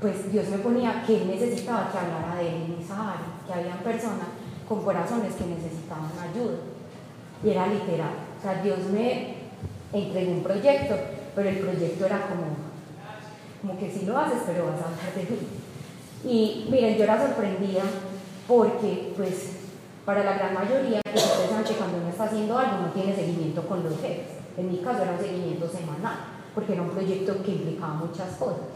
pues 0.00 0.30
Dios 0.30 0.48
me 0.48 0.58
ponía 0.58 1.02
que 1.04 1.16
Él 1.16 1.26
necesitaba 1.26 1.90
que 1.90 1.98
hablara 1.98 2.36
de 2.36 2.48
Él 2.50 2.54
en 2.68 2.84
esa 2.84 3.14
área, 3.14 3.26
que 3.44 3.52
habían 3.52 3.78
personas 3.78 4.28
con 4.68 4.84
corazones 4.84 5.34
que 5.34 5.46
necesitaban 5.46 6.12
ayuda. 6.16 6.58
Y 7.42 7.50
era 7.50 7.66
literal. 7.66 8.14
O 8.38 8.40
sea, 8.40 8.62
Dios 8.62 8.78
me 8.92 9.34
entregó 9.92 10.30
un 10.30 10.44
proyecto, 10.44 10.94
pero 11.34 11.48
el 11.48 11.58
proyecto 11.58 12.06
era 12.06 12.28
como 12.28 12.62
como 13.60 13.76
que 13.76 13.90
sí 13.90 14.06
lo 14.06 14.16
haces, 14.16 14.42
pero 14.46 14.66
vas 14.66 14.82
a 14.82 14.84
hablar 14.84 15.14
de 15.16 15.22
mí. 15.22 15.38
Y 16.22 16.70
miren, 16.70 16.96
yo 16.96 17.04
era 17.04 17.18
sorprendida 17.18 17.82
porque, 18.46 19.14
pues, 19.16 19.52
para 20.04 20.22
la 20.22 20.34
gran 20.34 20.54
mayoría, 20.54 21.00
pues 21.02 21.76
cuando 21.76 21.98
uno 21.98 22.08
está 22.08 22.24
haciendo 22.24 22.56
algo 22.56 22.82
no 22.82 22.92
tiene 22.92 23.16
seguimiento 23.16 23.66
con 23.66 23.82
los 23.82 23.94
jefes. 24.00 24.33
En 24.56 24.70
mi 24.70 24.78
caso 24.78 25.02
era 25.02 25.12
un 25.12 25.18
seguimiento 25.18 25.68
semanal, 25.68 26.16
porque 26.54 26.72
era 26.72 26.82
un 26.82 26.90
proyecto 26.90 27.42
que 27.42 27.52
implicaba 27.52 27.94
muchas 27.94 28.36
cosas. 28.36 28.66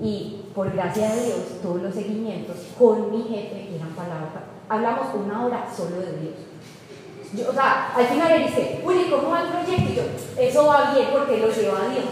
Y 0.00 0.42
por 0.54 0.70
gracia 0.72 1.14
de 1.14 1.24
Dios, 1.26 1.38
todos 1.62 1.82
los 1.82 1.94
seguimientos 1.94 2.56
con 2.78 3.10
mi 3.10 3.22
jefe 3.22 3.74
eran 3.74 3.90
palabras. 3.90 4.44
Hablamos 4.68 5.06
una 5.14 5.46
hora 5.46 5.66
solo 5.74 5.96
de 5.96 6.20
Dios. 6.20 7.48
o 7.48 7.52
sea, 7.52 7.94
al 7.94 8.06
final 8.06 8.32
él 8.32 8.46
dice, 8.46 8.82
uy, 8.84 9.06
¿cómo 9.10 9.30
va 9.30 9.42
el 9.42 9.48
proyecto? 9.48 9.92
Y 9.92 9.94
yo, 9.94 10.02
eso 10.38 10.66
va 10.66 10.92
bien 10.94 11.08
porque 11.12 11.38
lo 11.38 11.48
lleva 11.48 11.82
a 11.82 11.88
Dios. 11.88 12.04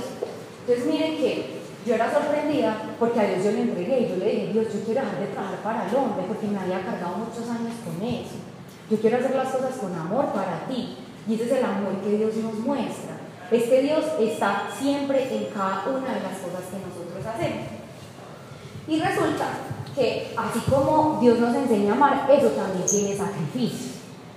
Entonces 0.67 0.87
miren 0.87 1.17
que 1.19 1.55
yo 1.85 1.95
era 1.95 2.11
sorprendida 2.11 2.97
porque 2.99 3.21
a 3.21 3.25
Dios 3.25 3.45
yo 3.45 3.53
le 3.53 3.63
entregué 3.63 4.01
y 4.01 4.09
yo 4.09 4.17
le 4.17 4.31
dije, 4.31 4.53
Dios, 4.53 4.73
yo 4.73 4.81
quiero 4.81 5.03
dejar 5.03 5.21
de 5.21 5.27
trabajar 5.27 5.59
para 5.63 5.89
el 5.89 5.95
hombre 5.95 6.25
porque 6.27 6.47
me 6.47 6.59
había 6.59 6.81
cargado 6.81 7.19
muchos 7.19 7.51
años 7.51 7.75
con 7.85 8.01
eso. 8.07 8.37
Yo 8.91 8.97
quiero 8.99 9.19
hacer 9.19 9.37
las 9.37 9.53
cosas 9.53 9.77
con 9.77 9.95
amor 9.95 10.27
para 10.33 10.67
ti. 10.67 11.04
Y 11.29 11.35
ese 11.35 11.45
es 11.45 11.53
el 11.53 11.65
amor 11.65 11.95
que 12.05 12.17
Dios 12.17 12.35
nos 12.37 12.55
muestra. 12.55 13.17
Es 13.51 13.65
que 13.65 13.83
Dios 13.83 14.05
está 14.21 14.69
siempre 14.79 15.37
en 15.37 15.47
cada 15.53 15.85
una 15.89 16.15
de 16.15 16.23
las 16.23 16.39
cosas 16.39 16.65
que 16.71 16.79
nosotros 16.79 17.27
hacemos. 17.27 17.67
Y 18.87 19.01
resulta 19.01 19.47
que 19.95 20.35
así 20.37 20.61
como 20.69 21.19
Dios 21.21 21.39
nos 21.39 21.55
enseña 21.55 21.93
a 21.93 21.97
amar, 21.97 22.31
eso 22.31 22.49
también 22.49 22.85
tiene 22.87 23.17
sacrificio. 23.17 23.95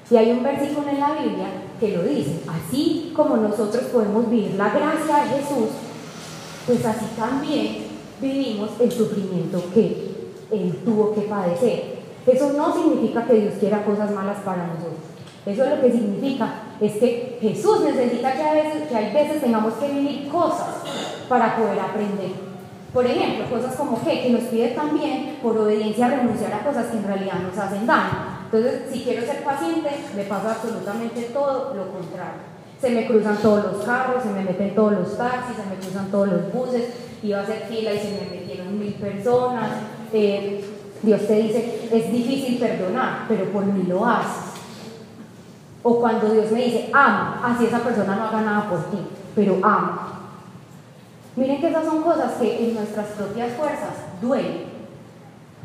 Y 0.10 0.15
hay 0.15 0.32
un 0.32 0.43
versículo 0.43 0.88
en 0.88 1.00
la 1.00 1.12
Biblia 1.13 1.47
que 1.80 1.97
lo 1.97 2.04
dice, 2.04 2.39
así 2.47 3.12
como 3.15 3.36
nosotros 3.38 3.86
podemos 3.86 4.30
vivir 4.30 4.54
la 4.54 4.69
gracia 4.69 5.26
de 5.26 5.41
Jesús, 5.41 5.69
pues 6.65 6.86
así 6.86 7.06
también 7.17 7.88
vivimos 8.21 8.69
el 8.80 8.91
sufrimiento 8.91 9.62
que 9.73 10.32
Él 10.52 10.80
tuvo 10.86 11.13
que 11.13 11.21
padecer. 11.21 11.97
Eso 12.26 12.54
no 12.54 12.73
significa 12.73 13.26
que 13.26 13.34
Dios 13.34 13.54
quiera 13.60 13.84
cosas 13.84 14.12
malas 14.12 14.39
para 14.45 14.67
nosotros. 14.67 15.00
Eso 15.45 15.65
lo 15.65 15.82
que 15.82 15.91
significa 15.91 16.66
es 16.79 16.93
que 16.93 17.37
Jesús 17.41 17.81
necesita 17.81 18.33
que, 18.33 18.43
a 18.43 18.53
veces, 18.53 18.87
que 18.89 18.95
hay 18.95 19.13
veces 19.13 19.41
tengamos 19.41 19.73
que 19.75 19.87
vivir 19.87 20.27
cosas 20.29 20.75
para 21.27 21.55
poder 21.55 21.79
aprender. 21.79 22.31
Por 22.93 23.05
ejemplo, 23.05 23.45
cosas 23.49 23.75
como 23.75 24.03
que, 24.03 24.23
que 24.23 24.29
nos 24.29 24.43
pide 24.43 24.69
también 24.69 25.37
por 25.41 25.57
obediencia 25.57 26.07
renunciar 26.07 26.53
a 26.53 26.63
cosas 26.63 26.87
que 26.87 26.97
en 26.97 27.03
realidad 27.03 27.39
nos 27.41 27.57
hacen 27.57 27.85
daño. 27.85 28.37
Entonces, 28.45 28.83
si 28.91 29.01
quiero 29.01 29.25
ser 29.25 29.43
paciente, 29.43 29.89
me 30.15 30.23
pasa 30.23 30.51
absolutamente 30.51 31.21
todo 31.33 31.73
lo 31.73 31.91
contrario 31.91 32.57
se 32.79 32.89
me 32.91 33.07
cruzan 33.07 33.37
todos 33.37 33.73
los 33.73 33.83
carros, 33.83 34.23
se 34.23 34.29
me 34.29 34.43
meten 34.43 34.75
todos 34.75 34.93
los 34.93 35.17
taxis, 35.17 35.55
se 35.55 35.65
me 35.69 35.81
cruzan 35.81 36.11
todos 36.11 36.27
los 36.27 36.53
buses, 36.53 36.85
iba 37.23 37.39
a 37.39 37.41
hacer 37.41 37.65
fila 37.67 37.93
y 37.93 37.99
se 37.99 38.11
me 38.11 38.39
metieron 38.39 38.79
mil 38.79 38.93
personas. 38.93 39.71
Eh, 40.13 40.63
Dios 41.01 41.27
te 41.27 41.35
dice, 41.35 41.89
es 41.91 42.11
difícil 42.11 42.57
perdonar, 42.57 43.25
pero 43.27 43.45
por 43.45 43.65
mí 43.65 43.83
lo 43.87 44.05
haces. 44.05 44.46
O 45.89 46.02
cuando 46.02 46.28
Dios 46.34 46.52
me 46.52 46.65
dice, 46.65 46.89
ama, 46.91 47.39
así 47.41 47.63
esa 47.63 47.80
persona 47.80 48.17
no 48.17 48.26
haga 48.26 48.41
nada 48.41 48.69
por 48.69 48.91
ti, 48.91 48.97
pero 49.34 49.58
ama. 49.63 50.19
Miren 51.38 51.62
que 51.62 51.69
esas 51.69 51.86
son 51.86 52.02
cosas 52.02 52.34
que 52.34 52.67
en 52.67 52.76
nuestras 52.76 53.08
propias 53.12 53.54
fuerzas 53.54 53.93
duelen. 54.21 54.65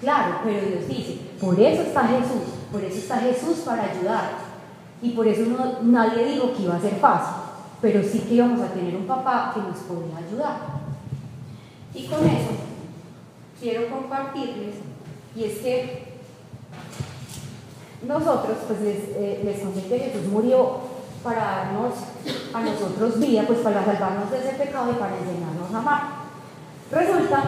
Claro, 0.01 0.37
pero 0.45 0.65
Dios 0.65 0.87
dice, 0.87 1.19
por 1.41 1.59
eso 1.59 1.83
está 1.83 2.07
Jesús, 2.07 2.55
por 2.71 2.85
eso 2.85 2.99
está 2.99 3.17
Jesús 3.17 3.65
para 3.67 3.91
ayudar 3.91 4.31
y 5.03 5.11
por 5.11 5.27
eso 5.27 5.43
nadie 5.83 6.25
dijo 6.25 6.53
que 6.53 6.63
iba 6.63 6.77
a 6.77 6.81
ser 6.81 6.95
fácil, 7.01 7.43
pero 7.81 8.01
sí 8.05 8.21
que 8.21 8.35
íbamos 8.35 8.61
a 8.61 8.69
tener 8.73 8.95
un 8.95 9.09
papá 9.09 9.51
que 9.53 9.61
nos 9.61 9.79
podía 9.79 10.19
ayudar. 10.19 10.57
Y 11.97 12.07
con 12.07 12.25
eso 12.25 12.53
quiero 13.61 13.91
compartirles, 13.91 14.77
y 15.35 15.45
es 15.45 15.59
que 15.59 16.12
nosotros, 18.07 18.57
pues 18.67 18.81
les, 18.81 18.99
eh, 19.17 19.41
les 19.45 19.61
conté 19.61 19.83
que 19.89 19.99
Jesús 19.99 20.27
murió 20.31 20.79
para 21.23 21.41
darnos 21.41 21.95
a 22.53 22.61
nosotros 22.61 23.21
vida, 23.21 23.45
pues 23.47 23.61
para 23.61 23.85
salvarnos 23.85 24.31
de 24.31 24.39
ese 24.39 24.55
pecado 24.55 24.91
y 24.91 24.95
para 24.95 25.17
enseñarnos 25.17 25.73
a 25.73 25.79
amar. 25.79 26.03
Resulta 26.91 27.43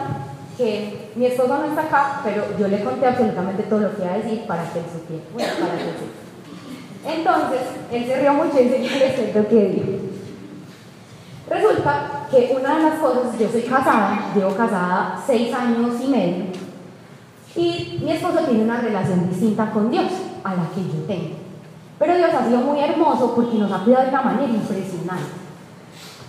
que 0.57 1.11
mi 1.15 1.25
esposo 1.25 1.57
no 1.57 1.65
está 1.65 1.81
acá, 1.81 2.21
pero 2.23 2.45
yo 2.57 2.67
le 2.67 2.83
conté 2.83 3.05
absolutamente 3.05 3.63
todo 3.63 3.81
lo 3.81 3.95
que 3.95 4.03
iba 4.03 4.13
a 4.13 4.17
decir 4.17 4.47
para 4.47 4.63
que 4.71 4.79
él 4.79 4.85
supiera, 4.91 5.23
bueno, 5.33 5.53
para 5.59 5.77
que 5.77 5.83
él 5.83 6.25
entonces, 7.05 7.61
él 7.91 8.05
se 8.05 8.19
rió 8.19 8.33
mucho 8.33 8.59
y 8.59 8.63
dice, 8.63 9.31
lo 9.35 9.47
que 9.47 9.55
dijo. 9.55 9.85
Resulta 11.47 12.27
que 12.31 12.57
una 12.59 12.77
de 12.77 12.83
las 12.83 12.99
cosas, 12.99 13.37
yo 13.37 13.47
soy 13.47 13.61
casada, 13.61 14.31
llevo 14.33 14.55
casada 14.55 15.21
seis 15.25 15.53
años 15.53 15.93
y 16.03 16.07
medio, 16.07 16.45
y 17.55 17.99
mi 18.03 18.11
esposo 18.11 18.39
tiene 18.39 18.63
una 18.63 18.81
relación 18.81 19.29
distinta 19.29 19.69
con 19.69 19.91
Dios 19.91 20.11
a 20.45 20.55
la 20.55 20.69
que 20.73 20.81
yo 20.81 21.03
tengo. 21.07 21.35
Pero 21.99 22.15
Dios 22.15 22.29
ha 22.33 22.45
sido 22.45 22.59
muy 22.59 22.79
hermoso 22.79 23.33
porque 23.35 23.57
nos 23.57 23.71
ha 23.71 23.83
cuidado 23.83 24.03
de 24.03 24.09
una 24.09 24.21
manera 24.21 24.53
impresionante. 24.53 25.45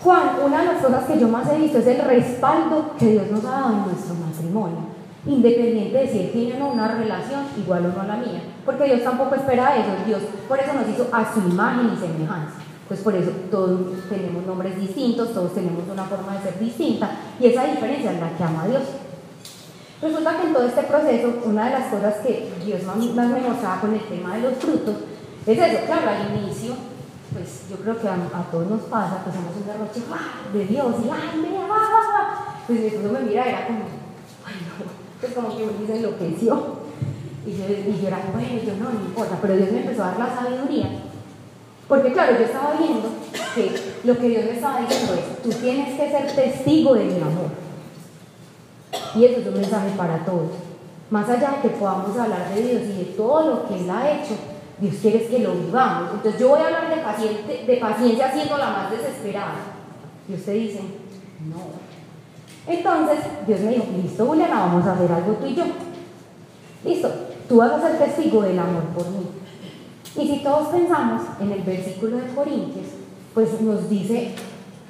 Juan, 0.03 0.31
una 0.45 0.61
de 0.61 0.67
las 0.67 0.83
cosas 0.83 1.05
que 1.05 1.19
yo 1.19 1.29
más 1.29 1.49
he 1.53 1.59
visto 1.59 1.79
es 1.79 1.87
el 1.87 2.01
respaldo 2.01 2.93
que 2.99 3.13
Dios 3.13 3.31
nos 3.31 3.45
ha 3.45 3.51
dado 3.51 3.73
en 3.73 3.83
nuestro 3.87 4.15
matrimonio 4.15 4.97
independiente 5.27 5.99
de 5.99 6.09
si 6.09 6.19
él 6.21 6.31
tiene 6.33 6.55
o 6.55 6.59
no 6.59 6.73
una 6.73 6.89
relación 6.89 7.43
igual 7.59 7.87
o 7.87 7.89
no 7.89 8.01
a 8.01 8.07
la 8.07 8.17
mía, 8.17 8.43
porque 8.65 8.85
Dios 8.85 9.03
tampoco 9.03 9.35
espera 9.35 9.77
eso, 9.77 9.91
Dios 10.07 10.23
por 10.49 10.59
eso 10.59 10.73
nos 10.73 10.89
hizo 10.89 11.09
a 11.13 11.33
su 11.33 11.41
imagen 11.41 11.91
y 11.93 11.97
semejanza. 11.97 12.55
Pues 12.87 13.01
por 13.01 13.17
eso 13.17 13.33
todos 13.51 13.81
tenemos 14.09 14.47
nombres 14.47 14.79
distintos, 14.81 15.33
todos 15.33 15.53
tenemos 15.55 15.83
una 15.93 16.05
forma 16.05 16.35
de 16.35 16.43
ser 16.43 16.61
distinta 16.61 17.11
y 17.41 17.47
esa 17.47 17.65
diferencia 17.65 18.13
es 18.13 18.21
la 18.21 18.31
que 18.37 18.45
ama 18.45 18.63
a 18.63 18.69
Dios. 18.69 18.83
Resulta 20.01 20.37
que 20.37 20.47
en 20.47 20.53
todo 20.53 20.67
este 20.67 20.83
proceso, 20.83 21.43
una 21.45 21.67
de 21.67 21.71
las 21.71 21.87
cosas 21.87 22.17
que 22.17 22.53
Dios 22.65 22.83
más, 22.83 22.97
me 22.99 23.41
mostraba 23.41 23.81
con 23.81 23.95
el 23.95 24.01
tema 24.01 24.37
de 24.37 24.43
los 24.43 24.55
frutos 24.59 24.95
es 25.47 25.59
eso, 25.59 25.87
claro, 25.87 26.11
al 26.11 26.43
inicio, 26.43 26.75
pues 27.33 27.71
yo 27.71 27.77
creo 27.77 28.01
que 28.01 28.09
a, 28.09 28.51
todos 28.51 28.69
nos 28.69 28.81
pasa 28.83 29.23
que 29.25 29.31
somos 29.31 29.55
un 29.55 29.65
derroche 29.65 30.03
de 30.53 30.65
Dios 30.67 30.95
y 31.05 31.09
¡ay, 31.09 31.41
mira, 31.41 31.67
va, 31.69 32.63
Pues 32.67 32.81
mi 32.81 32.87
esposo 32.87 33.13
me 33.13 33.21
mira, 33.21 33.45
era 33.45 33.67
como, 33.69 33.79
ay 34.45 34.55
no, 34.67 35.29
es 35.29 35.35
como 35.35 35.57
que 35.57 35.67
me 35.67 35.87
se 35.87 35.97
enloqueció. 35.99 36.87
Y 37.47 37.53
yo, 37.53 37.65
y 37.69 38.03
yo 38.03 38.09
era, 38.09 38.19
bueno, 38.33 38.49
no, 38.81 38.91
no 38.91 39.07
importa, 39.07 39.39
pero 39.41 39.57
Dios 39.57 39.71
me 39.71 39.83
empezó 39.83 40.03
a 40.03 40.07
dar 40.09 40.19
la 40.19 40.35
sabiduría. 40.35 40.91
Porque 41.87 42.13
claro, 42.13 42.37
yo 42.37 42.45
estaba 42.45 42.73
viendo 42.73 43.09
que 43.55 43.93
lo 44.03 44.19
que 44.19 44.29
Dios 44.29 44.45
me 44.47 44.51
estaba 44.51 44.81
diciendo 44.81 45.15
es, 45.15 45.43
tú 45.45 45.51
tienes 45.51 45.95
que 45.95 46.11
ser 46.11 46.35
testigo 46.35 46.95
de 46.95 47.05
mi 47.05 47.21
amor. 47.21 47.66
Y 49.15 49.25
eso 49.25 49.41
es 49.41 49.47
un 49.47 49.55
mensaje 49.55 49.91
para 49.97 50.25
todos. 50.25 50.51
Más 51.11 51.29
allá 51.29 51.53
de 51.53 51.69
que 51.69 51.77
podamos 51.77 52.17
hablar 52.19 52.55
de 52.55 52.63
Dios 52.63 52.83
y 52.83 52.99
de 52.99 53.05
todo 53.17 53.51
lo 53.51 53.69
que 53.69 53.79
Él 53.81 53.91
ha 53.91 54.11
hecho, 54.11 54.35
Dios 54.79 54.95
quiere 55.01 55.27
que 55.27 55.39
lo 55.39 55.55
vivamos. 55.55 56.15
Entonces 56.15 56.41
yo 56.41 56.49
voy 56.49 56.61
a 56.61 56.67
hablar 56.67 56.95
de, 56.95 57.03
paciente, 57.03 57.65
de 57.67 57.77
paciencia 57.77 58.33
siendo 58.33 58.59
la 58.59 58.71
más 58.71 58.91
desesperada. 58.91 59.55
Y 60.29 60.35
usted 60.35 60.53
dice, 60.55 60.81
no, 61.49 61.87
entonces 62.67 63.19
Dios 63.47 63.61
me 63.61 63.71
dijo, 63.73 63.87
listo 64.03 64.27
Juliana, 64.27 64.67
vamos 64.67 64.87
a 64.87 64.93
hacer 64.93 65.11
algo 65.13 65.33
tú 65.35 65.47
y 65.47 65.55
yo. 65.55 65.65
Listo, 66.85 67.11
tú 67.49 67.57
vas 67.59 67.73
a 67.73 67.81
ser 67.81 67.99
testigo 67.99 68.43
del 68.43 68.59
amor 68.59 68.83
por 68.95 69.09
mí. 69.11 69.27
Y 70.17 70.29
si 70.29 70.43
todos 70.43 70.69
pensamos 70.69 71.23
en 71.41 71.53
el 71.53 71.63
versículo 71.63 72.17
de 72.17 72.35
Corintios, 72.35 72.87
pues 73.35 73.61
nos 73.61 73.89
dice 73.89 74.35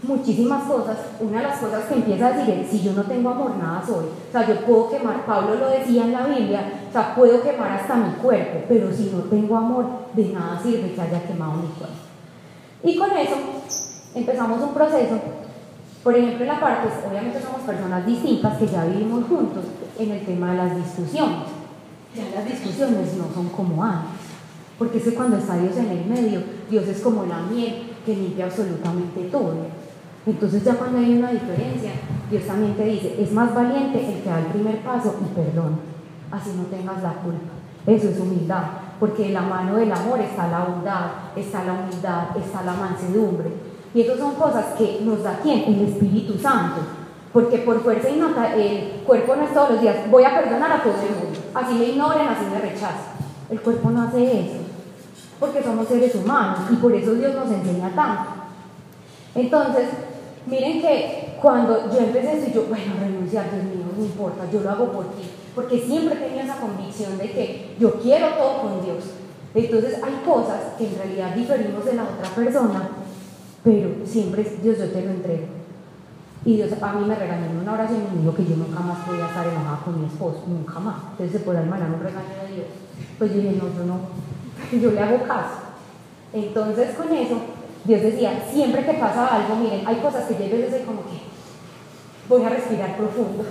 muchísimas 0.03 0.65
cosas. 0.65 0.97
Una 1.21 1.39
de 1.39 1.47
las 1.47 1.59
cosas 1.59 1.85
que 1.85 1.95
empieza 1.95 2.27
a 2.27 2.33
decir 2.33 2.55
es, 2.55 2.71
si 2.71 2.83
yo 2.83 2.93
no 2.93 3.03
tengo 3.03 3.31
amor, 3.31 3.57
nada 3.57 3.83
soy. 3.85 4.07
O 4.07 4.33
sea, 4.33 4.47
yo 4.47 4.61
puedo 4.67 4.91
quemar, 4.91 5.25
Pablo 5.27 5.55
lo 5.57 5.69
decía 5.69 6.05
en 6.05 6.13
la 6.13 6.27
Biblia, 6.27 6.73
o 6.89 6.93
sea, 6.93 7.15
puedo 7.15 7.43
quemar 7.43 7.73
hasta 7.73 7.97
mi 7.97 8.13
cuerpo, 8.15 8.65
pero 8.69 8.93
si 8.93 9.11
no 9.11 9.21
tengo 9.25 9.57
amor, 9.57 9.87
de 10.15 10.27
nada 10.27 10.61
sirve 10.63 10.93
que 10.93 11.01
haya 11.01 11.27
quemado 11.27 11.55
mi 11.55 11.69
cuerpo. 11.69 11.97
Y 12.83 12.97
con 12.97 13.11
eso 13.17 13.37
empezamos 14.15 14.63
un 14.63 14.75
proceso 14.75 15.21
por 16.07 16.15
ejemplo, 16.15 16.43
en 16.43 16.47
la 16.47 16.61
parte, 16.61 16.89
obviamente 17.05 17.43
somos 17.43 17.63
personas 17.63 18.07
distintas 18.07 18.59
que 18.59 18.69
ya 18.69 18.85
vivimos 18.85 19.25
juntos 19.25 19.65
en 19.99 20.13
el 20.13 20.25
tema 20.25 20.53
de 20.53 20.57
las 20.59 20.77
discusiones. 20.77 21.49
Ya 22.15 22.31
las 22.33 22.49
discusiones 22.49 23.17
no 23.17 23.25
son 23.35 23.49
como 23.49 23.83
antes, 23.83 24.21
porque 24.79 24.99
es 24.99 25.15
cuando 25.15 25.37
está 25.37 25.59
Dios 25.59 25.77
en 25.77 25.91
el 25.91 26.07
medio, 26.07 26.45
Dios 26.71 26.87
es 26.87 27.01
como 27.01 27.27
la 27.27 27.41
miel 27.41 27.91
que 28.07 28.15
limpia 28.15 28.45
absolutamente 28.45 29.23
todo. 29.33 29.67
Entonces 30.27 30.65
ya 30.65 30.75
cuando 30.75 30.99
hay 30.99 31.19
una 31.19 31.31
diferencia, 31.31 31.93
Dios 32.29 32.45
también 32.45 32.75
te 32.75 32.85
dice, 32.85 33.17
es 33.23 33.33
más 33.33 33.55
valiente 33.55 34.01
el 34.01 34.23
que 34.23 34.29
da 34.29 34.41
el 34.41 34.47
primer 34.47 34.79
paso 34.79 35.15
y 35.23 35.35
perdona, 35.35 35.77
así 36.33 36.51
no 36.57 36.65
tengas 36.65 37.01
la 37.01 37.13
culpa. 37.13 37.53
Eso 37.87 38.09
es 38.09 38.19
humildad, 38.19 38.65
porque 38.99 39.27
en 39.27 39.35
la 39.35 39.43
mano 39.43 39.77
del 39.77 39.93
amor 39.93 40.19
está 40.21 40.49
la 40.49 40.65
bondad, 40.65 41.07
está 41.37 41.63
la 41.63 41.75
humildad, 41.75 42.37
está 42.37 42.63
la 42.65 42.73
mansedumbre. 42.73 43.53
Y 43.95 44.01
esas 44.01 44.19
son 44.19 44.35
cosas 44.35 44.75
que 44.77 45.01
nos 45.05 45.23
da 45.23 45.39
quién? 45.41 45.63
El 45.73 45.89
Espíritu 45.89 46.37
Santo. 46.37 46.81
Porque 47.33 47.59
por 47.59 47.81
fuerza 47.83 48.11
y 48.11 48.17
nota, 48.17 48.55
el 48.57 49.03
cuerpo 49.07 49.37
no 49.37 49.45
es 49.45 49.55
todos 49.55 49.71
los 49.71 49.81
días, 49.81 50.11
voy 50.11 50.25
a 50.25 50.35
perdonar 50.35 50.73
a 50.73 50.83
todo 50.83 50.95
el 50.95 51.25
mundo. 51.25 51.39
Así 51.55 51.75
me 51.75 51.85
ignoren, 51.91 52.27
así 52.27 52.45
me 52.53 52.59
rechazan. 52.59 53.15
El 53.49 53.61
cuerpo 53.61 53.91
no 53.91 54.03
hace 54.03 54.41
eso. 54.41 54.57
Porque 55.39 55.63
somos 55.63 55.87
seres 55.87 56.15
humanos 56.15 56.61
y 56.71 56.77
por 56.77 56.93
eso 56.93 57.15
Dios 57.15 57.35
nos 57.35 57.51
enseña 57.51 57.91
tanto. 57.95 58.25
Entonces, 59.35 59.85
miren 60.47 60.81
que 60.81 61.37
cuando 61.41 61.93
yo 61.93 61.99
empecé 61.99 62.39
eso, 62.39 62.53
yo, 62.53 62.67
bueno, 62.67 62.95
renunciar, 63.01 63.51
Dios 63.51 63.65
mío, 63.65 63.87
no 63.97 64.05
importa, 64.05 64.51
yo 64.51 64.61
lo 64.61 64.71
hago 64.71 64.93
por 64.93 65.05
ti, 65.13 65.29
porque 65.55 65.79
siempre 65.81 66.17
tenía 66.17 66.45
esa 66.45 66.61
convicción 66.61 67.19
de 67.19 67.31
que 67.31 67.77
yo 67.79 67.95
quiero 68.01 68.29
todo 68.31 68.63
con 68.63 68.85
Dios. 68.85 69.05
Entonces 69.55 70.03
hay 70.03 70.15
cosas 70.25 70.75
que 70.77 70.87
en 70.87 70.97
realidad 70.97 71.35
diferimos 71.35 71.85
de 71.85 71.95
la 71.95 72.05
otra 72.05 72.29
persona, 72.35 72.89
pero 73.65 73.89
siempre 74.05 74.45
Dios 74.63 74.79
yo 74.79 74.91
te 74.91 75.03
lo 75.03 75.11
entrego. 75.11 75.47
Y 76.45 76.57
Dios 76.57 76.71
a 76.81 76.93
mí 76.93 77.05
me 77.07 77.15
regañó 77.15 77.47
en 77.47 77.57
una 77.57 77.73
oración 77.73 78.03
y 78.13 78.17
me 78.17 78.23
dijo 78.23 78.35
que 78.37 78.45
yo 78.45 78.57
nunca 78.57 78.79
más 78.79 78.99
podía 79.05 79.27
estar 79.27 79.47
enojada 79.47 79.81
con 79.85 80.01
mi 80.01 80.07
esposo, 80.07 80.45
nunca 80.47 80.79
más. 80.79 80.97
Entonces 81.13 81.33
se 81.33 81.45
puede 81.45 81.59
hermanar 81.59 81.91
un 81.91 82.01
regaño 82.01 82.47
de 82.47 82.55
Dios. 82.55 82.67
Pues 83.19 83.35
yo 83.35 83.41
dije, 83.41 83.57
no, 83.57 83.65
yo 83.77 83.85
no, 83.85 83.99
yo 84.81 84.91
le 84.93 85.01
hago 85.01 85.27
caso. 85.27 85.59
Entonces 86.33 86.95
con 86.95 87.13
eso, 87.13 87.41
Dios 87.87 88.03
decía, 88.03 88.43
siempre 88.53 88.85
que 88.85 88.95
pasa 88.95 89.27
algo, 89.27 89.57
miren, 89.57 89.87
hay 89.87 89.97
cosas 89.97 90.25
que 90.25 90.35
yo 90.35 90.57
a 90.57 90.59
veces 90.59 90.83
como 90.85 91.03
que 91.03 91.21
voy 92.29 92.45
a 92.45 92.49
respirar 92.49 92.97
profundo. 92.97 93.45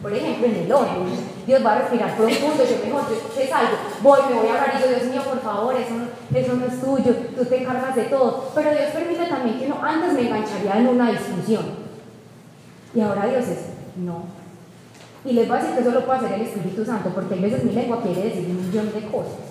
Por 0.00 0.12
ejemplo, 0.12 0.46
en 0.46 0.56
el 0.56 0.72
horno, 0.72 1.04
Dios 1.46 1.66
va 1.66 1.72
a 1.72 1.78
respirar 1.80 2.16
profundo, 2.16 2.64
yo 2.64 2.86
mejor, 2.86 3.02
yo 3.10 3.16
te 3.34 3.48
salgo, 3.48 3.76
voy, 4.00 4.20
me 4.30 4.40
voy 4.40 4.48
a 4.48 4.52
hablar 4.52 4.74
y 4.78 4.82
yo, 4.82 4.88
Dios 4.88 5.10
mío, 5.10 5.22
por 5.22 5.40
favor, 5.40 5.74
eso 5.74 5.94
no, 5.94 6.38
eso 6.38 6.54
no 6.54 6.66
es 6.66 6.80
tuyo, 6.80 7.14
tú 7.36 7.44
te 7.44 7.62
encargas 7.62 7.96
de 7.96 8.04
todo. 8.04 8.50
Pero 8.54 8.70
Dios 8.70 8.90
permite 8.94 9.26
también 9.26 9.58
que 9.58 9.68
no, 9.68 9.82
antes 9.82 10.12
me 10.14 10.22
engancharía 10.22 10.78
en 10.78 10.88
una 10.88 11.10
discusión. 11.10 11.64
Y 12.94 13.00
ahora 13.00 13.26
Dios 13.26 13.46
es, 13.48 13.58
no. 13.96 14.24
Y 15.24 15.32
les 15.32 15.48
voy 15.48 15.58
a 15.58 15.60
decir 15.60 15.74
que 15.74 15.82
eso 15.82 15.90
lo 15.90 16.06
puede 16.06 16.18
hacer 16.20 16.32
el 16.32 16.42
Espíritu 16.42 16.84
Santo, 16.84 17.10
porque 17.14 17.34
a 17.34 17.38
veces 17.38 17.64
mi 17.64 17.72
lengua 17.72 18.00
quiere 18.02 18.22
decir 18.22 18.46
un 18.48 18.66
millón 18.66 18.92
de 18.92 19.06
cosas. 19.06 19.49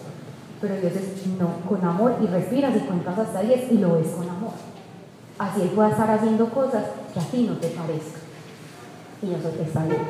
Pero 0.62 0.76
Dios 0.76 0.94
es, 0.94 1.28
no, 1.40 1.48
con 1.68 1.84
amor 1.88 2.16
y 2.22 2.28
respiras 2.28 2.76
y 2.76 2.80
cuentas 2.80 3.18
hasta 3.18 3.42
10 3.42 3.72
y 3.72 3.78
lo 3.78 3.94
ves 3.94 4.10
con 4.10 4.30
amor. 4.30 4.52
Así 5.38 5.62
Él 5.62 5.70
puede 5.70 5.92
estar 5.92 6.10
haciendo 6.12 6.50
cosas 6.50 6.84
que 7.14 7.20
a 7.20 7.24
ti 7.24 7.48
no 7.50 7.58
te 7.58 7.68
parezcan. 7.70 8.22
Y 9.22 9.34
eso 9.34 9.50
está 9.62 9.86
bien. 9.86 10.02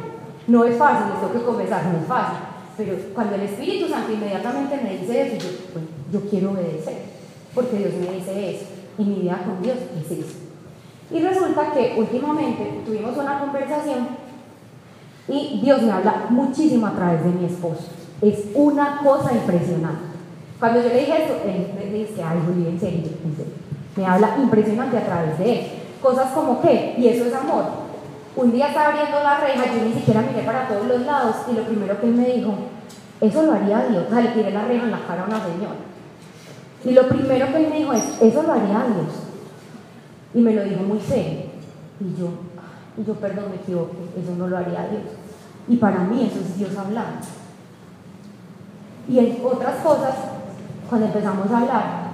No 0.47 0.63
es 0.63 0.77
fácil, 0.77 1.11
les 1.11 1.19
tengo 1.19 1.33
que 1.33 1.45
confesar, 1.45 1.85
no 1.85 1.99
es 1.99 2.07
fácil. 2.07 2.37
Pero 2.77 2.95
cuando 3.13 3.35
el 3.35 3.41
Espíritu 3.41 3.87
Santo 3.87 4.11
inmediatamente 4.11 4.79
me 4.81 4.97
dice 4.97 5.27
eso, 5.27 5.47
yo, 6.13 6.19
yo 6.19 6.29
quiero 6.29 6.51
obedecer, 6.51 7.03
porque 7.53 7.77
Dios 7.77 7.93
me 7.93 8.15
dice 8.15 8.55
eso. 8.55 8.65
Y 8.97 9.03
mi 9.03 9.15
vida 9.21 9.43
con 9.45 9.61
Dios 9.61 9.77
es 9.99 10.11
eso. 10.11 10.37
Y 11.11 11.19
resulta 11.19 11.71
que 11.71 11.95
últimamente 11.97 12.81
tuvimos 12.85 13.17
una 13.17 13.39
conversación 13.39 14.07
y 15.27 15.59
Dios 15.61 15.81
me 15.83 15.91
habla 15.91 16.25
muchísimo 16.29 16.87
a 16.87 16.95
través 16.95 17.23
de 17.23 17.31
mi 17.31 17.45
esposo. 17.45 17.83
Es 18.21 18.45
una 18.55 18.99
cosa 19.03 19.33
impresionante. 19.33 20.08
Cuando 20.59 20.81
yo 20.81 20.89
le 20.89 20.99
dije 20.99 21.23
esto, 21.23 21.37
él 21.45 21.67
me 21.73 21.97
dice, 21.97 22.21
ay, 22.21 22.37
en 22.67 22.79
serio. 22.79 23.09
Me 23.95 24.05
habla 24.05 24.35
impresionante 24.41 24.97
a 24.97 25.05
través 25.05 25.39
de 25.39 25.51
él. 25.51 25.67
Cosas 26.01 26.31
como 26.31 26.61
que, 26.61 26.95
y 26.97 27.07
eso 27.07 27.25
es 27.25 27.33
amor. 27.33 27.65
Un 28.35 28.51
día 28.51 28.67
estaba 28.67 28.89
abriendo 28.89 29.21
la 29.23 29.39
reja, 29.39 29.65
yo 29.65 29.85
ni 29.85 29.93
siquiera 29.93 30.21
miré 30.21 30.43
para 30.43 30.67
todos 30.67 30.85
los 30.85 31.01
lados 31.01 31.35
y 31.49 31.53
lo 31.55 31.63
primero 31.63 31.99
que 31.99 32.07
él 32.07 32.13
me 32.13 32.27
dijo, 32.27 32.53
eso 33.21 33.43
lo 33.43 33.53
haría 33.53 33.85
Dios. 33.87 34.05
O 34.07 34.09
sea, 34.09 34.21
le 34.21 34.29
tiré 34.29 34.51
la 34.51 34.65
reja 34.65 34.83
en 34.83 34.91
la 34.91 35.07
cara 35.07 35.23
a 35.23 35.27
una 35.27 35.43
señora. 35.43 35.75
Y 36.85 36.91
lo 36.91 37.07
primero 37.09 37.47
que 37.47 37.57
él 37.57 37.69
me 37.69 37.79
dijo 37.79 37.93
es, 37.93 38.21
eso 38.21 38.43
lo 38.43 38.53
haría 38.53 38.85
Dios. 38.93 39.13
Y 40.33 40.39
me 40.39 40.53
lo 40.53 40.63
dijo 40.63 40.83
muy 40.83 40.99
serio. 40.99 41.49
Y 41.99 42.19
yo, 42.19 42.29
y 42.97 43.05
yo, 43.05 43.13
perdón, 43.15 43.45
me 43.49 43.55
equivoqué, 43.57 43.97
eso 44.21 44.35
no 44.37 44.47
lo 44.47 44.57
haría 44.57 44.87
Dios. 44.89 45.03
Y 45.67 45.77
para 45.77 45.99
mí 45.99 46.29
eso 46.29 46.39
es 46.39 46.57
Dios 46.57 46.77
hablando. 46.77 47.19
Y 49.09 49.19
en 49.19 49.37
otras 49.43 49.75
cosas, 49.83 50.15
cuando 50.89 51.07
empezamos 51.07 51.49
a 51.51 51.57
hablar, 51.59 52.09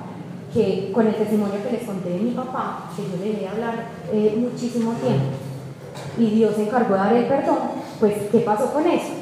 que 0.54 0.92
con 0.94 1.08
el 1.08 1.16
testimonio 1.16 1.64
que 1.64 1.72
les 1.72 1.84
conté 1.84 2.10
de 2.10 2.20
mi 2.20 2.32
papá, 2.32 2.90
que 2.96 3.04
yo 3.04 3.24
le 3.24 3.32
dejé 3.34 3.48
hablar 3.48 3.90
eh, 4.12 4.36
muchísimo 4.38 4.94
tiempo, 4.94 5.26
y 6.18 6.30
Dios 6.32 6.56
se 6.56 6.64
encargó 6.64 6.94
de 6.94 7.00
dar 7.00 7.14
el 7.14 7.26
perdón, 7.26 7.58
pues 8.00 8.14
¿qué 8.32 8.40
pasó 8.40 8.72
con 8.72 8.86
eso? 8.88 9.14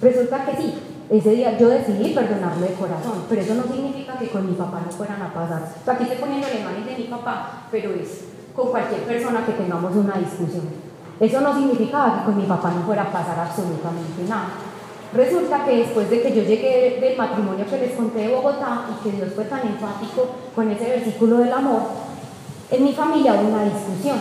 Resulta 0.00 0.44
que 0.44 0.56
sí, 0.56 0.74
ese 1.10 1.30
día 1.30 1.58
yo 1.58 1.68
decidí 1.68 2.14
perdonarlo 2.14 2.66
de 2.66 2.74
corazón, 2.74 3.24
pero 3.28 3.40
eso 3.40 3.54
no 3.54 3.64
significa 3.64 4.16
que 4.18 4.28
con 4.28 4.46
mi 4.46 4.54
papá 4.54 4.80
no 4.84 4.92
fueran 4.92 5.20
a 5.22 5.34
pasar. 5.34 5.62
Aquí 5.86 6.04
estoy 6.04 6.18
poniendo 6.18 6.46
la 6.46 6.60
imagen 6.60 6.86
de 6.86 6.96
mi 6.96 7.04
papá, 7.08 7.66
pero 7.70 7.90
es 7.90 8.26
con 8.54 8.68
cualquier 8.68 9.02
persona 9.02 9.44
que 9.44 9.52
tengamos 9.52 9.94
una 9.96 10.14
discusión. 10.14 10.68
Eso 11.18 11.40
no 11.40 11.54
significaba 11.54 12.18
que 12.18 12.24
con 12.26 12.36
mi 12.36 12.44
papá 12.44 12.70
no 12.70 12.82
fuera 12.82 13.02
a 13.02 13.12
pasar 13.12 13.38
absolutamente 13.40 14.22
nada. 14.28 14.69
Resulta 15.12 15.64
que 15.64 15.76
después 15.76 16.08
de 16.08 16.22
que 16.22 16.34
yo 16.34 16.42
llegué 16.42 16.98
del 17.00 17.16
matrimonio 17.16 17.66
que 17.68 17.78
les 17.78 17.92
conté 17.94 18.20
de 18.20 18.34
Bogotá 18.34 18.86
y 18.90 19.02
que 19.02 19.16
Dios 19.16 19.30
fue 19.34 19.44
tan 19.44 19.66
enfático 19.66 20.28
con 20.54 20.70
ese 20.70 20.88
versículo 20.88 21.38
del 21.38 21.52
amor, 21.52 21.82
en 22.70 22.84
mi 22.84 22.92
familia 22.92 23.34
hubo 23.34 23.48
una 23.48 23.64
discusión. 23.64 24.18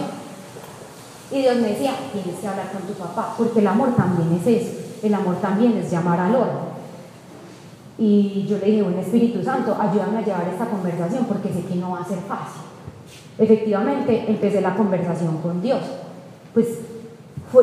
Y 1.31 1.41
Dios 1.41 1.57
me 1.57 1.69
decía, 1.69 1.93
tienes 2.11 2.39
que 2.39 2.47
hablar 2.47 2.71
con 2.71 2.81
tu 2.81 2.93
papá, 2.93 3.35
porque 3.37 3.59
el 3.59 3.67
amor 3.67 3.95
también 3.95 4.39
es 4.41 4.47
eso, 4.47 4.77
el 5.03 5.13
amor 5.13 5.35
también 5.35 5.77
es 5.77 5.91
llamar 5.91 6.19
al 6.19 6.35
orden. 6.35 6.69
Y 7.99 8.47
yo 8.47 8.57
le 8.57 8.65
dije, 8.65 8.81
bueno, 8.81 8.99
Espíritu 8.99 9.43
Santo, 9.43 9.77
ayúdame 9.79 10.19
a 10.19 10.25
llevar 10.25 10.47
esta 10.51 10.65
conversación 10.65 11.25
porque 11.25 11.53
sé 11.53 11.65
que 11.65 11.75
no 11.75 11.91
va 11.91 11.99
a 11.99 12.07
ser 12.07 12.17
fácil. 12.19 12.63
Efectivamente, 13.37 14.25
empecé 14.27 14.61
la 14.61 14.75
conversación 14.75 15.37
con 15.37 15.61
Dios. 15.61 15.81
Pues 16.53 16.67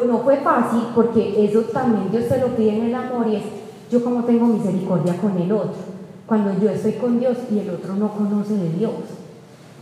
no 0.07 0.19
fue 0.19 0.39
fácil 0.39 0.83
porque 0.95 1.45
eso 1.45 1.61
también 1.73 2.11
Dios 2.11 2.29
te 2.29 2.39
lo 2.39 2.49
pide 2.49 2.77
en 2.77 2.87
el 2.87 2.95
amor 2.95 3.27
y 3.29 3.37
es, 3.37 3.43
yo 3.91 4.03
como 4.03 4.25
tengo 4.25 4.47
misericordia 4.47 5.17
con 5.17 5.37
el 5.39 5.53
otro, 5.53 5.75
cuando 6.27 6.53
yo 6.61 6.71
estoy 6.71 6.93
con 6.93 7.21
Dios 7.21 7.39
y 7.51 7.61
el 7.61 7.71
otro 7.71 7.95
no 7.95 8.13
conoce 8.13 8.55
de 8.55 8.71
Dios. 8.71 8.93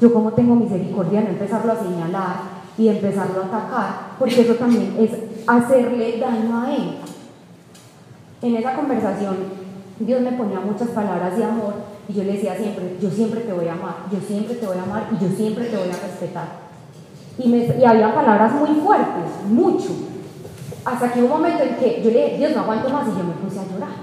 Yo 0.01 0.13
como 0.13 0.33
tengo 0.33 0.57
misericordia 0.57 1.23
no 1.23 1.29
empezarlo 1.29 1.73
a 1.73 1.77
señalar, 1.77 2.55
y 2.77 2.89
empezarlo 2.89 3.43
a 3.43 3.47
atacar, 3.47 4.17
porque 4.19 4.41
eso 4.41 4.55
también 4.55 4.97
es 4.99 5.11
hacerle 5.47 6.19
daño 6.19 6.61
a 6.61 6.75
él. 6.75 6.97
En 8.43 8.57
esa 8.57 8.75
conversación 8.75 9.37
Dios 9.99 10.21
me 10.21 10.33
ponía 10.33 10.61
muchas 10.61 10.89
palabras 10.89 11.37
de 11.37 11.45
amor 11.45 11.75
y 12.09 12.13
yo 12.13 12.25
le 12.25 12.33
decía 12.33 12.57
siempre, 12.57 12.97
yo 13.01 13.11
siempre 13.11 13.41
te 13.41 13.53
voy 13.53 13.69
a 13.69 13.75
amar, 13.75 13.95
yo 14.11 14.19
siempre 14.21 14.57
te 14.57 14.67
voy 14.67 14.77
a 14.77 14.83
amar 14.83 15.09
y 15.13 15.25
yo 15.25 15.31
siempre 15.35 15.67
te 15.67 15.77
voy 15.77 15.89
a 15.89 16.07
respetar. 16.07 16.64
Y, 17.39 17.49
me, 17.49 17.59
y 17.59 17.85
había 17.85 18.15
palabras 18.15 18.53
muy 18.53 18.81
fuertes, 18.81 19.31
mucho. 19.49 19.91
Hasta 20.85 21.13
que 21.13 21.23
un 21.23 21.31
momento 21.31 21.63
en 21.63 21.77
que 21.77 22.03
yo 22.03 22.11
le 22.11 22.25
dije, 22.25 22.39
Dios, 22.39 22.53
no 22.55 22.63
aguanto 22.63 22.91
más 22.91 23.09
y 23.09 23.19
yo 23.19 23.25
me 23.25 23.35
puse 23.35 23.59
a 23.59 23.73
llorar. 23.73 23.97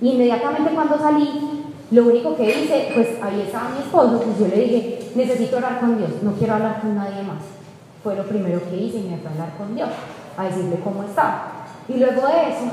inmediatamente 0.00 0.74
cuando 0.74 0.98
salí, 0.98 1.64
lo 1.90 2.06
único 2.06 2.36
que 2.36 2.50
hice, 2.50 2.90
pues 2.94 3.08
ahí 3.22 3.42
estaba 3.46 3.70
mi 3.70 3.78
esposo, 3.78 4.20
pues 4.20 4.38
yo 4.38 4.48
le 4.48 4.62
dije, 4.62 5.10
necesito 5.14 5.56
orar 5.56 5.80
con 5.80 5.96
Dios, 5.96 6.10
no 6.22 6.32
quiero 6.32 6.54
hablar 6.54 6.80
con 6.80 6.94
nadie 6.94 7.22
más 7.22 7.58
fue 8.02 8.16
lo 8.16 8.24
primero 8.24 8.60
que 8.70 8.76
hice 8.76 8.98
y 8.98 9.10
me 9.10 9.18
fue 9.18 9.28
a 9.28 9.32
hablar 9.32 9.56
con 9.56 9.74
Dios, 9.74 9.88
a 10.36 10.44
decirle 10.44 10.80
cómo 10.82 11.02
estaba. 11.02 11.66
Y 11.88 11.94
luego 11.94 12.26
de 12.26 12.48
eso, 12.48 12.70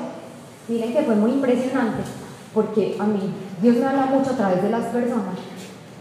miren 0.68 0.93
que 0.93 1.01
fue 1.01 1.16
muy 1.16 1.32
impresionante, 1.32 2.03
porque 2.53 2.95
a 2.99 3.03
mí 3.03 3.20
Dios 3.62 3.78
me 3.78 3.86
habla 3.86 4.06
mucho 4.06 4.32
a 4.32 4.38
través 4.38 4.64
de 4.64 4.70
las 4.70 4.86
personas. 4.86 5.36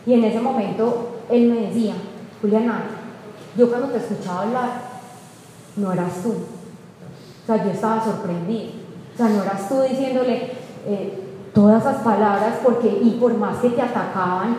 Y 0.07 0.15
en 0.15 0.25
ese 0.25 0.41
momento 0.41 1.21
Él 1.31 1.51
me 1.51 1.67
decía, 1.67 1.95
Juliana, 2.41 2.85
yo 3.57 3.69
cuando 3.69 3.89
te 3.89 3.99
escuchaba 3.99 4.43
hablar, 4.43 4.71
no 5.77 5.93
eras 5.93 6.23
tú. 6.23 6.31
O 6.31 7.47
sea, 7.47 7.65
yo 7.65 7.71
estaba 7.71 8.03
sorprendida. 8.03 8.71
O 9.13 9.17
sea, 9.17 9.29
no 9.29 9.43
eras 9.43 9.69
tú 9.69 9.81
diciéndole 9.83 10.53
eh, 10.87 11.23
todas 11.55 11.83
esas 11.83 12.03
palabras, 12.03 12.55
porque, 12.65 12.89
y 12.89 13.11
por 13.21 13.35
más 13.35 13.59
que 13.59 13.71
te 13.71 13.83
atacaban, 13.83 14.57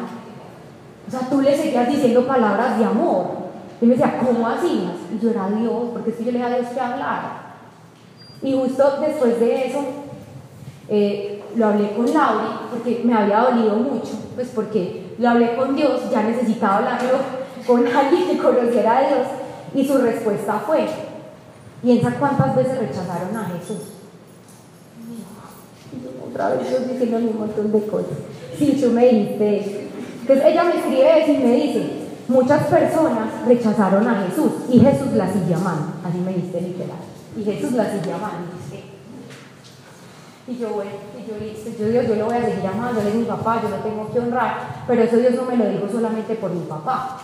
o 1.07 1.11
sea, 1.11 1.21
tú 1.29 1.41
le 1.41 1.55
seguías 1.55 1.87
diciendo 1.87 2.25
palabras 2.25 2.77
de 2.79 2.85
amor. 2.85 3.45
Y 3.81 3.85
me 3.85 3.95
decía, 3.95 4.17
¿cómo 4.19 4.47
hacías? 4.47 4.93
Y 5.13 5.19
yo 5.21 5.31
era 5.31 5.49
Dios, 5.49 5.89
porque 5.91 6.11
si 6.11 6.23
yo 6.23 6.31
le 6.31 6.41
a 6.41 6.49
Dios 6.49 6.69
que 6.73 6.79
hablar. 6.79 7.45
Y 8.41 8.53
justo 8.53 8.97
después 9.01 9.39
de 9.39 9.67
eso, 9.67 9.79
eh, 10.87 11.43
lo 11.55 11.67
hablé 11.67 11.91
con 11.93 12.05
Lauri, 12.05 12.47
porque 12.69 13.01
me 13.03 13.13
había 13.13 13.41
dolido 13.41 13.75
mucho, 13.75 14.13
pues 14.35 14.49
porque 14.53 15.15
lo 15.17 15.29
hablé 15.29 15.55
con 15.55 15.75
Dios, 15.75 16.09
ya 16.11 16.23
necesitaba 16.23 16.77
hablarlo 16.77 17.44
con 17.65 17.87
alguien 17.87 18.27
que 18.27 18.37
conociera 18.37 18.97
a 18.97 19.07
Dios. 19.07 19.27
Y 19.73 19.85
su 19.85 19.97
respuesta 19.97 20.63
fue, 20.65 20.87
piensa 21.81 22.15
cuántas 22.17 22.55
veces 22.55 22.77
rechazaron 22.77 23.35
a 23.35 23.45
Jesús. 23.45 23.81
Y 25.91 26.29
otra 26.29 26.49
vez 26.49 26.69
Dios 26.69 26.87
diciendo 26.89 27.17
un 27.17 27.39
montón 27.39 27.71
de 27.71 27.87
cosas. 27.87 28.17
Sí, 28.57 28.79
tú 28.81 28.91
me 28.91 29.07
dijiste 29.07 29.59
eso. 29.59 29.77
Entonces 30.21 30.45
ella 30.45 30.63
me 30.63 30.77
escribe 30.77 31.23
eso 31.23 31.31
y 31.31 31.37
me 31.37 31.55
dice, 31.55 32.05
Muchas 32.27 32.63
personas 32.63 33.45
rechazaron 33.45 34.07
a 34.07 34.25
Jesús 34.25 34.51
y 34.71 34.79
Jesús 34.79 35.13
las 35.13 35.31
sigue 35.31 35.53
amando. 35.53 35.93
Así 36.03 36.17
me 36.17 36.33
dice 36.33 36.59
literal. 36.59 36.97
Y 37.37 37.43
Jesús 37.43 37.73
las 37.73 37.91
sigue 37.91 38.11
amando. 38.11 38.55
Y 40.47 40.57
yo, 40.57 40.69
bueno, 40.69 40.91
y 41.17 41.27
yo, 41.27 41.35
yo 41.79 41.91
Dios, 41.91 42.07
yo 42.07 42.15
lo 42.15 42.25
voy 42.25 42.35
a 42.35 42.45
seguir 42.45 42.67
amando, 42.67 43.01
él 43.01 43.07
es 43.07 43.15
mi 43.15 43.23
papá, 43.23 43.59
yo 43.63 43.69
lo 43.69 43.77
tengo 43.77 44.11
que 44.11 44.19
honrar. 44.19 44.83
Pero 44.87 45.03
eso 45.03 45.17
Dios 45.17 45.33
no 45.33 45.45
me 45.45 45.57
lo 45.57 45.69
dijo 45.69 45.87
solamente 45.91 46.35
por 46.35 46.51
mi 46.51 46.61
papá. 46.65 47.17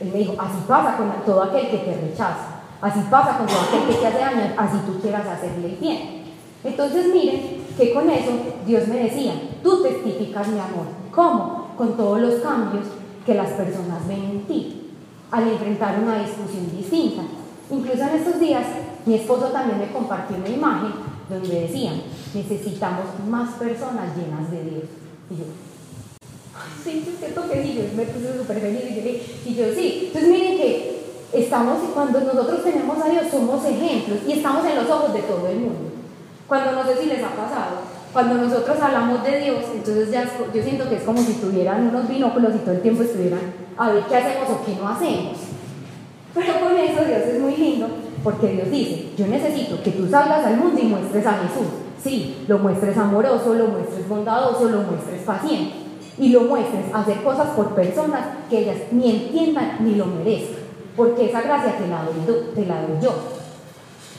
Él 0.00 0.10
me 0.12 0.18
dijo, 0.18 0.34
así 0.38 0.58
pasa 0.68 0.96
con 0.96 1.10
todo 1.24 1.42
aquel 1.42 1.70
que 1.70 1.78
te 1.78 1.94
rechaza. 1.94 2.60
Así 2.80 3.00
pasa 3.10 3.38
con 3.38 3.46
todo 3.46 3.60
aquel 3.60 3.88
que 3.88 4.00
te 4.00 4.06
hace 4.06 4.18
daño, 4.18 4.54
así 4.56 4.76
tú 4.86 5.00
quieras 5.00 5.26
hacerle 5.26 5.76
bien. 5.80 6.24
Entonces 6.62 7.12
miren 7.12 7.64
que 7.76 7.92
con 7.92 8.10
eso 8.10 8.32
Dios 8.66 8.88
me 8.88 9.04
decía, 9.04 9.32
tú 9.62 9.82
testificas 9.82 10.48
mi 10.48 10.58
amor. 10.58 10.86
¿Cómo? 11.10 11.68
Con 11.78 11.96
todos 11.96 12.20
los 12.20 12.34
cambios 12.40 12.86
que 13.24 13.34
las 13.34 13.50
personas 13.50 14.06
ven 14.06 14.24
en 14.24 14.46
ti 14.46 14.92
al 15.30 15.48
enfrentar 15.48 15.98
una 16.02 16.18
discusión 16.18 16.70
distinta. 16.76 17.22
Incluso 17.70 18.02
en 18.02 18.16
estos 18.16 18.38
días, 18.38 18.64
mi 19.04 19.14
esposo 19.14 19.46
también 19.46 19.78
me 19.78 19.92
compartió 19.92 20.36
una 20.36 20.48
imagen 20.48 20.92
donde 21.28 21.62
decían, 21.62 22.02
necesitamos 22.34 23.06
más 23.28 23.54
personas 23.54 24.16
llenas 24.16 24.50
de 24.50 24.62
Dios. 24.62 24.84
Y 25.30 25.36
yo, 25.36 25.44
sí, 26.86 27.04
es 27.08 27.18
cierto 27.18 27.48
que 27.48 27.62
sí, 27.62 27.74
yo 27.74 27.96
me 27.96 28.04
puse 28.04 28.38
súper 28.38 28.60
feliz 28.60 28.82
y 29.44 29.54
yo, 29.54 29.64
sí. 29.74 30.04
Entonces 30.06 30.30
miren 30.30 30.56
que 30.56 31.02
estamos, 31.32 31.78
cuando 31.92 32.20
nosotros 32.20 32.62
tenemos 32.62 32.98
a 33.04 33.08
Dios, 33.08 33.24
somos 33.30 33.64
ejemplos 33.64 34.18
y 34.26 34.32
estamos 34.32 34.64
en 34.64 34.76
los 34.76 34.88
ojos 34.88 35.12
de 35.12 35.20
todo 35.20 35.48
el 35.48 35.58
mundo. 35.58 35.90
Cuando 36.46 36.72
no 36.72 36.84
sé 36.86 37.00
si 37.00 37.06
les 37.06 37.22
ha 37.24 37.30
pasado, 37.30 37.96
cuando 38.12 38.34
nosotros 38.34 38.78
hablamos 38.80 39.22
de 39.24 39.40
Dios, 39.40 39.64
entonces 39.74 40.10
ya 40.10 40.24
yo 40.54 40.62
siento 40.62 40.88
que 40.88 40.96
es 40.96 41.02
como 41.02 41.18
si 41.18 41.34
tuvieran 41.34 41.88
unos 41.88 42.08
binóculos 42.08 42.54
y 42.54 42.58
todo 42.58 42.74
el 42.74 42.82
tiempo 42.82 43.02
estuvieran 43.02 43.40
a 43.76 43.90
ver 43.90 44.04
qué 44.04 44.16
hacemos 44.16 44.50
o 44.50 44.64
qué 44.64 44.76
no 44.80 44.88
hacemos. 44.88 45.36
Pero 46.34 46.60
con 46.60 46.78
eso 46.78 47.04
Dios 47.04 47.20
es 47.20 47.40
muy 47.40 47.56
lindo 47.56 47.88
porque 48.22 48.48
Dios 48.48 48.70
dice, 48.70 49.08
yo 49.16 49.26
necesito 49.26 49.82
que 49.82 49.90
tú 49.90 50.08
salgas 50.08 50.44
al 50.44 50.56
mundo 50.56 50.80
y 50.80 50.86
muestres 50.86 51.26
a 51.26 51.32
Jesús. 51.32 51.66
Sí, 52.02 52.44
lo 52.46 52.58
muestres 52.58 52.96
amoroso, 52.96 53.54
lo 53.54 53.66
muestres 53.68 54.08
bondadoso, 54.08 54.68
lo 54.68 54.82
muestres 54.82 55.22
paciente 55.22 55.85
y 56.18 56.30
lo 56.30 56.42
muestres 56.42 56.84
hacer 56.94 57.22
cosas 57.22 57.48
por 57.50 57.74
personas 57.74 58.22
que 58.48 58.60
ellas 58.60 58.76
ni 58.90 59.10
entiendan 59.10 59.78
ni 59.80 59.94
lo 59.94 60.06
merezcan, 60.06 60.62
porque 60.96 61.26
esa 61.26 61.42
gracia 61.42 61.76
te 61.76 61.86
la 61.88 62.04
doy, 62.04 62.54
te 62.54 62.66
la 62.66 62.82
doy 62.82 63.00
yo. 63.02 63.12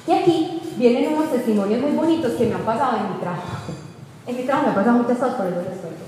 Y 0.08 0.12
aquí 0.12 0.62
vienen 0.78 1.14
unos 1.14 1.32
testimonios 1.32 1.82
muy 1.82 1.92
bonitos 1.92 2.34
que 2.34 2.46
me 2.46 2.56
han 2.56 2.62
pasado 2.62 2.98
en 2.98 3.14
mi 3.14 3.20
trabajo. 3.20 3.74
En 4.28 4.38
mi 4.38 4.44
trabajo 4.44 4.66
me 4.66 4.70
han 4.70 4.76
pasado 4.76 4.98
muchas 5.00 5.18
cosas, 5.18 5.36
por 5.36 5.48
eso 5.48 5.56
les 5.58 5.80
cuento. 5.80 6.08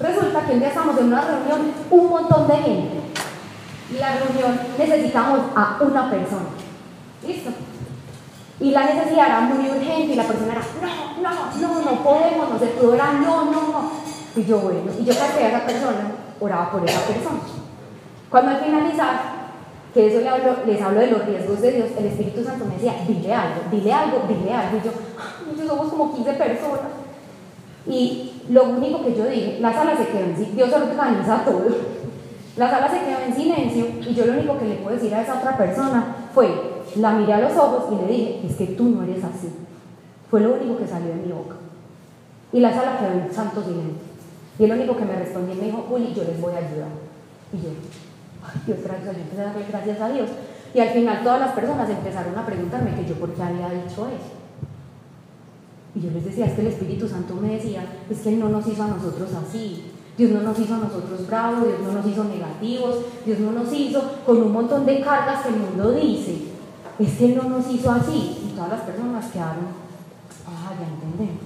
Resulta 0.00 0.46
que 0.46 0.52
un 0.54 0.58
día 0.58 0.68
estamos 0.68 0.98
en 0.98 1.06
una 1.06 1.20
reunión, 1.22 1.72
un 1.90 2.08
montón 2.08 2.48
de 2.48 2.56
gente. 2.56 3.00
Y 3.90 3.98
la 3.98 4.16
reunión 4.16 4.60
necesitamos 4.78 5.40
a 5.54 5.78
una 5.80 6.10
persona. 6.10 6.48
¿Listo? 7.26 7.50
Y 8.58 8.70
la 8.70 8.84
necesidad 8.84 9.26
era 9.26 9.40
muy 9.40 9.68
urgente 9.68 10.12
y 10.12 10.16
la 10.16 10.24
persona 10.24 10.52
era, 10.52 10.62
no, 11.20 11.60
no, 11.60 11.60
no, 11.60 11.90
no 11.90 12.02
podemos, 12.02 12.48
no 12.50 12.58
se 12.58 12.86
orar, 12.86 13.14
no, 13.14 13.44
no, 13.44 13.52
no. 13.52 14.11
Y 14.34 14.44
yo, 14.44 14.58
bueno, 14.60 14.80
y 14.98 15.04
yo 15.04 15.12
que 15.12 15.44
a 15.44 15.48
esa 15.48 15.66
persona, 15.66 16.12
oraba 16.40 16.70
por 16.70 16.88
esa 16.88 17.00
persona. 17.00 17.40
Cuando 18.30 18.50
al 18.52 18.60
finalizar, 18.60 19.42
que 19.92 20.06
eso 20.06 20.26
les 20.66 20.82
hablo 20.82 21.00
de 21.00 21.06
los 21.08 21.26
riesgos 21.26 21.60
de 21.60 21.72
Dios, 21.72 21.88
el 21.98 22.06
Espíritu 22.06 22.42
Santo 22.42 22.64
me 22.64 22.74
decía, 22.74 22.94
dile 23.06 23.34
algo, 23.34 23.60
dile 23.70 23.92
algo, 23.92 24.22
dile 24.26 24.54
algo. 24.54 24.78
Y 24.78 24.86
yo, 24.86 25.62
yo 25.62 25.68
somos 25.68 25.88
como 25.88 26.14
15 26.14 26.32
personas. 26.32 26.80
Y 27.86 28.32
lo 28.48 28.64
único 28.64 29.04
que 29.04 29.14
yo 29.14 29.26
dije, 29.26 29.58
la 29.60 29.72
sala 29.72 29.96
se 29.96 30.06
quedó 30.06 30.24
en 30.24 30.36
silencio, 30.36 30.66
Dios 30.66 30.72
organiza 30.72 31.44
todo. 31.44 31.66
La 32.56 32.70
sala 32.70 32.88
se 32.90 33.00
quedó 33.00 33.18
en 33.26 33.34
silencio 33.34 33.86
y 34.00 34.14
yo 34.14 34.26
lo 34.26 34.32
único 34.34 34.58
que 34.58 34.66
le 34.66 34.74
puedo 34.76 34.96
decir 34.96 35.14
a 35.14 35.22
esa 35.22 35.38
otra 35.38 35.56
persona 35.56 36.16
fue, 36.34 36.48
la 36.96 37.12
miré 37.12 37.32
a 37.34 37.40
los 37.40 37.56
ojos 37.56 37.84
y 37.92 37.94
le 37.96 38.12
dije, 38.12 38.40
es 38.46 38.56
que 38.56 38.66
tú 38.68 38.84
no 38.84 39.02
eres 39.02 39.24
así. 39.24 39.48
Fue 40.30 40.40
lo 40.40 40.54
único 40.54 40.78
que 40.78 40.86
salió 40.86 41.08
de 41.08 41.22
mi 41.26 41.32
boca. 41.32 41.56
Y 42.52 42.60
la 42.60 42.72
sala 42.72 42.98
quedó 42.98 43.12
en 43.12 43.34
santo 43.34 43.62
silencio. 43.62 44.11
Y 44.58 44.64
el 44.64 44.72
único 44.72 44.96
que 44.96 45.04
me 45.04 45.16
respondió 45.16 45.54
me 45.54 45.64
dijo, 45.64 45.86
Juli, 45.88 46.12
yo 46.14 46.24
les 46.24 46.40
voy 46.40 46.52
a 46.54 46.58
ayudar. 46.58 46.88
Y 47.52 47.56
yo, 47.56 47.70
Dios 48.66 48.78
gracias, 48.84 49.16
yo 49.16 49.22
empecé 49.22 49.42
a 49.42 49.46
darle 49.46 49.64
gracias 49.68 50.00
a 50.00 50.08
Dios. 50.10 50.30
Y 50.74 50.80
al 50.80 50.88
final 50.88 51.22
todas 51.22 51.40
las 51.40 51.52
personas 51.52 51.88
empezaron 51.88 52.36
a 52.36 52.46
preguntarme 52.46 52.94
que 52.94 53.06
yo 53.06 53.14
por 53.16 53.32
qué 53.34 53.42
había 53.42 53.68
dicho 53.70 54.08
eso. 54.08 54.42
Y 55.94 56.00
yo 56.00 56.10
les 56.10 56.24
decía, 56.24 56.46
es 56.46 56.52
que 56.52 56.62
el 56.62 56.68
Espíritu 56.68 57.06
Santo 57.06 57.34
me 57.34 57.56
decía, 57.56 57.84
es 58.08 58.18
que 58.20 58.30
Él 58.30 58.40
no 58.40 58.48
nos 58.48 58.66
hizo 58.66 58.82
a 58.82 58.88
nosotros 58.88 59.28
así. 59.34 59.90
Dios 60.16 60.30
no 60.30 60.42
nos 60.42 60.58
hizo 60.58 60.74
a 60.74 60.78
nosotros 60.78 61.26
bravos, 61.26 61.66
Dios 61.66 61.80
no 61.80 61.92
nos 61.92 62.06
hizo 62.06 62.24
negativos, 62.24 62.96
Dios 63.24 63.38
no 63.40 63.52
nos 63.52 63.72
hizo 63.72 64.02
con 64.24 64.42
un 64.42 64.52
montón 64.52 64.86
de 64.86 65.00
cargas 65.00 65.42
que 65.42 65.48
el 65.48 65.56
mundo 65.56 65.92
dice. 65.92 66.48
Es 66.98 67.12
que 67.14 67.24
Él 67.26 67.36
no 67.36 67.48
nos 67.48 67.70
hizo 67.70 67.90
así. 67.90 68.38
Y 68.46 68.52
todas 68.54 68.70
las 68.70 68.80
personas 68.82 69.30
quedaron, 69.30 69.66
ah, 70.46 70.72
ya 70.78 70.86
entendemos. 70.86 71.42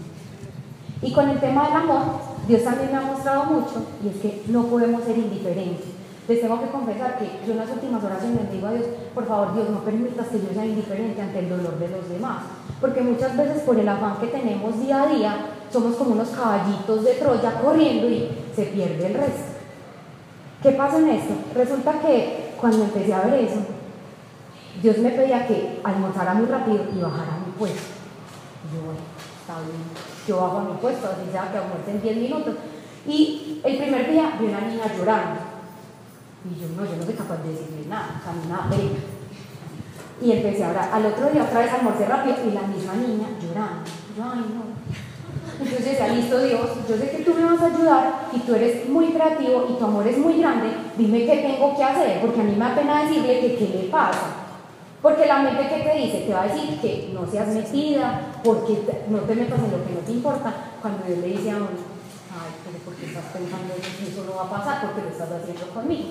Y 1.03 1.13
con 1.13 1.29
el 1.29 1.41
tema 1.41 1.67
del 1.67 1.77
amor, 1.77 2.03
Dios 2.47 2.62
también 2.62 2.92
me 2.92 2.99
ha 2.99 3.01
mostrado 3.01 3.44
mucho, 3.47 3.86
y 4.05 4.09
es 4.09 4.16
que 4.16 4.42
no 4.49 4.64
podemos 4.66 5.03
ser 5.03 5.18
indiferentes. 5.18 5.97
Les 6.28 6.40
tengo 6.40 6.61
que 6.61 6.70
confesar 6.70 7.18
que 7.18 7.47
yo 7.47 7.53
en 7.53 7.59
las 7.59 7.70
últimas 7.70 8.03
oraciones 8.03 8.51
digo 8.51 8.66
a 8.66 8.72
Dios, 8.72 8.86
por 9.14 9.26
favor 9.26 9.55
Dios, 9.55 9.70
no 9.70 9.80
permitas 9.80 10.26
que 10.26 10.40
yo 10.40 10.49
sea 10.53 10.66
indiferente 10.66 11.22
ante 11.22 11.38
el 11.38 11.49
dolor 11.49 11.78
de 11.78 11.88
los 11.88 12.09
demás. 12.09 12.42
Porque 12.80 13.01
muchas 13.01 13.36
veces 13.36 13.62
por 13.62 13.78
el 13.78 13.88
afán 13.88 14.16
que 14.20 14.26
tenemos 14.26 14.80
día 14.80 15.05
a 15.05 15.07
día, 15.07 15.36
somos 15.72 15.94
como 15.97 16.12
unos 16.12 16.28
caballitos 16.28 17.05
de 17.05 17.14
Troya 17.14 17.61
corriendo 17.61 18.09
y 18.09 18.28
se 18.55 18.64
pierde 18.64 19.07
el 19.07 19.14
resto. 19.14 19.57
¿Qué 20.62 20.72
pasa 20.72 20.99
en 20.99 21.09
esto? 21.11 21.34
Resulta 21.55 22.01
que 22.01 22.53
cuando 22.61 22.84
empecé 22.84 23.14
a 23.14 23.22
ver 23.22 23.44
eso, 23.44 23.61
Dios 24.82 24.99
me 24.99 25.11
pedía 25.11 25.47
que 25.47 25.80
almorzara 25.84 26.34
muy 26.34 26.47
rápido 26.47 26.84
y 26.94 27.01
bajara 27.01 27.38
mi 27.44 27.53
puesto. 27.57 27.80
yo, 28.72 28.84
bueno, 28.84 29.16
Yo 30.26 30.36
bajo 30.40 30.61
mi 30.61 30.74
puesto, 30.78 31.07
así 31.07 31.30
sea 31.30 31.51
que 31.51 31.59
almuerce 31.59 31.90
en 31.90 32.03
10 32.03 32.16
minutos. 32.16 32.55
Y 33.07 33.61
el 33.62 33.78
primer 33.78 34.11
día 34.11 34.36
vi 34.40 34.47
una 34.47 34.61
niña 34.61 34.92
llorando. 34.97 35.40
Y 36.44 36.61
yo, 36.61 36.68
no, 36.76 36.84
yo 36.84 36.97
no 36.97 37.05
soy 37.05 37.14
capaz 37.14 37.42
de 37.42 37.51
decirle 37.51 37.86
nada, 37.88 38.20
nada, 38.49 38.66
venga. 38.70 39.01
Y 40.20 40.32
empecé 40.32 40.64
a 40.64 40.70
orar. 40.70 40.90
Al 40.92 41.07
otro 41.07 41.30
día 41.30 41.44
otra 41.44 41.61
vez 41.61 41.72
almorcé 41.72 42.07
rápido 42.07 42.36
y 42.47 42.53
la 42.53 42.62
misma 42.62 42.94
niña 42.94 43.28
llorando. 43.40 43.82
Yo, 44.16 44.24
ay, 44.24 44.44
no. 44.55 44.76
Entonces 45.59 45.84
decía, 45.84 46.09
listo 46.09 46.38
Dios, 46.38 46.68
yo 46.88 46.97
sé 46.97 47.11
que 47.11 47.24
tú 47.24 47.32
me 47.34 47.44
vas 47.44 47.61
a 47.62 47.66
ayudar 47.66 48.28
y 48.32 48.40
tú 48.40 48.55
eres 48.55 48.88
muy 48.88 49.07
creativo 49.07 49.66
y 49.70 49.78
tu 49.78 49.84
amor 49.84 50.07
es 50.07 50.18
muy 50.18 50.38
grande, 50.38 50.68
dime 50.99 51.24
qué 51.24 51.36
tengo 51.36 51.74
que 51.74 51.82
hacer, 51.82 52.20
porque 52.20 52.40
a 52.40 52.44
mí 52.44 52.53
me 52.53 52.59
da 52.59 52.74
pena 52.74 53.05
decirle 53.05 53.40
que 53.40 53.57
qué 53.57 53.68
le 53.68 53.88
pasa. 53.88 54.45
Porque 55.03 55.26
la 55.26 55.42
mente 55.42 55.68
que 55.68 55.82
te 55.82 55.99
dice, 55.99 56.24
te 56.26 56.32
va 56.32 56.42
a 56.42 56.49
decir 56.49 56.80
que 56.80 57.11
no 57.12 57.30
seas 57.30 57.49
metida, 57.49 58.32
porque 58.42 58.80
no 59.09 59.18
te 59.18 59.34
metas 59.34 59.59
en 59.59 59.70
lo 59.70 59.86
que 59.86 59.92
no 59.94 60.01
te 60.01 60.12
importa, 60.12 60.55
cuando 60.80 61.05
Dios 61.07 61.18
le 61.18 61.26
dice 61.28 61.51
a 61.51 61.57
uno, 61.57 61.68
ay, 62.32 62.51
pero 62.64 62.78
¿por 62.84 62.94
qué 62.94 63.07
estás 63.07 63.24
pensando 63.32 63.74
que 63.74 64.11
eso 64.11 64.24
no 64.24 64.36
va 64.36 64.44
a 64.44 64.59
pasar? 64.59 64.82
Porque 64.82 65.03
lo 65.03 65.09
estás 65.09 65.28
haciendo 65.30 65.66
conmigo. 65.74 66.09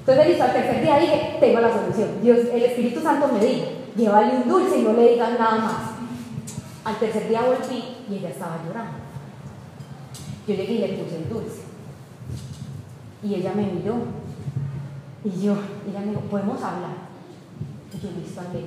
Entonces, 0.00 0.28
listo, 0.28 0.44
al 0.44 0.52
tercer 0.52 0.82
día 0.82 0.98
dije, 0.98 1.36
tengo 1.40 1.60
la 1.60 1.72
solución. 1.72 2.08
Dios, 2.22 2.38
el 2.52 2.62
Espíritu 2.62 3.00
Santo 3.00 3.28
me 3.28 3.44
dijo, 3.44 3.66
llévale 3.96 4.36
un 4.36 4.48
dulce 4.48 4.78
y 4.78 4.82
no 4.82 4.92
le 4.92 5.12
digas 5.12 5.38
nada 5.38 5.58
más. 5.58 5.82
Al 6.84 6.96
tercer 6.98 7.28
día 7.28 7.42
volví 7.42 7.96
y 8.08 8.14
ella 8.14 8.28
estaba 8.28 8.60
llorando. 8.64 8.92
Yo 10.46 10.54
llegué 10.54 10.72
y 10.74 10.78
le 10.78 10.88
puse 10.98 11.16
el 11.16 11.28
dulce. 11.28 11.62
Y 13.22 13.34
ella 13.34 13.52
me 13.54 13.62
miró. 13.62 13.96
Y 15.24 15.42
yo, 15.42 15.56
ella 15.88 16.00
me 16.00 16.10
dijo, 16.10 16.20
¿podemos 16.30 16.62
hablar? 16.62 17.05
Y 17.96 18.00
yo, 18.04 18.10
listo, 18.12 18.40
hablé. 18.40 18.64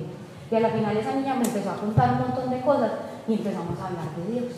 Y 0.50 0.54
a 0.54 0.60
la 0.60 0.70
final 0.70 0.96
esa 0.96 1.14
niña 1.14 1.36
me 1.36 1.46
empezó 1.46 1.70
a 1.70 1.76
contar 1.76 2.14
un 2.14 2.18
montón 2.18 2.50
de 2.50 2.60
cosas 2.60 2.90
y 3.28 3.34
empezamos 3.34 3.78
a 3.78 3.86
hablar 3.86 4.06
de 4.16 4.32
Dios. 4.32 4.52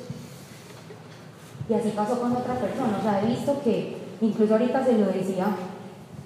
Y 1.68 1.74
así 1.74 1.90
pasó 1.90 2.18
con 2.18 2.32
otra 2.34 2.54
persona. 2.54 2.98
O 2.98 3.02
sea, 3.02 3.22
he 3.22 3.26
visto 3.26 3.60
que, 3.62 3.98
incluso 4.20 4.54
ahorita 4.54 4.84
se 4.84 4.98
lo 4.98 5.06
decía 5.06 5.46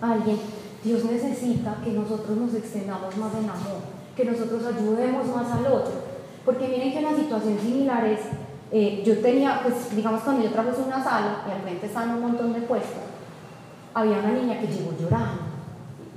alguien, 0.00 0.38
Dios 0.84 1.04
necesita 1.04 1.76
que 1.82 1.90
nosotros 1.90 2.36
nos 2.36 2.54
extendamos 2.54 3.16
más 3.16 3.34
en 3.34 3.50
amor, 3.50 3.82
que 4.16 4.24
nosotros 4.24 4.62
ayudemos 4.64 5.26
más 5.26 5.50
al 5.50 5.66
otro. 5.66 5.92
Porque 6.44 6.68
miren 6.68 6.92
que 6.92 6.98
una 7.00 7.16
situación 7.16 7.58
similar 7.58 8.04
es, 8.04 8.20
eh, 8.70 9.02
yo 9.04 9.18
tenía, 9.18 9.62
pues 9.64 9.94
digamos 9.96 10.22
cuando 10.22 10.44
yo 10.44 10.50
trabajo 10.50 10.84
una 10.86 11.02
sala 11.02 11.42
y 11.48 11.50
al 11.50 11.62
frente 11.62 11.86
están 11.86 12.10
un 12.10 12.22
montón 12.22 12.52
de 12.52 12.60
puestos, 12.60 13.02
había 13.94 14.18
una 14.18 14.30
niña 14.30 14.60
que 14.60 14.68
llegó 14.68 14.92
llorando. 14.96 15.45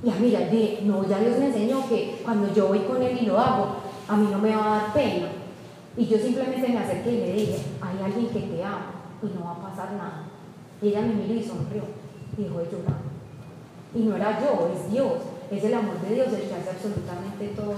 Y 0.03 0.09
a 0.09 0.15
mí 0.15 0.31
ya 0.31 0.39
dije, 0.47 0.79
no, 0.83 1.07
ya 1.07 1.19
Dios 1.19 1.37
me 1.37 1.47
enseñó 1.47 1.87
que 1.89 2.21
cuando 2.23 2.53
yo 2.53 2.67
voy 2.67 2.79
con 2.79 3.01
él 3.01 3.17
y 3.21 3.25
lo 3.25 3.37
hago, 3.37 3.75
a 4.07 4.15
mí 4.15 4.27
no 4.31 4.39
me 4.39 4.55
va 4.55 4.65
a 4.65 4.77
dar 4.77 4.93
pena. 4.93 5.27
Y 5.97 6.07
yo 6.07 6.17
simplemente 6.17 6.69
me 6.69 6.79
acerqué 6.79 7.11
y 7.11 7.17
le 7.17 7.33
dije, 7.33 7.57
hay 7.81 8.03
alguien 8.03 8.27
que 8.27 8.39
te 8.39 8.63
ama 8.63 8.91
y 9.21 9.27
no 9.37 9.45
va 9.45 9.51
a 9.51 9.69
pasar 9.69 9.91
nada. 9.93 10.23
Y 10.81 10.87
ella 10.87 11.01
me 11.01 11.13
miró 11.13 11.33
y 11.33 11.43
sonrió 11.43 11.83
y 12.37 12.43
dejó 12.43 12.59
de 12.59 12.65
llorar. 12.65 12.97
Y 13.93 13.99
no 13.99 14.15
era 14.15 14.39
yo, 14.39 14.71
es 14.73 14.91
Dios, 14.91 15.13
es 15.51 15.63
el 15.63 15.73
amor 15.73 15.99
de 15.99 16.15
Dios 16.15 16.27
el 16.27 16.47
que 16.47 16.55
hace 16.55 16.69
absolutamente 16.69 17.47
todo, 17.55 17.73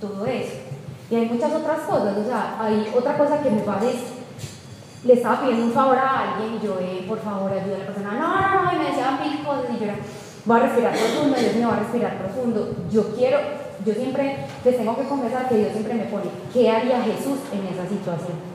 todo 0.00 0.26
eso. 0.26 0.54
Y 1.10 1.14
hay 1.16 1.26
muchas 1.26 1.52
otras 1.52 1.80
cosas, 1.80 2.16
o 2.16 2.24
sea, 2.24 2.56
hay 2.60 2.92
otra 2.96 3.18
cosa 3.18 3.42
que 3.42 3.50
me 3.50 3.62
parece, 3.62 4.22
le 5.04 5.14
estaba 5.14 5.40
pidiendo 5.40 5.66
un 5.66 5.72
favor 5.72 5.98
a 5.98 6.34
alguien 6.34 6.54
y 6.54 6.64
yo, 6.64 6.78
eh, 6.80 7.04
por 7.08 7.18
favor, 7.18 7.50
ayuda 7.50 7.76
a 7.76 7.78
la 7.80 7.86
persona, 7.86 8.12
no, 8.12 8.40
no, 8.40 8.64
no, 8.64 8.72
y 8.72 8.78
me 8.78 8.84
decían 8.84 9.18
mil 9.20 9.44
cosas 9.44 9.64
y 9.74 9.78
yo 9.78 9.84
era, 9.84 9.96
voy 10.44 10.56
a 10.56 10.62
respirar 10.62 10.92
profundo, 10.92 11.36
Dios 11.38 11.56
me 11.56 11.66
va 11.66 11.74
a 11.74 11.78
respirar 11.80 12.18
profundo, 12.18 12.74
yo 12.90 13.14
quiero, 13.14 13.38
yo 13.84 13.94
siempre 13.94 14.36
les 14.64 14.76
tengo 14.76 14.96
que 14.96 15.04
confesar 15.04 15.48
que 15.48 15.56
Dios 15.56 15.72
siempre 15.72 15.94
me 15.94 16.04
pone, 16.04 16.24
¿qué 16.52 16.70
haría 16.70 17.02
Jesús 17.02 17.38
en 17.52 17.66
esa 17.72 17.88
situación? 17.88 18.52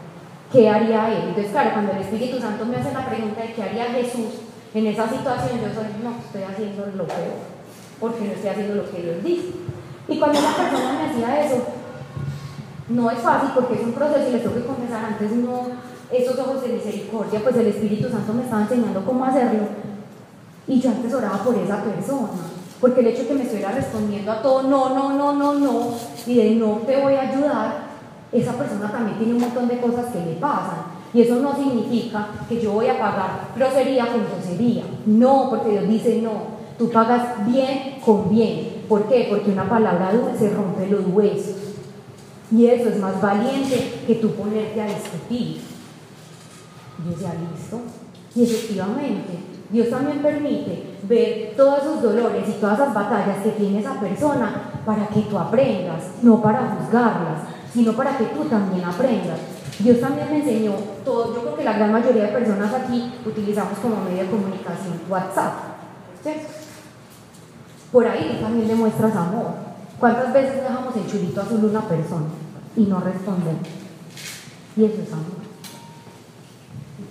¿Qué 0.51 0.69
haría 0.69 1.11
Él? 1.11 1.29
Entonces, 1.29 1.51
claro, 1.51 1.71
cuando 1.73 1.91
el 1.93 1.99
Espíritu 1.99 2.39
Santo 2.39 2.65
me 2.65 2.77
hace 2.77 2.93
la 2.93 3.05
pregunta 3.05 3.41
de 3.41 3.53
qué 3.53 3.63
haría 3.63 3.85
Jesús, 3.85 4.47
en 4.73 4.87
esa 4.87 5.09
situación 5.09 5.59
yo 5.59 5.73
soy, 5.73 5.87
no, 6.03 6.15
estoy 6.19 6.43
haciendo 6.43 6.85
lo 6.95 7.05
peor, 7.07 7.39
porque 7.99 8.25
no 8.25 8.31
estoy 8.31 8.49
haciendo 8.49 8.75
lo 8.75 8.89
que 8.89 9.01
Dios 9.01 9.23
dice. 9.23 9.47
Y 10.07 10.19
cuando 10.19 10.39
una 10.39 10.55
persona 10.55 10.93
me 10.93 11.09
hacía 11.09 11.45
eso, 11.45 11.63
no 12.89 13.11
es 13.11 13.19
fácil 13.19 13.49
porque 13.53 13.75
es 13.75 13.81
un 13.81 13.93
proceso 13.93 14.29
y 14.29 14.31
les 14.31 14.43
tengo 14.43 14.55
que 14.55 14.65
confesar, 14.65 15.05
antes 15.05 15.31
no, 15.31 15.67
esos 16.11 16.39
ojos 16.39 16.61
de 16.61 16.69
misericordia, 16.69 17.41
pues 17.43 17.55
el 17.57 17.67
Espíritu 17.67 18.09
Santo 18.09 18.33
me 18.33 18.43
estaba 18.43 18.61
enseñando 18.61 19.05
cómo 19.05 19.25
hacerlo. 19.25 19.86
Y 20.67 20.79
yo 20.79 20.89
antes 20.89 21.13
oraba 21.13 21.43
por 21.43 21.55
esa 21.55 21.83
persona. 21.83 22.29
Porque 22.79 22.99
el 22.99 23.07
hecho 23.07 23.23
de 23.23 23.27
que 23.29 23.33
me 23.33 23.43
estuviera 23.43 23.71
respondiendo 23.71 24.31
a 24.31 24.41
todo, 24.41 24.63
no, 24.63 24.89
no, 24.89 25.13
no, 25.13 25.33
no, 25.33 25.53
no, 25.55 25.93
y 26.27 26.35
de 26.35 26.55
no 26.55 26.81
te 26.85 27.01
voy 27.01 27.15
a 27.15 27.31
ayudar, 27.31 27.87
esa 28.31 28.53
persona 28.53 28.91
también 28.91 29.17
tiene 29.17 29.33
un 29.33 29.41
montón 29.41 29.67
de 29.67 29.79
cosas 29.79 30.07
que 30.11 30.19
le 30.19 30.33
pasan. 30.33 30.97
Y 31.13 31.21
eso 31.21 31.37
no 31.37 31.55
significa 31.55 32.27
que 32.47 32.61
yo 32.61 32.73
voy 32.73 32.87
a 32.87 32.99
pagar 32.99 33.49
grosería 33.55 34.07
con 34.07 34.25
grosería. 34.25 34.83
No, 35.05 35.49
porque 35.49 35.69
Dios 35.71 35.87
dice 35.87 36.21
no. 36.21 36.57
Tú 36.77 36.91
pagas 36.91 37.45
bien 37.47 37.99
con 38.05 38.29
bien. 38.29 38.83
¿Por 38.87 39.07
qué? 39.07 39.27
Porque 39.29 39.51
una 39.51 39.67
palabra 39.67 40.13
dulce 40.13 40.53
rompe 40.53 40.87
los 40.87 41.07
huesos. 41.07 41.55
Y 42.51 42.67
eso 42.67 42.89
es 42.89 42.99
más 42.99 43.19
valiente 43.21 44.01
que 44.05 44.15
tú 44.15 44.31
ponerte 44.31 44.81
a 44.81 44.85
discutir. 44.85 45.61
Dios 47.03 47.19
ya 47.19 47.33
listo. 47.33 47.79
Y 48.35 48.43
efectivamente, 48.43 49.39
Dios 49.69 49.89
también 49.89 50.19
permite 50.19 50.95
ver 51.03 51.53
todos 51.57 51.79
esos 51.79 52.01
dolores 52.01 52.47
y 52.47 52.53
todas 52.53 52.79
esas 52.79 52.93
batallas 52.93 53.43
que 53.43 53.51
tiene 53.51 53.79
esa 53.79 53.99
persona 53.99 54.81
para 54.85 55.07
que 55.07 55.21
tú 55.21 55.37
aprendas, 55.37 56.03
no 56.21 56.41
para 56.41 56.77
juzgarlas, 56.77 57.41
sino 57.73 57.93
para 57.93 58.17
que 58.17 58.25
tú 58.25 58.45
también 58.45 58.85
aprendas. 58.85 59.39
Dios 59.79 59.99
también 59.99 60.29
me 60.31 60.37
enseñó 60.37 60.71
todo, 61.03 61.35
yo 61.35 61.41
creo 61.41 61.55
que 61.55 61.63
la 61.63 61.73
gran 61.73 61.91
mayoría 61.91 62.23
de 62.23 62.29
personas 62.29 62.73
aquí 62.73 63.13
utilizamos 63.25 63.77
como 63.79 64.03
medio 64.03 64.23
de 64.23 64.29
comunicación 64.29 65.01
WhatsApp. 65.09 65.53
Por 67.91 68.07
ahí 68.07 68.39
también 68.41 68.67
demuestras 68.67 69.15
amor. 69.15 69.51
¿Cuántas 69.99 70.33
veces 70.33 70.61
dejamos 70.61 70.95
el 70.95 71.07
chulito 71.07 71.41
azul 71.41 71.65
una 71.65 71.81
persona 71.81 72.27
y 72.75 72.81
no 72.81 72.99
respondemos? 72.99 73.67
Y 74.75 74.83
eso 74.85 75.01
es 75.01 75.13
amor. 75.13 75.46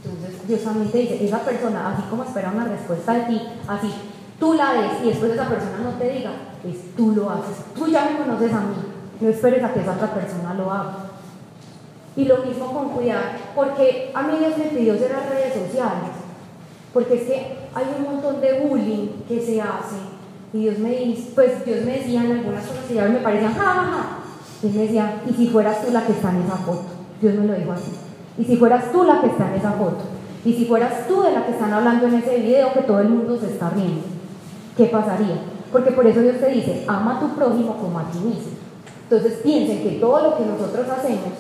Entonces 0.09 0.49
Dios 0.49 0.63
también 0.63 0.91
te 0.91 0.99
dice, 0.99 1.25
esa 1.25 1.41
persona, 1.41 1.93
así 1.93 2.03
como 2.09 2.23
espera 2.23 2.53
una 2.55 2.65
respuesta 2.65 3.15
de 3.15 3.21
ti, 3.23 3.43
así 3.67 3.93
tú 4.39 4.55
la 4.55 4.73
des 4.75 5.03
y 5.05 5.09
después 5.09 5.33
esa 5.33 5.49
persona 5.49 5.79
no 5.83 5.91
te 5.99 6.11
diga, 6.11 6.31
es 6.65 6.95
tú 6.97 7.13
lo 7.13 7.31
haces. 7.31 7.57
Tú 7.75 7.87
ya 7.89 8.11
me 8.11 8.19
conoces 8.19 8.53
a 8.53 8.61
mí, 8.61 8.77
no 9.21 9.29
esperes 9.29 9.65
a 9.65 9.73
que 9.73 9.81
esa 9.81 9.93
otra 9.93 10.15
persona 10.15 10.55
lo 10.55 10.71
haga. 10.71 10.97
Y 12.17 12.25
lo 12.25 12.39
mismo 12.39 12.73
con 12.73 12.91
cuidar, 12.91 13.37
porque 13.55 14.11
a 14.15 14.23
mí 14.23 14.39
Dios 14.39 14.57
me 14.57 14.65
pidió 14.65 14.95
las 14.95 15.29
redes 15.29 15.53
sociales, 15.53 16.13
porque 16.93 17.15
es 17.15 17.23
que 17.25 17.57
hay 17.75 17.85
un 17.99 18.05
montón 18.05 18.41
de 18.41 18.61
bullying 18.61 19.09
que 19.29 19.41
se 19.41 19.61
hace, 19.61 19.97
y 20.53 20.61
Dios 20.61 20.79
me 20.79 20.91
dice, 20.91 21.33
pues 21.35 21.65
Dios 21.65 21.85
me 21.85 21.99
decía 21.99 22.25
en 22.25 22.33
algunas 22.33 22.65
cosas 22.65 22.85
y 22.91 22.95
ya 22.95 23.05
me 23.05 23.19
parecían, 23.19 23.55
ja, 23.55 23.65
ja, 23.65 23.75
ja. 23.75 24.07
Dios 24.63 24.75
me 24.75 24.83
decía, 24.83 25.23
y 25.29 25.35
si 25.35 25.49
fueras 25.49 25.85
tú 25.85 25.93
la 25.93 26.07
que 26.07 26.13
está 26.13 26.31
en 26.31 26.43
esa 26.43 26.57
foto, 26.57 26.85
Dios 27.21 27.35
me 27.35 27.47
lo 27.47 27.55
dijo 27.55 27.73
así, 27.73 27.93
y 28.39 28.45
si 28.45 28.57
fueras 28.57 28.93
tú 28.93 29.05
la 29.05 29.21
que 29.21 29.29
está 29.29 29.49
en 29.49 29.55
esa 29.55 29.73
foto, 29.73 30.05
y 30.45 30.53
si 30.53 30.65
fueras 30.65 31.09
tú 31.09 31.23
de 31.23 31.33
la 31.33 31.45
que 31.45 31.53
están 31.53 31.73
hablando 31.73 32.07
en 32.07 32.15
ese 32.15 32.39
video 32.39 32.73
que 32.73 32.83
todo 32.83 33.01
el 33.01 33.09
mundo 33.09 33.37
se 33.37 33.47
está 33.47 33.71
riendo, 33.71 34.03
¿qué 34.77 34.85
pasaría? 34.87 35.39
Porque 35.73 35.91
por 35.91 36.07
eso 36.07 36.21
Dios 36.21 36.39
te 36.39 36.51
dice, 36.51 36.85
ama 36.87 37.17
a 37.17 37.21
tu 37.21 37.35
prójimo 37.35 37.77
como 37.77 37.99
a 37.99 38.11
ti 38.11 38.19
mismo. 38.19 38.53
Entonces 39.11 39.41
piensen 39.43 39.83
que 39.83 39.99
todo 40.01 40.23
lo 40.23 40.37
que 40.37 40.45
nosotros 40.45 40.87
hacemos 40.89 41.33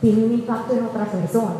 tiene 0.00 0.24
un 0.24 0.32
impacto 0.32 0.74
en 0.74 0.86
otra 0.86 1.04
persona. 1.04 1.54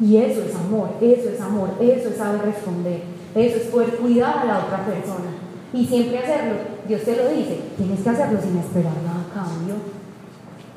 Y 0.00 0.16
eso 0.16 0.42
es 0.42 0.54
amor, 0.54 0.90
eso 1.00 1.28
es 1.30 1.40
amor, 1.40 1.70
eso 1.80 2.08
es 2.08 2.16
saber 2.16 2.42
responder, 2.42 3.02
eso 3.34 3.56
es 3.56 3.64
poder 3.68 3.96
cuidar 3.96 4.38
a 4.38 4.44
la 4.44 4.58
otra 4.58 4.84
persona. 4.84 5.30
Y 5.72 5.86
siempre 5.86 6.18
hacerlo, 6.18 6.54
Dios 6.86 7.02
te 7.02 7.16
lo 7.16 7.28
dice, 7.28 7.60
tienes 7.76 8.00
que 8.00 8.10
hacerlo 8.10 8.38
sin 8.40 8.58
esperar 8.58 8.92
nada 9.04 9.24
a 9.30 9.34
cambio. 9.34 9.95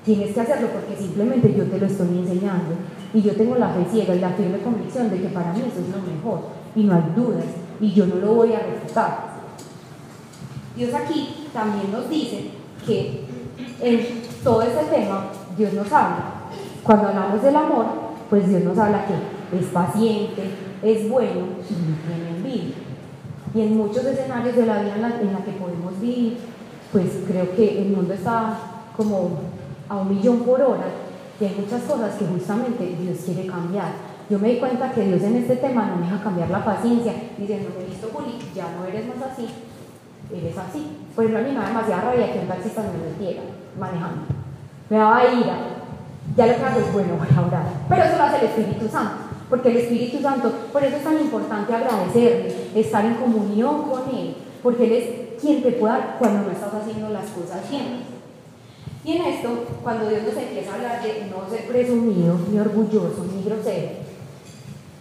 Tienes 0.10 0.34
que 0.34 0.42
hacerlo 0.42 0.70
porque 0.70 0.96
simplemente 1.00 1.54
yo 1.56 1.66
te 1.66 1.78
lo 1.78 1.86
estoy 1.86 2.08
enseñando. 2.18 2.74
Y 3.14 3.22
yo 3.22 3.36
tengo 3.36 3.56
la 3.58 3.70
fe 3.70 3.86
ciega 3.92 4.16
y 4.16 4.20
la 4.20 4.32
firme 4.32 4.58
convicción 4.58 5.08
de 5.12 5.22
que 5.22 5.28
para 5.28 5.54
mí 5.54 5.60
eso 5.60 5.82
es 5.82 5.96
lo 5.96 6.02
mejor. 6.02 6.48
Y 6.76 6.86
no 6.86 6.96
hay 6.96 7.04
dudas. 7.16 7.46
Y 7.80 7.94
yo 7.94 8.08
no 8.08 8.16
lo 8.16 8.34
voy 8.34 8.54
a 8.54 8.58
refutar. 8.58 9.20
Dios 10.76 10.92
aquí 10.96 11.46
también 11.54 11.92
nos 11.92 12.10
dice 12.10 12.46
que 12.88 13.26
en 13.80 14.24
todo 14.44 14.64
este 14.64 14.84
tema 14.86 15.28
Dios 15.56 15.74
nos 15.74 15.92
habla. 15.92 16.50
Cuando 16.82 17.10
hablamos 17.10 17.44
del 17.44 17.56
amor, 17.56 17.86
pues 18.32 18.50
Dios 18.50 18.64
nos 18.64 18.80
habla 18.80 19.06
que 19.06 19.60
es 19.60 19.66
paciente, 19.68 20.42
es 20.82 21.08
bueno 21.08 21.42
y 21.70 21.74
no 21.74 21.96
tiene 22.08 22.36
envidia. 22.36 22.76
Y 23.54 23.62
en 23.62 23.78
muchos 23.78 24.04
escenarios 24.06 24.56
de 24.56 24.66
la 24.66 24.82
vida 24.82 24.96
en 24.96 25.34
la, 25.34 25.46
que 25.46 25.52
podemos 25.52 26.02
vivir, 26.02 26.40
pues 26.92 27.06
creo 27.28 27.56
que 27.56 27.84
el 27.84 27.90
mundo 27.90 28.12
está 28.16 28.58
como 28.98 29.49
a 29.90 29.98
un 29.98 30.10
millón 30.16 30.40
por 30.40 30.62
hora 30.62 30.86
y 31.40 31.46
hay 31.46 31.56
muchas 31.60 31.84
cosas 31.84 32.16
que 32.16 32.26
justamente 32.26 32.96
Dios 33.00 33.18
quiere 33.26 33.48
cambiar. 33.48 33.92
Yo 34.30 34.38
me 34.38 34.50
di 34.50 34.60
cuenta 34.60 34.92
que 34.92 35.02
Dios 35.02 35.22
en 35.24 35.38
este 35.38 35.56
tema 35.56 35.86
no 35.86 35.96
me 35.96 36.04
deja 36.04 36.22
cambiar 36.22 36.50
la 36.50 36.64
paciencia, 36.64 37.14
diciendo, 37.38 37.70
listo, 37.88 38.10
Juli, 38.14 38.38
ya 38.54 38.76
no 38.78 38.86
eres 38.86 39.08
más 39.08 39.32
así, 39.32 39.48
eres 40.32 40.58
así. 40.58 40.98
Por 41.16 41.24
ejemplo, 41.24 41.44
a 41.44 41.48
mí 41.48 41.56
me 41.56 41.62
da 41.62 41.68
demasiada 41.68 42.02
rabia 42.02 42.32
que 42.32 42.40
un 42.40 42.48
taxista 42.48 42.84
me 42.84 43.10
metiera 43.10 43.42
manejando. 43.80 44.22
Me 44.90 44.98
daba 44.98 45.24
ira. 45.24 45.58
Ya 46.36 46.46
lo 46.46 46.56
que 46.56 46.64
hago 46.64 46.80
es, 46.80 46.94
bueno, 46.94 47.16
voy 47.18 47.28
a 47.36 47.48
orar. 47.48 47.66
Pero 47.88 48.04
eso 48.04 48.18
lo 48.18 48.24
hace 48.24 48.38
el 48.38 48.46
Espíritu 48.46 48.88
Santo. 48.88 49.16
Porque 49.50 49.70
el 49.70 49.78
Espíritu 49.78 50.22
Santo, 50.22 50.52
por 50.72 50.84
eso 50.84 50.98
es 50.98 51.04
tan 51.04 51.20
importante 51.20 51.74
agradecerle, 51.74 52.54
estar 52.76 53.04
en 53.04 53.16
comunión 53.16 53.90
con 53.90 54.16
Él, 54.16 54.36
porque 54.62 54.84
Él 54.84 54.92
es 54.92 55.42
quien 55.42 55.64
te 55.64 55.72
puede 55.72 55.94
dar 55.94 56.18
cuando 56.20 56.44
no 56.44 56.52
estás 56.52 56.74
haciendo 56.74 57.10
las 57.10 57.26
cosas 57.30 57.68
bien. 57.68 58.19
Y 59.10 59.18
en 59.18 59.24
esto, 59.24 59.50
cuando 59.82 60.08
Dios 60.08 60.22
nos 60.22 60.38
empieza 60.38 60.72
a 60.72 60.76
hablar 60.76 61.02
de 61.02 61.26
no 61.32 61.50
ser 61.50 61.68
presumido, 61.68 62.38
ni 62.52 62.60
orgulloso, 62.60 63.26
ni 63.26 63.42
grosero, 63.42 63.90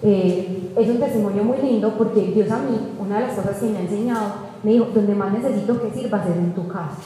eh, 0.02 0.72
es 0.74 0.88
un 0.88 0.98
testimonio 0.98 1.44
muy 1.44 1.58
lindo 1.58 1.92
porque 1.98 2.22
Dios 2.22 2.50
a 2.50 2.56
mí, 2.56 2.94
una 2.98 3.20
de 3.20 3.26
las 3.26 3.36
cosas 3.36 3.58
que 3.58 3.66
me 3.66 3.76
ha 3.76 3.80
enseñado, 3.82 4.32
me 4.62 4.72
dijo, 4.72 4.86
donde 4.94 5.14
más 5.14 5.30
necesito 5.30 5.78
que 5.78 5.90
sirvas 5.90 6.26
es 6.26 6.36
en 6.36 6.54
tu 6.54 6.66
casa. 6.68 6.96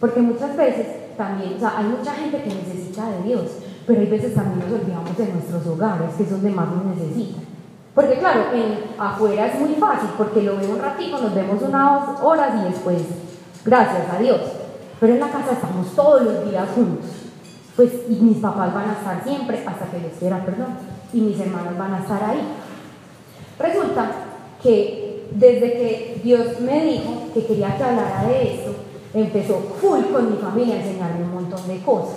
Porque 0.00 0.20
muchas 0.20 0.56
veces 0.56 0.86
también, 1.18 1.52
o 1.56 1.58
sea, 1.58 1.76
hay 1.76 1.84
mucha 1.84 2.14
gente 2.14 2.42
que 2.42 2.48
necesita 2.48 3.10
de 3.10 3.28
Dios, 3.28 3.44
pero 3.86 4.00
hay 4.00 4.06
veces 4.06 4.34
también 4.34 4.60
nos 4.60 4.80
olvidamos 4.80 5.18
de 5.18 5.30
nuestros 5.30 5.66
hogares, 5.66 6.14
que 6.16 6.22
es 6.22 6.30
donde 6.30 6.48
más 6.48 6.68
nos 6.70 6.96
necesitan. 6.96 7.44
Porque 7.94 8.18
claro, 8.20 8.44
en, 8.54 8.98
afuera 8.98 9.48
es 9.48 9.60
muy 9.60 9.74
fácil, 9.74 10.08
porque 10.16 10.40
lo 10.40 10.56
veo 10.56 10.70
un 10.70 10.78
ratito, 10.78 11.20
nos 11.20 11.34
vemos 11.34 11.60
unas 11.60 12.22
horas 12.22 12.54
y 12.62 12.70
después, 12.70 13.02
gracias 13.66 14.08
a 14.10 14.18
Dios. 14.18 14.57
Pero 15.00 15.14
en 15.14 15.20
la 15.20 15.30
casa 15.30 15.52
estamos 15.52 15.94
todos 15.94 16.22
los 16.22 16.50
días 16.50 16.68
juntos. 16.74 17.06
Pues, 17.76 17.92
y 18.08 18.14
mis 18.14 18.38
papás 18.38 18.74
van 18.74 18.90
a 18.90 18.92
estar 18.94 19.22
siempre, 19.22 19.64
hasta 19.64 19.86
que 19.86 20.00
les 20.00 20.18
quiera, 20.18 20.44
perdón, 20.44 20.76
y 21.12 21.20
mis 21.20 21.38
hermanos 21.38 21.78
van 21.78 21.94
a 21.94 22.00
estar 22.00 22.22
ahí. 22.24 22.40
Resulta 23.58 24.10
que 24.62 25.28
desde 25.30 25.72
que 25.72 26.20
Dios 26.24 26.60
me 26.60 26.84
dijo 26.84 27.28
que 27.32 27.46
quería 27.46 27.76
que 27.76 27.84
hablara 27.84 28.24
de 28.24 28.54
esto, 28.54 28.74
empezó 29.14 29.60
full 29.80 30.12
con 30.12 30.30
mi 30.30 30.38
familia 30.38 30.76
a 30.76 30.78
enseñarme 30.78 31.24
un 31.24 31.34
montón 31.34 31.66
de 31.68 31.80
cosas. 31.82 32.16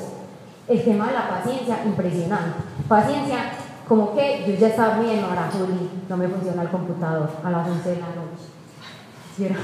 El 0.67 0.84
tema 0.84 1.07
de 1.07 1.13
la 1.13 1.29
paciencia, 1.29 1.84
impresionante. 1.86 2.59
Paciencia, 2.88 3.51
como 3.88 4.15
que 4.15 4.43
yo 4.47 4.55
ya 4.55 4.67
estaba 4.67 4.99
bien, 4.99 5.23
ahora 5.23 5.49
Juli, 5.51 5.89
no 6.07 6.17
me 6.17 6.27
funciona 6.27 6.61
el 6.63 6.69
computador 6.69 7.29
a 7.43 7.49
las 7.49 7.67
11 7.67 7.89
de 7.89 7.95
la 7.95 8.07
noche. 8.07 8.47
Y 9.38 9.43
era, 9.43 9.55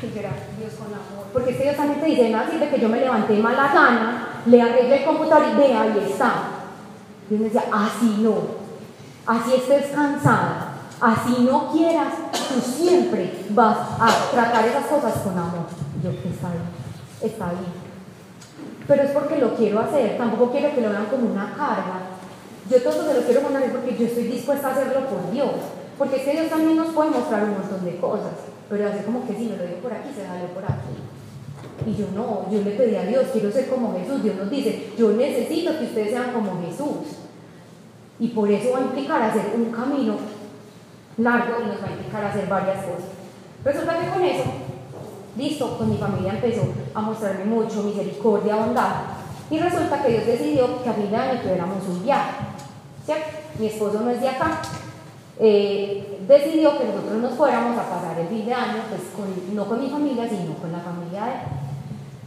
Dios 0.00 0.72
con 0.78 0.86
amor. 0.86 1.26
Porque 1.32 1.50
es 1.50 1.56
que 1.56 1.62
Dios 1.64 1.76
también 1.76 2.00
te 2.00 2.06
dice, 2.06 2.30
no 2.30 2.50
sirve 2.50 2.68
que 2.68 2.80
yo 2.80 2.88
me 2.88 3.00
levanté 3.00 3.38
mala 3.38 3.72
gana, 3.72 4.28
le 4.46 4.62
arreglé 4.62 4.98
el 4.98 5.04
computador 5.04 5.46
y 5.52 5.56
vea, 5.56 5.82
ahí 5.82 6.06
está. 6.10 6.32
Dios 7.28 7.40
me 7.40 7.46
decía, 7.46 7.64
así 7.72 8.16
no, 8.20 8.34
así 9.26 9.54
estés 9.54 9.92
cansada, 9.92 10.72
así 11.00 11.46
no 11.48 11.70
quieras, 11.72 12.14
tú 12.32 12.60
siempre 12.60 13.44
vas 13.50 13.76
a 14.00 14.30
tratar 14.32 14.66
esas 14.66 14.86
cosas 14.86 15.14
con 15.22 15.32
amor. 15.32 15.66
yo, 16.02 16.10
está 16.10 16.48
bien, 16.50 16.62
está 17.22 17.50
bien 17.50 17.88
pero 18.88 19.02
es 19.02 19.10
porque 19.10 19.36
lo 19.36 19.54
quiero 19.54 19.80
hacer, 19.80 20.16
tampoco 20.16 20.50
quiero 20.50 20.74
que 20.74 20.80
lo 20.80 20.88
vean 20.88 21.06
como 21.06 21.30
una 21.30 21.52
carga. 21.54 22.16
Yo 22.70 22.82
todo 22.82 23.06
se 23.06 23.14
lo 23.14 23.20
quiero 23.20 23.42
mandar 23.42 23.70
porque 23.70 23.96
yo 23.96 24.06
estoy 24.06 24.24
dispuesta 24.24 24.68
a 24.68 24.72
hacerlo 24.72 25.06
por 25.06 25.30
Dios, 25.30 25.50
porque 25.98 26.16
es 26.16 26.22
que 26.22 26.32
Dios 26.32 26.48
también 26.48 26.76
nos 26.78 26.88
puede 26.88 27.10
mostrar 27.10 27.44
un 27.44 27.52
montón 27.52 27.84
de 27.84 27.96
cosas, 27.98 28.32
pero 28.68 28.88
hace 28.88 29.04
como 29.04 29.26
que 29.26 29.34
si 29.34 29.44
me 29.44 29.56
lo 29.56 29.64
digo 29.64 29.78
por 29.82 29.92
aquí, 29.92 30.08
se 30.14 30.26
salió 30.26 30.48
por 30.48 30.64
aquí. 30.64 30.96
Y 31.86 31.96
yo 31.96 32.06
no, 32.14 32.50
yo 32.50 32.62
le 32.62 32.72
pedí 32.72 32.96
a 32.96 33.04
Dios, 33.04 33.26
quiero 33.32 33.50
ser 33.50 33.68
como 33.68 33.96
Jesús. 33.98 34.22
Dios 34.22 34.36
nos 34.36 34.50
dice, 34.50 34.92
yo 34.98 35.12
necesito 35.12 35.78
que 35.78 35.84
ustedes 35.84 36.10
sean 36.10 36.32
como 36.32 36.60
Jesús. 36.60 37.18
Y 38.20 38.28
por 38.28 38.50
eso 38.50 38.72
va 38.72 38.78
a 38.78 38.82
implicar 38.82 39.22
hacer 39.22 39.52
un 39.54 39.70
camino 39.70 40.16
largo 41.18 41.62
y 41.62 41.66
nos 41.68 41.82
va 41.82 41.86
a 41.88 41.92
implicar 41.92 42.24
hacer 42.24 42.48
varias 42.48 42.84
cosas. 42.84 43.10
Resulta 43.64 43.98
que 44.00 44.08
con 44.08 44.24
eso 44.24 44.44
Listo, 45.38 45.76
pues 45.76 45.88
mi 45.88 45.96
familia 45.96 46.32
empezó 46.32 46.62
a 46.92 47.00
mostrarme 47.00 47.44
mucho 47.44 47.84
misericordia, 47.84 48.56
bondad. 48.56 48.94
Y 49.48 49.58
resulta 49.60 50.02
que 50.02 50.10
Dios 50.10 50.26
decidió 50.26 50.82
que 50.82 50.88
a 50.88 50.94
fin 50.94 51.10
de 51.10 51.16
año 51.16 51.40
tuviéramos 51.40 51.86
un 51.86 52.02
viaje. 52.02 52.44
¿cierto? 53.04 53.24
Mi 53.60 53.66
esposo 53.66 54.00
no 54.00 54.10
es 54.10 54.20
de 54.20 54.28
acá. 54.28 54.60
Eh, 55.40 56.18
decidió 56.26 56.76
que 56.78 56.84
nosotros 56.84 57.22
nos 57.22 57.34
fuéramos 57.34 57.78
a 57.78 57.88
pasar 57.88 58.18
el 58.18 58.28
fin 58.28 58.44
de 58.46 58.54
año, 58.54 58.82
pues 58.88 59.02
no 59.52 59.64
con 59.66 59.80
mi 59.80 59.88
familia, 59.88 60.28
sino 60.28 60.54
con 60.54 60.72
la 60.72 60.80
familia 60.80 61.24
de 61.24 61.30
él. 61.30 61.40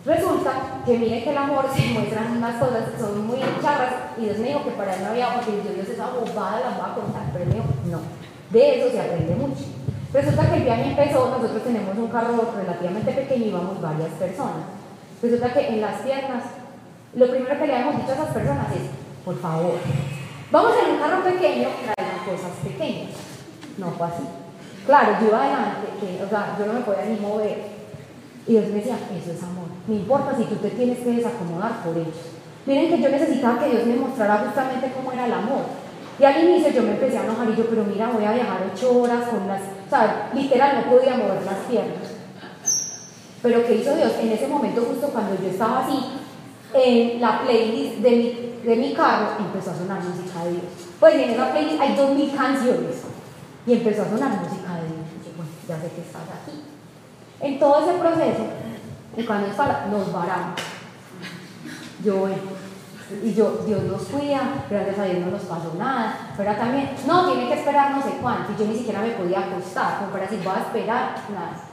Resulta 0.03 0.81
que 0.83 0.97
mire 0.97 1.23
que 1.23 1.29
el 1.29 1.37
amor 1.37 1.65
se 1.75 1.93
muestran 1.93 2.37
unas 2.37 2.55
cosas 2.55 2.89
que 2.89 2.99
son 2.99 3.27
muy 3.27 3.39
charras 3.61 3.93
y 4.17 4.21
Dios 4.21 4.39
me 4.39 4.47
dijo 4.47 4.63
que 4.63 4.71
para 4.71 4.95
él 4.95 5.03
no 5.03 5.09
había 5.09 5.35
porque 5.35 5.61
yo 5.63 5.73
Dios 5.73 5.89
esa 5.89 6.07
bobada 6.07 6.59
la 6.59 6.77
voy 6.77 6.89
a 6.89 6.95
contar, 6.95 7.23
pero 7.33 7.45
me 7.45 7.91
no, 7.91 7.99
de 8.49 8.79
eso 8.79 8.91
se 8.91 8.99
aprende 8.99 9.35
mucho. 9.35 9.63
Resulta 10.13 10.49
que 10.49 10.57
el 10.57 10.63
viaje 10.63 10.89
empezó, 10.89 11.29
nosotros 11.29 11.63
tenemos 11.63 11.97
un 11.97 12.07
carro 12.07 12.51
relativamente 12.55 13.11
pequeño 13.11 13.45
y 13.45 13.51
vamos 13.51 13.81
varias 13.81 14.09
personas. 14.09 14.65
Resulta 15.21 15.53
que 15.53 15.67
en 15.67 15.81
las 15.81 16.01
piernas, 16.01 16.43
lo 17.13 17.29
primero 17.29 17.59
que 17.59 17.67
le 17.67 17.73
habíamos 17.75 17.97
dicho 17.97 18.11
a 18.11 18.15
esas 18.15 18.33
personas 18.33 18.67
es, 18.75 18.89
por 19.23 19.39
favor, 19.39 19.75
vamos 20.51 20.71
en 20.83 20.93
un 20.93 20.99
carro 20.99 21.23
pequeño, 21.23 21.69
traigan 21.81 22.25
cosas 22.25 22.51
pequeñas. 22.63 23.11
No 23.77 23.91
fue 23.91 24.07
así. 24.07 24.23
Claro, 24.85 25.17
yo 25.21 25.27
iba 25.27 25.43
adelante, 25.43 25.87
que, 25.99 26.23
o 26.23 26.29
sea, 26.29 26.55
yo 26.57 26.65
no 26.65 26.73
me 26.73 26.81
podía 26.81 27.05
ni 27.05 27.19
mover. 27.19 27.71
Y 28.47 28.51
Dios 28.53 28.67
me 28.67 28.75
decía, 28.75 28.97
eso 29.15 29.31
es 29.31 29.43
amor. 29.43 29.69
No 29.87 29.95
importa 29.95 30.35
si 30.35 30.43
tú 30.45 30.55
te 30.55 30.69
tienes 30.71 30.99
que 30.99 31.11
desacomodar 31.11 31.83
por 31.83 31.95
ellos. 31.95 32.17
Miren 32.65 32.89
que 32.89 33.01
yo 33.01 33.09
necesitaba 33.09 33.59
que 33.59 33.69
Dios 33.69 33.85
me 33.85 33.95
mostrara 33.95 34.37
justamente 34.45 34.91
cómo 34.95 35.11
era 35.11 35.25
el 35.25 35.33
amor. 35.33 35.63
Y 36.19 36.23
al 36.23 36.43
inicio 36.43 36.71
yo 36.71 36.83
me 36.83 36.91
empecé 36.91 37.17
a 37.17 37.23
enojar 37.23 37.49
y 37.49 37.55
yo, 37.55 37.65
pero 37.67 37.83
mira, 37.83 38.09
voy 38.09 38.25
a 38.25 38.33
viajar 38.33 38.59
ocho 38.71 39.01
horas 39.01 39.27
con 39.29 39.47
las, 39.47 39.61
sea, 39.89 40.29
literal 40.33 40.75
no 40.75 40.91
podía 40.91 41.17
mover 41.17 41.43
las 41.43 41.57
piernas. 41.67 42.21
Pero 43.41 43.65
¿qué 43.65 43.75
hizo 43.75 43.95
Dios? 43.95 44.11
En 44.21 44.31
ese 44.31 44.47
momento, 44.47 44.85
justo 44.87 45.07
cuando 45.07 45.35
yo 45.41 45.49
estaba 45.49 45.79
así, 45.79 45.99
en 46.73 47.19
la 47.19 47.41
playlist 47.41 47.97
de 47.97 48.11
mi, 48.11 48.40
de 48.63 48.75
mi 48.75 48.93
carro 48.93 49.31
empezó 49.39 49.71
a 49.71 49.75
sonar 49.75 50.01
música 50.03 50.43
de 50.45 50.51
Dios. 50.51 50.63
Pues 50.99 51.15
en 51.15 51.29
esa 51.31 51.51
playlist 51.51 51.81
hay 51.81 51.95
dos 51.95 52.11
mil 52.11 52.35
canciones 52.35 52.95
y 53.65 53.73
empezó 53.73 54.03
a 54.03 54.09
sonar 54.09 54.29
música 54.29 54.75
de 54.75 54.87
Dios. 54.87 55.05
Y 55.15 55.25
yo, 55.25 55.31
bueno, 55.35 55.51
ya 55.67 55.75
sé 55.77 55.91
que 55.95 56.01
estás 56.01 56.21
aquí. 56.23 56.63
En 57.39 57.59
todo 57.59 57.81
ese 57.81 57.99
proceso, 57.99 58.43
y 59.17 59.23
cuando 59.23 59.47
nos 59.47 60.13
varamos. 60.13 60.61
Yo, 62.03 62.17
bueno, 62.17 62.35
y 63.23 63.33
yo, 63.33 63.63
Dios 63.65 63.83
nos 63.83 64.03
cuida, 64.03 64.65
gracias 64.69 64.99
a 64.99 65.03
Dios 65.03 65.19
no 65.19 65.31
nos 65.31 65.41
pasó 65.41 65.73
nada, 65.77 66.33
pero 66.37 66.55
también, 66.55 66.91
no, 67.05 67.31
tiene 67.31 67.47
que 67.49 67.59
esperar 67.59 67.91
no 67.91 68.01
sé 68.01 68.17
cuánto, 68.21 68.53
y 68.53 68.57
yo 68.57 68.65
ni 68.65 68.77
siquiera 68.77 69.01
me 69.01 69.11
podía 69.11 69.39
acostar, 69.39 69.99
como 69.99 70.11
para 70.11 70.23
decir, 70.23 70.39
voy 70.43 70.55
a 70.55 70.61
esperar, 70.61 71.15
nada. 71.31 71.70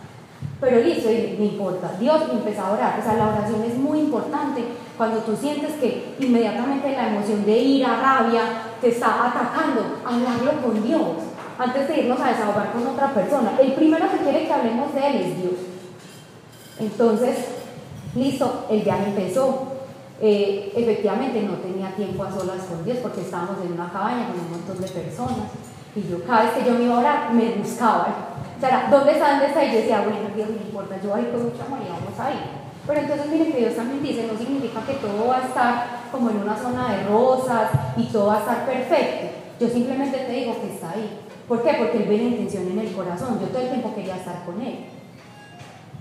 Pero 0.60 0.80
listo, 0.80 1.08
no 1.38 1.44
importa, 1.44 1.92
Dios 2.00 2.22
empezó 2.32 2.62
a 2.62 2.72
orar, 2.72 2.98
o 2.98 3.02
sea, 3.02 3.14
la 3.14 3.28
oración 3.28 3.62
es 3.62 3.76
muy 3.76 4.00
importante 4.00 4.64
cuando 4.96 5.18
tú 5.18 5.36
sientes 5.36 5.74
que 5.74 6.16
inmediatamente 6.18 6.90
la 6.90 7.08
emoción 7.08 7.46
de 7.46 7.56
ira, 7.56 8.00
rabia, 8.00 8.42
te 8.80 8.88
está 8.88 9.28
atacando, 9.28 10.00
hablarlo 10.04 10.60
con 10.60 10.82
Dios, 10.82 11.02
antes 11.58 11.88
de 11.88 12.00
irnos 12.00 12.20
a 12.20 12.30
desahogar 12.30 12.72
con 12.72 12.86
otra 12.86 13.14
persona. 13.14 13.52
El 13.60 13.72
primero 13.74 14.10
que 14.10 14.18
quiere 14.18 14.46
que 14.46 14.52
hablemos 14.52 14.92
de 14.92 15.06
Él 15.06 15.16
es 15.16 15.36
Dios. 15.36 15.54
Entonces, 16.80 17.36
listo, 18.16 18.66
el 18.68 18.82
viaje 18.82 19.10
empezó, 19.10 19.68
eh, 20.20 20.72
efectivamente 20.74 21.42
no 21.42 21.54
tenía 21.54 21.94
tiempo 21.94 22.24
a 22.24 22.32
solas 22.32 22.64
con 22.64 22.84
Dios 22.84 22.98
porque 23.00 23.20
estábamos 23.20 23.64
en 23.64 23.72
una 23.72 23.90
cabaña 23.90 24.28
con 24.28 24.40
un 24.40 24.50
montón 24.50 24.80
de 24.80 24.88
personas 24.88 25.50
y 25.94 26.08
yo 26.08 26.24
cada 26.24 26.42
vez 26.42 26.52
que 26.52 26.64
yo 26.68 26.76
me 26.76 26.84
iba 26.84 26.96
a 26.96 26.98
orar 26.98 27.34
me 27.34 27.54
buscaba. 27.54 28.37
O 28.58 28.60
sea, 28.60 28.88
¿dónde 28.90 29.12
está? 29.12 29.30
¿Dónde 29.30 29.46
está? 29.46 29.64
Y 29.64 29.72
yo 29.72 29.78
decía, 29.78 30.00
bueno, 30.02 30.34
Dios, 30.34 30.50
no 30.50 30.56
importa, 30.56 31.00
yo 31.00 31.14
ahí 31.14 31.30
con 31.30 31.44
mucha 31.44 31.64
amor 31.64 31.78
y 31.78 31.88
vamos 31.88 32.18
a 32.18 32.30
ir. 32.32 32.42
Pero 32.88 33.00
entonces 33.00 33.26
miren 33.30 33.52
que 33.52 33.58
Dios 33.58 33.76
también 33.76 34.02
dice, 34.02 34.26
no 34.26 34.36
significa 34.36 34.80
que 34.84 34.94
todo 34.94 35.28
va 35.28 35.36
a 35.36 35.46
estar 35.46 35.86
como 36.10 36.30
en 36.30 36.38
una 36.38 36.56
zona 36.56 36.90
de 36.90 37.04
rosas 37.04 37.70
y 37.96 38.04
todo 38.06 38.26
va 38.26 38.36
a 38.36 38.40
estar 38.40 38.66
perfecto. 38.66 39.28
Yo 39.60 39.68
simplemente 39.68 40.18
te 40.18 40.32
digo 40.32 40.60
que 40.60 40.74
está 40.74 40.90
ahí. 40.90 41.20
¿Por 41.46 41.62
qué? 41.62 41.74
Porque 41.78 41.98
Él 41.98 42.08
ve 42.08 42.16
la 42.16 42.22
intención 42.24 42.66
en 42.66 42.80
el 42.80 42.92
corazón. 42.92 43.38
Yo 43.40 43.46
todo 43.46 43.62
el 43.62 43.68
tiempo 43.68 43.94
quería 43.94 44.16
estar 44.16 44.44
con 44.44 44.60
Él. 44.60 44.86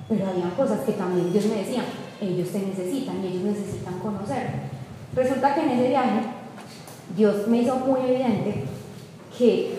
Pero 0.10 0.26
había 0.26 0.50
cosas 0.58 0.80
que 0.80 0.94
también 0.94 1.32
Dios 1.32 1.46
me 1.46 1.58
decía, 1.58 1.84
ellos 2.20 2.50
te 2.50 2.60
necesitan 2.60 3.24
y 3.24 3.28
ellos 3.28 3.44
necesitan 3.44 4.00
conocer. 4.00 4.48
Resulta 5.14 5.54
que 5.54 5.62
en 5.62 5.70
ese 5.70 5.90
viaje 5.90 6.22
Dios 7.16 7.48
me 7.48 7.58
hizo 7.58 7.76
muy 7.76 8.00
evidente 8.00 8.64
que, 9.38 9.78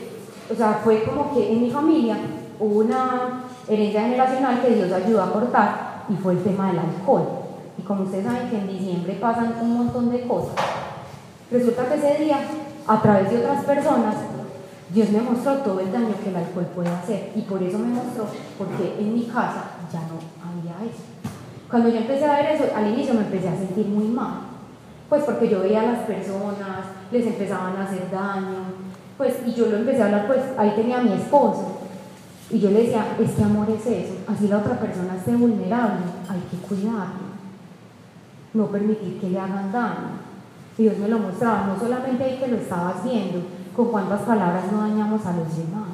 o 0.53 0.55
sea, 0.55 0.81
fue 0.85 1.03
como 1.03 1.35
que 1.35 1.53
en 1.53 1.63
mi 1.63 1.71
familia 1.71 2.17
hubo 2.61 2.81
una 2.81 3.45
herencia 3.69 4.03
generacional 4.03 4.61
que 4.61 4.75
Dios 4.75 4.93
ayudó 4.93 5.23
a 5.23 5.33
cortar 5.33 6.05
y 6.09 6.15
fue 6.17 6.35
el 6.35 6.43
tema 6.43 6.69
del 6.69 6.79
alcohol. 6.81 7.29
Y 7.79 7.83
como 7.83 8.03
ustedes 8.03 8.25
saben 8.25 8.51
que 8.51 8.59
en 8.59 8.69
diciembre 8.69 9.19
pasan 9.21 9.55
un 9.61 9.79
montón 9.79 10.11
de 10.11 10.27
cosas, 10.27 10.55
resulta 11.51 11.89
que 11.89 11.95
ese 11.95 12.25
día, 12.25 12.39
a 12.87 13.03
través 13.03 13.31
de 13.31 13.39
otras 13.39 13.65
personas, 13.65 14.15
Dios 14.91 15.11
me 15.11 15.21
mostró 15.21 15.59
todo 15.59 15.81
el 15.81 15.93
daño 15.93 16.15
que 16.23 16.31
el 16.31 16.37
alcohol 16.37 16.67
puede 16.75 16.89
hacer 16.89 17.33
y 17.37 17.43
por 17.43 17.63
eso 17.63 17.79
me 17.79 17.89
mostró, 17.89 18.27
porque 18.57 18.97
en 18.99 19.15
mi 19.15 19.25
casa 19.25 19.65
ya 19.93 20.01
no 20.01 20.17
había 20.43 20.91
eso. 20.91 21.03
Cuando 21.71 21.91
yo 21.91 21.99
empecé 21.99 22.25
a 22.25 22.37
ver 22.37 22.47
eso, 22.57 22.65
al 22.75 22.89
inicio 22.89 23.15
me 23.15 23.21
empecé 23.21 23.49
a 23.49 23.57
sentir 23.57 23.87
muy 23.87 24.09
mal, 24.09 24.41
pues 25.09 25.23
porque 25.25 25.49
yo 25.49 25.61
veía 25.61 25.83
a 25.83 25.93
las 25.93 26.01
personas, 26.01 26.87
les 27.13 27.27
empezaban 27.27 27.77
a 27.77 27.85
hacer 27.85 28.11
daño, 28.11 28.65
pues 29.19 29.35
y 29.47 29.53
yo 29.53 29.67
lo 29.67 29.77
empecé 29.77 30.03
a 30.03 30.07
hablar, 30.07 30.27
pues 30.27 30.41
ahí 30.57 30.73
tenía 30.75 30.99
a 30.99 31.03
mi 31.03 31.13
esposo 31.13 31.78
y 32.51 32.61
yo 32.61 32.71
le 32.71 32.85
decía, 32.85 33.15
este 33.21 33.45
amor 33.45 33.69
es 33.69 33.85
eso, 33.85 34.15
así 34.27 34.49
la 34.49 34.59
otra 34.59 34.81
persona 34.81 35.17
esté 35.17 35.37
vulnerable, 35.37 36.01
hay 36.29 36.41
que 36.51 36.57
cuidarlo, 36.67 37.29
no 38.55 38.67
permitir 38.69 39.21
que 39.21 39.29
le 39.29 39.39
hagan 39.39 39.71
daño. 39.71 40.29
Y 40.79 40.85
Dios 40.85 40.97
me 40.99 41.09
lo 41.09 41.19
mostraba, 41.19 41.67
no 41.67 41.79
solamente 41.79 42.25
ahí 42.25 42.39
que 42.39 42.49
lo 42.49 42.57
estabas 42.57 43.05
viendo, 43.05 43.43
con 43.77 43.89
cuántas 43.89 44.23
palabras 44.23 44.73
no 44.73 44.81
dañamos 44.81 45.27
a 45.27 45.37
los 45.37 45.57
demás, 45.57 45.89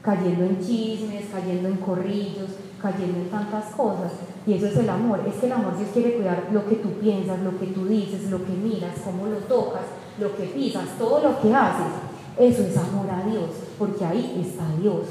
cayendo 0.00 0.44
en 0.44 0.58
chismes, 0.60 1.26
cayendo 1.30 1.68
en 1.68 1.76
corrillos, 1.76 2.48
cayendo 2.80 3.18
en 3.18 3.28
tantas 3.28 3.66
cosas. 3.74 4.12
Y 4.46 4.54
eso 4.54 4.66
es 4.68 4.76
el 4.76 4.88
amor, 4.88 5.20
es 5.28 5.34
que 5.34 5.46
el 5.46 5.52
amor 5.52 5.76
Dios 5.76 5.90
quiere 5.92 6.14
cuidar 6.14 6.48
lo 6.50 6.66
que 6.66 6.76
tú 6.76 6.92
piensas, 6.92 7.40
lo 7.40 7.58
que 7.58 7.66
tú 7.66 7.84
dices, 7.86 8.30
lo 8.30 8.42
que 8.44 8.52
miras, 8.52 9.00
cómo 9.04 9.26
lo 9.26 9.36
tocas, 9.36 9.82
lo 10.18 10.34
que 10.34 10.44
pisas, 10.44 10.96
todo 10.98 11.22
lo 11.22 11.40
que 11.40 11.54
haces. 11.54 11.92
Eso 12.38 12.62
es 12.62 12.76
amor 12.76 13.10
a 13.10 13.28
Dios, 13.28 13.50
porque 13.78 14.04
ahí 14.04 14.42
está 14.44 14.64
Dios. 14.80 15.06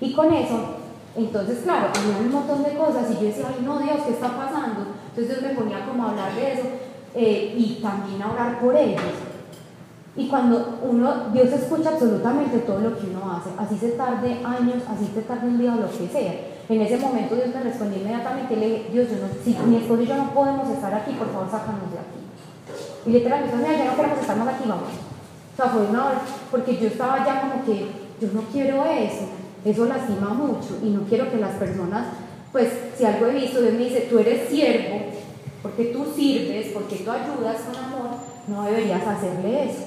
Y 0.00 0.12
con 0.12 0.32
eso, 0.32 0.76
entonces, 1.16 1.60
claro, 1.64 1.88
había 1.88 2.18
un 2.18 2.32
montón 2.32 2.62
de 2.62 2.76
cosas 2.76 3.10
y 3.10 3.14
yo 3.14 3.22
decía, 3.22 3.46
ay, 3.48 3.64
no, 3.64 3.78
Dios, 3.78 3.98
¿qué 4.06 4.12
está 4.12 4.36
pasando? 4.36 4.86
Entonces 5.10 5.28
Dios 5.28 5.42
me 5.42 5.58
ponía 5.58 5.84
como 5.84 6.04
a 6.04 6.10
hablar 6.10 6.34
de 6.34 6.52
eso 6.52 6.62
eh, 7.14 7.54
y 7.56 7.80
también 7.82 8.22
a 8.22 8.32
orar 8.32 8.60
por 8.60 8.76
ellos. 8.76 9.02
Y 10.16 10.28
cuando 10.28 10.80
uno, 10.82 11.30
Dios 11.32 11.48
escucha 11.52 11.90
absolutamente 11.90 12.58
todo 12.58 12.80
lo 12.80 12.98
que 12.98 13.06
uno 13.06 13.32
hace, 13.32 13.50
así 13.56 13.78
se 13.78 13.92
tarde 13.92 14.40
años, 14.44 14.82
así 14.88 15.10
se 15.14 15.22
tarde 15.22 15.46
un 15.46 15.58
día 15.58 15.74
o 15.74 15.80
lo 15.80 15.90
que 15.90 16.08
sea. 16.08 16.34
En 16.68 16.82
ese 16.82 16.98
momento 16.98 17.34
Dios 17.34 17.48
me 17.54 17.62
respondió 17.62 18.00
inmediatamente 18.00 18.54
y 18.54 18.56
le 18.56 18.68
dije, 18.68 18.90
Dios, 18.92 19.08
yo 19.10 19.16
no, 19.16 19.28
si 19.42 19.56
mi 19.68 19.76
esposo 19.76 20.02
y 20.02 20.06
yo 20.06 20.16
no 20.16 20.34
podemos 20.34 20.68
estar 20.68 20.92
aquí, 20.92 21.12
por 21.12 21.32
favor, 21.32 21.48
sácanos 21.50 21.90
de 21.92 21.98
aquí. 21.98 22.18
Y 23.06 23.10
literalmente, 23.10 23.56
mira, 23.56 23.78
ya 23.78 23.84
no 23.86 23.96
queremos 23.96 24.18
estar 24.18 24.36
más 24.36 24.48
aquí, 24.48 24.68
vamos. 24.68 24.88
O 25.52 25.56
sea, 25.56 25.66
fue 25.66 25.86
una 25.86 26.06
hora, 26.06 26.20
porque 26.50 26.76
yo 26.76 26.88
estaba 26.88 27.24
ya 27.24 27.40
como 27.40 27.64
que, 27.64 27.86
yo 28.20 28.28
no 28.34 28.42
quiero 28.52 28.84
eso, 28.84 29.37
eso 29.64 29.84
lastima 29.86 30.30
mucho 30.30 30.78
y 30.82 30.90
no 30.90 31.02
quiero 31.02 31.30
que 31.30 31.38
las 31.38 31.56
personas, 31.56 32.06
pues, 32.52 32.68
si 32.96 33.04
algo 33.04 33.26
he 33.26 33.34
visto, 33.34 33.60
Dios 33.60 33.74
me 33.74 33.84
dice, 33.84 34.06
tú 34.10 34.18
eres 34.18 34.48
siervo, 34.48 35.06
porque 35.62 35.86
tú 35.86 36.06
sirves, 36.14 36.68
porque 36.72 36.96
tú 36.96 37.10
ayudas 37.10 37.62
con 37.62 37.76
amor, 37.76 38.10
no 38.46 38.62
deberías 38.64 39.06
hacerle 39.06 39.70
eso. 39.70 39.84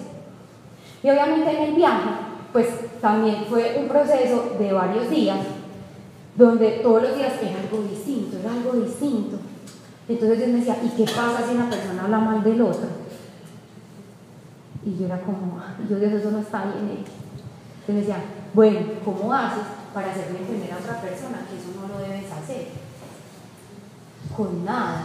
Y 1.04 1.10
obviamente 1.10 1.50
en 1.50 1.64
el 1.64 1.74
viaje, 1.76 2.10
pues 2.52 2.68
también 3.02 3.46
fue 3.50 3.78
un 3.80 3.88
proceso 3.88 4.56
de 4.60 4.74
varios 4.74 5.10
días, 5.10 5.40
donde 6.36 6.80
todos 6.84 7.02
los 7.04 7.16
días 7.16 7.34
era 7.42 7.60
algo 7.60 7.84
distinto, 7.90 8.38
era 8.38 8.54
algo 8.54 8.74
distinto. 8.74 9.38
Entonces 10.08 10.38
Dios 10.38 10.50
me 10.50 10.60
decía, 10.60 10.78
¿y 10.84 10.90
qué 10.90 11.04
pasa 11.04 11.46
si 11.48 11.56
una 11.56 11.70
persona 11.70 12.04
habla 12.04 12.20
mal 12.20 12.44
del 12.44 12.62
otro? 12.62 12.88
Y 14.86 14.98
yo 14.98 15.06
era 15.06 15.22
como, 15.22 15.62
yo 15.90 16.00
Dios, 16.00 16.14
eso 16.14 16.32
no 16.32 16.40
está 16.40 16.66
bien. 16.66 17.06
Entonces 17.82 17.88
me 17.88 17.96
decía, 17.96 18.18
bueno, 18.54 18.80
¿cómo 19.06 19.34
haces 19.34 19.64
para 19.94 20.12
hacerle 20.12 20.40
entender 20.40 20.74
a 20.74 20.78
otra 20.78 21.02
persona 21.02 21.46
que 21.50 21.58
eso 21.58 21.80
no 21.80 21.88
lo 21.88 22.00
debes 22.02 22.32
hacer? 22.32 22.68
Con 24.36 24.66
nada. 24.66 25.04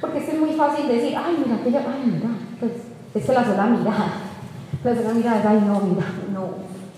Porque 0.00 0.18
es 0.18 0.28
es 0.28 0.40
muy 0.40 0.52
fácil 0.52 0.88
decir, 0.88 1.16
ay, 1.16 1.42
mira, 1.44 1.62
que 1.62 1.76
ay, 1.76 2.02
mira, 2.04 2.28
pues 2.60 2.72
es 3.14 3.24
que 3.24 3.32
la 3.32 3.44
sola 3.44 3.66
mirada 3.66 4.26
pues 4.82 5.00
una 5.00 5.14
mirada, 5.14 5.50
ay, 5.50 5.62
no, 5.66 5.80
mira, 5.80 6.06
no, 6.32 6.48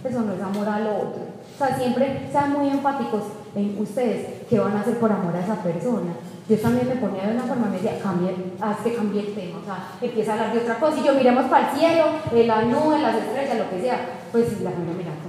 eso 0.05 0.21
no 0.21 0.35
es 0.35 0.43
amor 0.43 0.69
al 0.69 0.87
otro. 0.89 1.23
O 1.55 1.59
sea, 1.59 1.77
siempre 1.77 2.29
sean 2.31 2.53
muy 2.53 2.69
enfáticos 2.69 3.23
en 3.55 3.77
ustedes 3.81 4.45
qué 4.49 4.59
van 4.59 4.77
a 4.77 4.81
hacer 4.81 4.99
por 4.99 5.11
amor 5.11 5.35
a 5.35 5.41
esa 5.41 5.63
persona. 5.63 6.13
Yo 6.49 6.57
también 6.59 6.89
me 6.89 6.97
ponía 6.97 7.27
de 7.27 7.35
una 7.35 7.45
forma, 7.45 7.67
me 7.67 7.77
decía, 7.77 7.99
cambie, 8.03 8.35
haz 8.61 8.79
que 8.79 8.95
cambie 8.95 9.21
el 9.21 9.35
tema, 9.35 9.59
o 9.61 9.65
sea, 9.65 9.89
empieza 10.01 10.33
a 10.33 10.35
hablar 10.35 10.53
de 10.53 10.61
otra 10.61 10.79
cosa, 10.79 11.01
y 11.01 11.05
yo 11.05 11.15
miremos 11.15 11.45
para 11.45 11.71
el 11.71 11.79
cielo, 11.79 12.05
la 12.33 12.63
nube, 12.63 12.99
las 13.01 13.17
estrellas, 13.17 13.59
lo 13.59 13.71
que 13.71 13.83
sea. 13.83 13.99
Pues 14.33 14.61
la 14.61 14.71
mira, 14.71 15.13
¿cómo? 15.23 15.28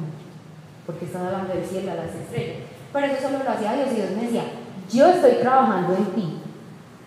Porque 0.89 1.05
están 1.05 1.27
hablando 1.27 1.53
del 1.53 1.65
cielo, 1.65 1.91
a 1.91 1.95
las 1.95 2.15
estrellas. 2.15 2.57
Pero 2.91 3.05
eso 3.05 3.21
solo 3.21 3.43
lo 3.43 3.49
hacía 3.49 3.73
Dios, 3.73 3.89
y 3.91 3.95
Dios 3.95 4.11
me 4.15 4.23
decía, 4.23 4.43
yo 4.91 5.07
estoy 5.07 5.33
trabajando 5.41 5.93
en 5.95 6.05
ti, 6.15 6.41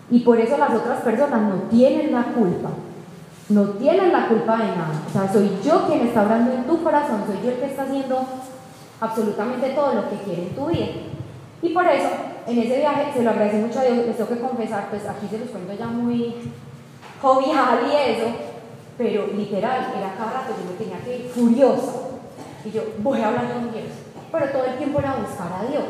y 0.09 0.19
por 0.21 0.39
eso 0.39 0.57
las 0.57 0.73
otras 0.73 1.01
personas 1.01 1.41
no 1.41 1.55
tienen 1.69 2.13
la 2.13 2.23
culpa 2.23 2.69
no 3.49 3.63
tienen 3.71 4.11
la 4.11 4.27
culpa 4.27 4.57
de 4.57 4.67
nada. 4.67 5.01
O 5.07 5.11
sea, 5.11 5.31
soy 5.31 5.51
yo 5.63 5.85
quien 5.87 6.07
está 6.07 6.21
hablando 6.21 6.53
en 6.53 6.63
tu 6.63 6.81
corazón, 6.83 7.23
soy 7.27 7.37
yo 7.43 7.51
el 7.51 7.57
que 7.57 7.65
está 7.65 7.83
haciendo 7.83 8.25
absolutamente 9.01 9.69
todo 9.69 9.93
lo 9.93 10.09
que 10.09 10.15
quiere 10.17 10.43
en 10.43 10.55
tu 10.55 10.67
vida. 10.67 10.87
Y 11.61 11.69
por 11.69 11.85
eso, 11.87 12.09
en 12.47 12.57
ese 12.57 12.77
viaje, 12.77 13.13
se 13.13 13.23
lo 13.23 13.29
agradecí 13.29 13.57
mucho 13.57 13.79
a 13.79 13.83
Dios, 13.83 14.05
les 14.05 14.17
tengo 14.17 14.29
que 14.29 14.39
confesar, 14.39 14.87
pues 14.89 15.05
aquí 15.07 15.27
se 15.29 15.39
los 15.39 15.49
cuento 15.49 15.73
ya 15.73 15.87
muy 15.87 16.35
jovial 17.21 17.79
y 17.87 18.11
eso, 18.11 18.27
pero 18.97 19.27
literal, 19.27 19.93
era 19.97 20.13
cada 20.17 20.31
rato 20.31 20.53
yo 20.57 20.71
me 20.71 20.77
tenía 20.77 21.03
que 21.03 21.25
ir 21.25 21.31
furiosa. 21.31 22.02
Y 22.65 22.71
yo, 22.71 22.81
voy 22.99 23.19
a 23.19 23.27
hablar 23.27 23.53
con 23.53 23.71
Dios. 23.71 23.85
pero 24.31 24.45
todo 24.47 24.65
el 24.65 24.77
tiempo 24.77 24.99
era 24.99 25.15
buscar 25.15 25.51
a 25.51 25.69
Dios, 25.69 25.83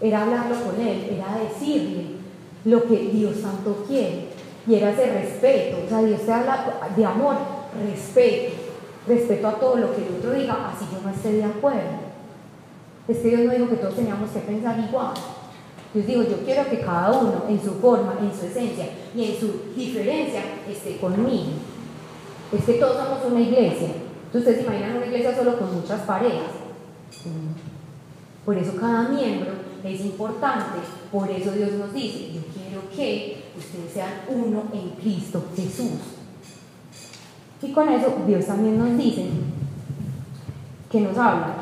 era 0.00 0.22
hablarlo 0.22 0.56
con 0.64 0.80
Él, 0.80 1.10
era 1.10 1.38
decirle 1.38 2.16
lo 2.64 2.84
que 2.84 2.96
Dios 3.12 3.42
tanto 3.42 3.84
quiere, 3.86 4.28
y 4.66 4.74
era 4.74 4.90
ese 4.90 5.12
respeto, 5.12 5.78
o 5.84 5.88
sea, 5.88 6.02
Dios 6.02 6.20
te 6.22 6.32
habla 6.32 6.88
de 6.96 7.04
amor, 7.04 7.36
respeto, 7.86 8.54
respeto 9.06 9.48
a 9.48 9.54
todo 9.54 9.76
lo 9.76 9.94
que 9.94 10.06
el 10.06 10.14
otro 10.16 10.32
diga, 10.32 10.70
así 10.70 10.86
yo 10.92 11.00
no 11.02 11.10
esté 11.10 11.32
de 11.32 11.44
acuerdo. 11.44 12.10
Es 13.08 13.18
que 13.18 13.28
Dios 13.28 13.40
no 13.40 13.52
dijo 13.52 13.68
que 13.68 13.76
todos 13.76 13.96
teníamos 13.96 14.30
que 14.30 14.40
pensar 14.40 14.78
igual. 14.78 15.14
Dios 15.92 16.06
dijo, 16.06 16.22
yo 16.22 16.44
quiero 16.44 16.68
que 16.70 16.80
cada 16.80 17.10
uno 17.10 17.44
en 17.48 17.60
su 17.60 17.72
forma, 17.74 18.14
en 18.20 18.32
su 18.32 18.46
esencia 18.46 18.86
y 19.14 19.24
en 19.24 19.40
su 19.40 19.74
diferencia 19.74 20.42
esté 20.70 20.98
conmigo. 20.98 21.50
Es 22.56 22.64
que 22.64 22.74
todos 22.74 22.96
somos 22.96 23.24
una 23.30 23.40
iglesia. 23.40 23.88
Entonces, 24.32 24.58
ustedes 24.58 24.66
imaginan 24.66 24.96
una 24.98 25.06
iglesia 25.06 25.34
solo 25.34 25.58
con 25.58 25.74
muchas 25.74 26.02
parejas. 26.02 26.52
Por 28.44 28.56
eso 28.56 28.76
cada 28.76 29.08
miembro 29.08 29.50
es 29.82 30.00
importante. 30.02 30.78
Por 31.10 31.28
eso 31.28 31.50
Dios 31.50 31.72
nos 31.72 31.92
dice, 31.92 32.32
yo 32.32 32.40
quiero 32.54 32.88
que 32.94 33.42
ustedes 33.58 33.92
sean 33.92 34.12
uno 34.28 34.62
en 34.72 34.90
Cristo 34.90 35.42
Jesús. 35.56 35.98
Y 37.60 37.72
con 37.72 37.88
eso 37.88 38.18
Dios 38.24 38.46
también 38.46 38.78
nos 38.78 38.96
dice 38.96 39.26
que 40.90 41.00
nos 41.00 41.18
habla, 41.18 41.56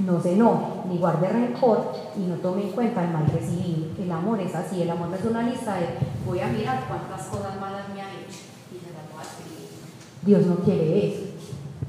no 0.00 0.20
se 0.20 0.32
enoje, 0.32 0.64
ni 0.88 0.98
guarde 0.98 1.28
rencor 1.28 1.92
y 2.16 2.20
no 2.20 2.34
tome 2.36 2.62
en 2.62 2.70
cuenta 2.70 3.04
el 3.04 3.12
mal 3.12 3.26
recibido. 3.26 3.86
El 3.98 4.10
amor 4.10 4.40
es 4.40 4.52
así, 4.54 4.82
el 4.82 4.90
amor 4.90 5.08
no 5.08 5.16
es 5.16 5.24
una 5.24 5.44
lista 5.44 5.76
de 5.76 5.86
voy 6.26 6.40
a 6.40 6.48
mirar 6.48 6.86
cuántas 6.88 7.28
cosas 7.28 7.60
malas 7.60 7.88
me 7.94 8.02
ha 8.02 8.10
hecho 8.10 8.40
y 8.74 8.78
se 8.78 8.92
las 8.92 9.10
voy 9.12 9.20
a 9.20 9.22
escribir. 9.22 9.68
Dios 10.22 10.46
no 10.46 10.56
quiere 10.64 11.08
eso. 11.08 11.29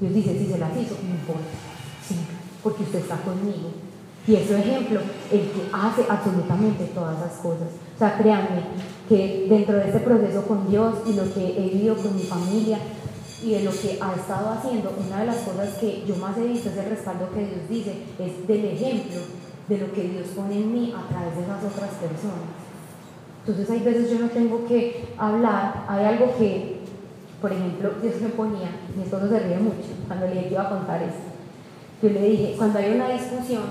Dios 0.02 0.14
dice, 0.14 0.38
si 0.38 0.52
se 0.52 0.58
las 0.58 0.72
hizo, 0.76 0.96
no 1.02 1.10
importa. 1.10 1.56
Sí, 2.06 2.16
porque 2.62 2.84
usted 2.84 3.00
está 3.00 3.18
conmigo. 3.18 3.72
Y 4.28 4.36
es 4.36 4.48
su 4.48 4.56
ejemplo, 4.56 5.00
el 5.32 5.40
que 5.40 5.70
hace 5.72 6.06
absolutamente 6.10 6.86
todas 6.94 7.18
esas 7.18 7.38
cosas. 7.40 7.70
O 7.96 7.98
sea, 7.98 8.18
créanme 8.18 8.64
que 9.08 9.48
dentro 9.48 9.78
de 9.78 9.86
este 9.86 10.00
proceso 10.00 10.44
con 10.44 10.70
Dios 10.70 10.96
y 11.08 11.14
lo 11.14 11.34
que 11.34 11.58
he 11.58 11.70
vivido 11.70 11.96
con 11.96 12.16
mi 12.16 12.24
familia, 12.24 12.80
y 13.44 13.52
de 13.54 13.64
lo 13.64 13.72
que 13.72 13.98
ha 14.00 14.14
estado 14.14 14.52
haciendo, 14.52 14.94
una 15.04 15.22
de 15.22 15.26
las 15.26 15.38
cosas 15.38 15.70
que 15.80 16.04
yo 16.06 16.16
más 16.18 16.38
he 16.38 16.46
visto 16.46 16.70
es 16.70 16.78
el 16.78 16.90
respaldo 16.90 17.30
que 17.34 17.40
Dios 17.40 17.70
dice, 17.70 17.96
es 18.20 18.48
del 18.48 18.66
ejemplo 18.66 19.20
de 19.68 19.78
lo 19.78 19.92
que 19.94 20.04
Dios 20.04 20.28
pone 20.36 20.58
en 20.58 20.72
mí 20.72 20.94
a 20.96 21.10
través 21.10 21.36
de 21.36 21.44
esas 21.44 21.64
otras 21.64 21.90
personas. 21.96 22.54
Entonces 23.46 23.70
hay 23.70 23.80
veces 23.80 24.12
yo 24.12 24.20
no 24.20 24.30
tengo 24.30 24.66
que 24.68 25.06
hablar, 25.18 25.86
hay 25.88 26.06
algo 26.06 26.36
que, 26.38 26.81
por 27.42 27.52
ejemplo, 27.52 27.90
Dios 28.02 28.22
me 28.22 28.30
ponía, 28.30 28.70
mi 28.96 29.02
esposo 29.02 29.28
se 29.28 29.40
ríe 29.40 29.58
mucho 29.58 29.90
cuando 30.08 30.28
le 30.28 30.44
que 30.44 30.52
iba 30.52 30.62
a 30.62 30.70
contar 30.70 31.02
esto. 31.02 31.32
Yo 32.02 32.10
le 32.10 32.22
dije, 32.22 32.56
cuando 32.56 32.78
hay 32.78 32.92
una 32.94 33.10
discusión, 33.10 33.64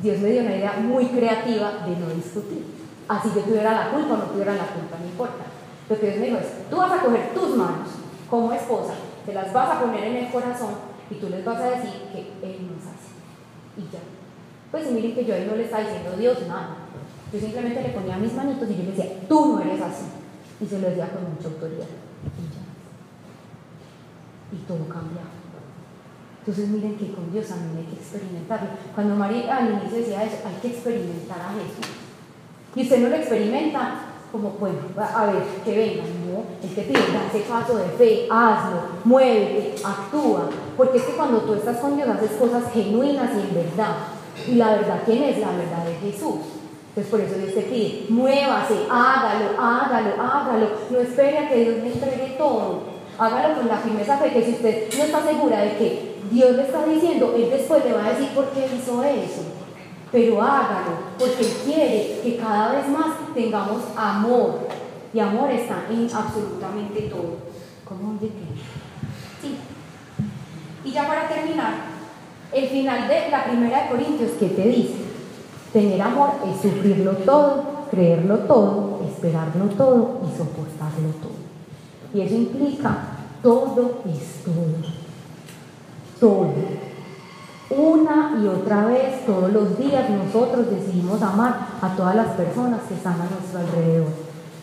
Dios 0.00 0.18
me 0.20 0.30
dio 0.30 0.42
una 0.42 0.56
idea 0.56 0.74
muy 0.80 1.06
creativa 1.06 1.84
de 1.84 1.96
no 1.96 2.08
discutir. 2.14 2.64
Así 3.08 3.30
yo 3.34 3.42
tuviera 3.42 3.72
la 3.72 3.90
culpa 3.90 4.14
o 4.14 4.16
no 4.18 4.24
tuviera 4.24 4.54
la 4.54 4.66
culpa, 4.66 4.96
no 5.00 5.06
importa. 5.06 5.44
Lo 5.88 5.98
que 5.98 6.06
Dios 6.06 6.18
me 6.20 6.26
dijo 6.26 6.38
es, 6.38 6.70
tú 6.70 6.76
vas 6.76 6.92
a 6.92 7.02
coger 7.02 7.34
tus 7.34 7.56
manos 7.56 7.88
como 8.30 8.52
esposa, 8.52 8.94
te 9.26 9.34
las 9.34 9.52
vas 9.52 9.76
a 9.76 9.80
poner 9.80 10.04
en 10.04 10.16
el 10.16 10.30
corazón 10.30 10.74
y 11.10 11.14
tú 11.16 11.28
les 11.28 11.44
vas 11.44 11.58
a 11.58 11.70
decir 11.70 12.02
que 12.12 12.46
Él 12.46 12.68
nos 12.70 12.86
hace. 12.86 13.10
Y 13.76 13.92
ya. 13.92 14.00
Pues 14.70 14.90
miren 14.92 15.14
que 15.14 15.24
yo 15.24 15.34
ahí 15.34 15.46
no 15.50 15.56
le 15.56 15.64
estaba 15.64 15.82
diciendo 15.82 16.16
Dios 16.16 16.46
nada. 16.46 16.76
Yo 17.32 17.40
simplemente 17.40 17.82
le 17.82 17.88
ponía 17.88 18.18
mis 18.18 18.34
manitos 18.34 18.70
y 18.70 18.76
yo 18.76 18.82
le 18.84 18.90
decía, 18.90 19.20
tú 19.28 19.54
no 19.54 19.60
eres 19.62 19.80
así. 19.80 20.04
Y 20.60 20.66
se 20.66 20.78
lo 20.78 20.88
decía 20.88 21.10
con 21.10 21.34
mucha 21.34 21.48
autoridad. 21.48 21.86
Y 24.52 24.56
todo 24.66 24.88
cambiaba. 24.88 25.38
Entonces 26.40 26.68
miren 26.70 26.96
que 26.96 27.12
con 27.12 27.30
Dios 27.30 27.46
también 27.48 27.76
hay 27.76 27.92
que 27.92 28.00
experimentarlo. 28.00 28.68
Cuando 28.94 29.14
María 29.16 29.54
al 29.54 29.70
inicio 29.70 29.98
decía 29.98 30.24
eso, 30.24 30.36
hay 30.46 30.54
que 30.62 30.68
experimentar 30.68 31.38
a 31.40 31.52
Jesús. 31.52 31.92
Y 32.74 32.82
usted 32.82 33.02
no 33.02 33.08
lo 33.10 33.16
experimenta 33.16 34.08
como, 34.32 34.50
bueno, 34.52 34.78
a 34.96 35.26
ver, 35.26 35.42
que 35.64 35.76
venga, 35.76 36.04
¿no? 36.04 36.44
El 36.62 36.74
que 36.74 36.82
pide, 36.82 37.12
da 37.12 37.26
ese 37.26 37.40
paso 37.48 37.76
de 37.76 37.88
fe, 37.98 38.28
hazlo, 38.30 38.80
muévete, 39.04 39.74
actúa. 39.84 40.48
Porque 40.76 40.98
es 40.98 41.04
que 41.04 41.12
cuando 41.12 41.40
tú 41.40 41.54
estás 41.54 41.78
con 41.78 41.96
Dios 41.96 42.08
haces 42.08 42.32
cosas 42.32 42.72
genuinas 42.72 43.30
y 43.34 43.40
en 43.40 43.54
verdad. 43.54 43.96
Y 44.46 44.54
la 44.54 44.70
verdad, 44.70 45.02
¿quién 45.04 45.24
es? 45.24 45.38
La 45.38 45.50
verdad 45.50 45.84
de 45.84 45.94
Jesús. 45.96 46.36
Entonces 46.88 47.10
por 47.10 47.20
eso 47.20 47.34
Dios 47.38 47.54
te 47.54 47.62
pide, 47.62 48.06
muévase, 48.08 48.74
hágalo, 48.90 49.50
hágalo, 49.60 50.22
hágalo. 50.22 50.68
No 50.90 50.98
espere 50.98 51.38
a 51.38 51.48
que 51.48 51.56
Dios 51.56 51.76
le 51.82 51.92
entregue 51.92 52.36
todo. 52.38 52.97
Hágalo 53.18 53.56
con 53.56 53.68
la 53.68 53.78
firmeza 53.78 54.16
fe 54.18 54.32
que 54.32 54.44
si 54.44 54.52
usted 54.52 54.88
no 54.96 55.04
está 55.04 55.22
segura 55.22 55.60
de 55.62 55.76
que 55.76 56.18
Dios 56.30 56.56
le 56.56 56.62
está 56.62 56.84
diciendo, 56.84 57.34
Él 57.36 57.50
después 57.50 57.84
le 57.84 57.92
va 57.92 58.06
a 58.06 58.10
decir 58.10 58.28
por 58.28 58.50
qué 58.50 58.66
hizo 58.66 59.02
eso 59.02 59.58
pero 60.10 60.42
hágalo, 60.42 60.92
porque 61.18 61.44
quiere 61.64 62.20
que 62.22 62.36
cada 62.36 62.72
vez 62.72 62.88
más 62.88 63.34
tengamos 63.34 63.82
amor. 63.96 64.60
Y 65.12 65.20
amor 65.20 65.50
está 65.50 65.86
en 65.90 66.08
absolutamente 66.14 67.02
todo. 67.02 67.36
¿Cómo 67.84 68.14
de 68.14 68.28
qué? 68.28 68.44
Sí. 69.40 69.56
Y 70.84 70.92
ya 70.92 71.06
para 71.06 71.28
terminar, 71.28 71.74
el 72.52 72.68
final 72.68 73.08
de 73.08 73.30
la 73.30 73.44
primera 73.44 73.84
de 73.84 73.88
Corintios, 73.90 74.32
¿qué 74.38 74.48
te 74.48 74.68
dice? 74.68 74.94
Tener 75.72 76.00
amor 76.00 76.30
es 76.46 76.60
sufrirlo 76.60 77.12
todo, 77.12 77.86
creerlo 77.90 78.38
todo, 78.40 79.00
esperarlo 79.06 79.64
todo 79.76 80.20
y 80.24 80.36
soportarlo 80.36 81.08
todo. 81.22 81.37
Y 82.14 82.20
eso 82.20 82.34
implica 82.34 82.98
todo 83.42 84.02
es 84.06 84.44
todo. 84.44 84.98
Todo 86.20 86.88
una 87.70 88.40
y 88.42 88.46
otra 88.46 88.86
vez, 88.86 89.26
todos 89.26 89.52
los 89.52 89.78
días, 89.78 90.08
nosotros 90.08 90.70
decidimos 90.70 91.20
amar 91.20 91.68
a 91.82 91.94
todas 91.94 92.16
las 92.16 92.28
personas 92.28 92.80
que 92.88 92.94
están 92.94 93.14
a 93.14 93.28
nuestro 93.28 93.60
alrededor. 93.60 94.08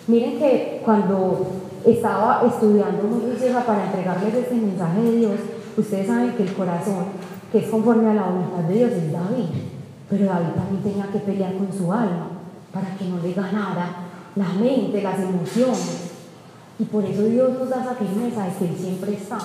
Miren 0.08 0.40
que 0.40 0.82
cuando 0.84 1.46
estaba 1.86 2.42
estudiando 2.48 3.04
muy 3.04 3.22
para 3.66 3.86
entregarles 3.86 4.34
este 4.34 4.56
mensaje 4.56 5.02
de 5.02 5.18
Dios, 5.18 5.40
ustedes 5.78 6.08
saben 6.08 6.32
que 6.32 6.44
el 6.44 6.54
corazón, 6.54 7.06
que 7.52 7.60
es 7.60 7.70
conforme 7.70 8.10
a 8.10 8.14
la 8.16 8.24
voluntad 8.24 8.64
de 8.68 8.74
Dios, 8.74 8.92
es 8.92 9.12
David. 9.12 9.50
Pero 10.10 10.26
David 10.26 10.54
también 10.56 10.84
tenía 10.84 11.06
que 11.12 11.20
pelear 11.20 11.54
con 11.58 11.72
su 11.72 11.92
alma 11.94 12.30
para 12.74 12.96
que 12.98 13.06
no 13.06 13.20
le 13.22 13.34
ganara 13.34 13.88
la 14.36 14.50
mente, 14.60 15.04
las 15.04 15.20
emociones. 15.20 16.15
Y 16.78 16.84
por 16.86 17.06
eso 17.06 17.24
Dios 17.24 17.52
nos 17.58 17.70
da 17.70 17.82
esa 17.82 17.96
firmeza 17.96 18.46
de 18.46 18.54
que 18.54 18.66
Él 18.66 18.76
siempre 18.78 19.14
está. 19.14 19.38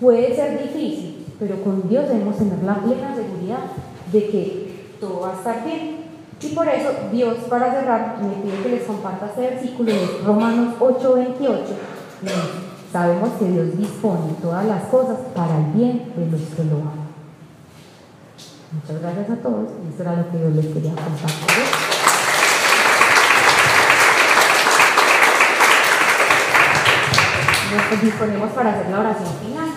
Puede 0.00 0.34
ser 0.34 0.62
difícil, 0.62 1.26
pero 1.38 1.62
con 1.62 1.88
Dios 1.88 2.08
debemos 2.08 2.36
tener 2.36 2.62
la 2.62 2.76
plena 2.76 3.14
seguridad 3.14 3.60
de 4.12 4.26
que 4.28 4.96
todo 5.00 5.20
va 5.20 5.30
a 5.30 5.34
estar 5.34 5.64
bien. 5.64 5.98
Y 6.40 6.48
por 6.54 6.68
eso 6.68 6.90
Dios, 7.12 7.36
para 7.48 7.72
cerrar, 7.72 8.18
me 8.22 8.42
pide 8.42 8.62
que 8.62 8.68
les 8.68 8.82
comparta 8.84 9.26
este 9.26 9.40
versículo 9.42 9.92
de 9.92 10.20
Romanos 10.24 10.74
8:28. 10.78 11.74
Sabemos 12.92 13.30
que 13.38 13.44
Dios 13.46 13.76
dispone 13.76 14.34
todas 14.40 14.64
las 14.64 14.84
cosas 14.84 15.18
para 15.34 15.58
el 15.58 15.64
bien 15.72 16.12
de 16.16 16.30
los 16.30 16.40
que 16.40 16.64
lo 16.64 16.76
aman. 16.76 17.08
Muchas 18.72 19.02
gracias 19.02 19.30
a 19.30 19.36
todos. 19.42 19.68
Y 19.84 19.88
esto 19.90 20.02
era 20.02 20.16
lo 20.16 20.30
que 20.30 20.40
yo 20.40 20.50
les 20.50 20.66
quería 20.66 20.92
compartir. 20.92 21.97
Nos 27.78 28.02
disponemos 28.02 28.50
para 28.50 28.70
hacer 28.70 28.90
la 28.90 29.00
oración 29.00 29.32
final. 29.46 29.68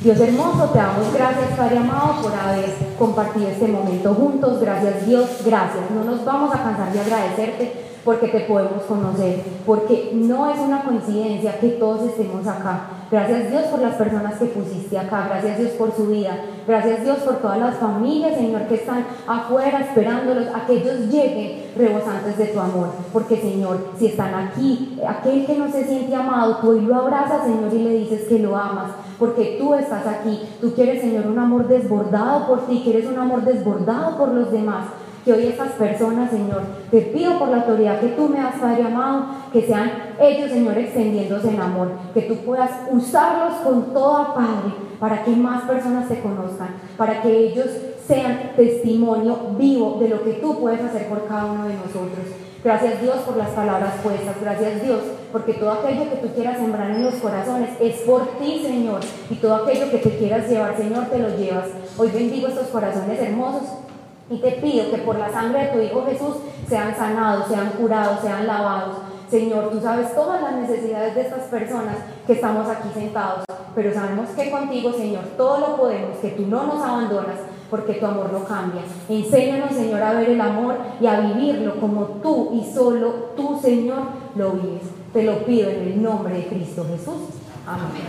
Dios 0.00 0.18
hermoso, 0.20 0.70
te 0.70 0.78
damos 0.78 1.12
gracias, 1.12 1.56
Padre 1.56 1.78
amado, 1.78 2.22
por 2.22 2.32
haber 2.32 2.72
compartido 2.98 3.48
este 3.48 3.68
momento 3.68 4.14
juntos. 4.14 4.60
Gracias, 4.60 5.06
Dios, 5.06 5.28
gracias. 5.44 5.90
No 5.90 6.04
nos 6.04 6.24
vamos 6.24 6.54
a 6.54 6.62
cansar 6.62 6.92
de 6.92 7.00
agradecerte 7.00 7.72
porque 8.04 8.28
te 8.28 8.40
podemos 8.40 8.82
conocer, 8.84 9.44
porque 9.66 10.12
no 10.14 10.50
es 10.50 10.58
una 10.58 10.82
coincidencia 10.82 11.58
que 11.60 11.68
todos 11.70 12.08
estemos 12.08 12.46
acá. 12.46 12.97
Gracias 13.10 13.50
Dios 13.50 13.62
por 13.64 13.80
las 13.80 13.94
personas 13.94 14.34
que 14.34 14.44
pusiste 14.46 14.98
acá, 14.98 15.28
gracias 15.30 15.58
Dios 15.58 15.70
por 15.72 15.96
su 15.96 16.08
vida, 16.08 16.36
gracias 16.66 17.04
Dios 17.04 17.16
por 17.18 17.36
todas 17.36 17.58
las 17.58 17.76
familias, 17.76 18.34
Señor, 18.34 18.66
que 18.66 18.74
están 18.74 19.06
afuera 19.26 19.80
esperándolos 19.80 20.46
a 20.54 20.66
que 20.66 20.74
ellos 20.74 21.08
lleguen 21.10 21.72
rebosantes 21.74 22.36
de 22.36 22.46
tu 22.48 22.60
amor. 22.60 22.88
Porque 23.10 23.38
Señor, 23.38 23.92
si 23.98 24.08
están 24.08 24.34
aquí, 24.34 25.00
aquel 25.08 25.46
que 25.46 25.56
no 25.56 25.72
se 25.72 25.84
siente 25.84 26.14
amado, 26.14 26.58
tú 26.58 26.70
hoy 26.70 26.82
lo 26.82 26.96
abrazas, 26.96 27.44
Señor, 27.44 27.72
y 27.72 27.78
le 27.78 27.94
dices 27.94 28.28
que 28.28 28.40
lo 28.40 28.54
amas, 28.54 28.90
porque 29.18 29.56
tú 29.58 29.72
estás 29.72 30.06
aquí. 30.06 30.42
Tú 30.60 30.74
quieres, 30.74 31.00
Señor, 31.00 31.28
un 31.28 31.38
amor 31.38 31.66
desbordado 31.66 32.46
por 32.46 32.66
ti, 32.66 32.82
quieres 32.84 33.06
un 33.06 33.18
amor 33.18 33.42
desbordado 33.42 34.18
por 34.18 34.34
los 34.34 34.52
demás 34.52 34.84
que 35.28 35.34
hoy 35.34 35.46
estas 35.48 35.72
personas, 35.72 36.30
Señor, 36.30 36.62
te 36.90 37.02
pido 37.02 37.38
por 37.38 37.50
la 37.50 37.58
autoridad 37.58 38.00
que 38.00 38.08
tú 38.08 38.30
me 38.30 38.40
has, 38.40 38.54
Padre 38.54 38.82
amado, 38.84 39.26
que 39.52 39.60
sean 39.60 40.14
ellos, 40.18 40.50
Señor, 40.50 40.78
extendiéndose 40.78 41.50
en 41.50 41.60
amor, 41.60 41.90
que 42.14 42.22
tú 42.22 42.36
puedas 42.36 42.70
usarlos 42.90 43.56
con 43.62 43.92
toda, 43.92 44.32
Padre, 44.32 44.72
para 44.98 45.22
que 45.24 45.32
más 45.32 45.64
personas 45.64 46.08
te 46.08 46.20
conozcan, 46.20 46.76
para 46.96 47.20
que 47.20 47.28
ellos 47.28 47.66
sean 48.06 48.52
testimonio 48.56 49.38
vivo 49.58 49.98
de 50.00 50.08
lo 50.08 50.24
que 50.24 50.32
tú 50.32 50.58
puedes 50.60 50.80
hacer 50.82 51.06
por 51.10 51.26
cada 51.26 51.44
uno 51.44 51.68
de 51.68 51.74
nosotros. 51.74 52.24
Gracias 52.64 53.02
Dios 53.02 53.16
por 53.16 53.36
las 53.36 53.50
palabras 53.50 53.96
puestas. 54.02 54.34
Gracias 54.40 54.82
Dios 54.82 55.00
porque 55.30 55.52
todo 55.52 55.72
aquello 55.72 56.08
que 56.08 56.26
tú 56.26 56.28
quieras 56.34 56.56
sembrar 56.56 56.90
en 56.90 57.04
los 57.04 57.14
corazones 57.16 57.68
es 57.80 57.96
por 58.00 58.26
ti, 58.38 58.62
Señor. 58.64 59.00
Y 59.28 59.34
todo 59.34 59.56
aquello 59.56 59.90
que 59.90 59.98
te 59.98 60.16
quieras 60.16 60.48
llevar, 60.48 60.74
Señor, 60.76 61.04
te 61.06 61.18
lo 61.18 61.36
llevas. 61.36 61.66
Hoy 61.98 62.08
bendigo 62.10 62.48
estos 62.48 62.68
corazones 62.68 63.20
hermosos. 63.20 63.87
Y 64.30 64.38
te 64.38 64.52
pido 64.52 64.90
que 64.90 64.98
por 64.98 65.18
la 65.18 65.30
sangre 65.30 65.64
de 65.64 65.68
tu 65.68 65.80
Hijo 65.80 66.04
Jesús 66.06 66.36
sean 66.68 66.94
sanados, 66.94 67.48
sean 67.48 67.70
curados, 67.70 68.20
sean 68.20 68.46
lavados. 68.46 68.96
Señor, 69.30 69.70
tú 69.70 69.80
sabes 69.80 70.14
todas 70.14 70.42
las 70.42 70.54
necesidades 70.54 71.14
de 71.14 71.20
estas 71.22 71.44
personas 71.44 71.96
que 72.26 72.32
estamos 72.34 72.66
aquí 72.68 72.88
sentados, 72.94 73.44
pero 73.74 73.92
sabemos 73.92 74.30
que 74.30 74.50
contigo, 74.50 74.92
Señor, 74.92 75.22
todo 75.36 75.58
lo 75.58 75.76
podemos, 75.76 76.16
que 76.18 76.30
tú 76.30 76.46
no 76.46 76.64
nos 76.64 76.82
abandonas, 76.82 77.36
porque 77.70 77.94
tu 77.94 78.06
amor 78.06 78.32
no 78.32 78.44
cambia. 78.44 78.82
Enséñanos, 79.08 79.72
Señor, 79.72 80.02
a 80.02 80.12
ver 80.12 80.30
el 80.30 80.40
amor 80.40 80.76
y 81.00 81.06
a 81.06 81.20
vivirlo 81.20 81.78
como 81.78 82.04
tú 82.22 82.52
y 82.54 82.72
solo 82.72 83.32
tú, 83.36 83.58
Señor, 83.60 83.98
lo 84.34 84.52
vives. 84.52 84.82
Te 85.12 85.22
lo 85.22 85.44
pido 85.44 85.68
en 85.70 85.82
el 85.82 86.02
nombre 86.02 86.34
de 86.34 86.46
Cristo 86.46 86.86
Jesús. 86.88 87.34
Amén. 87.66 88.02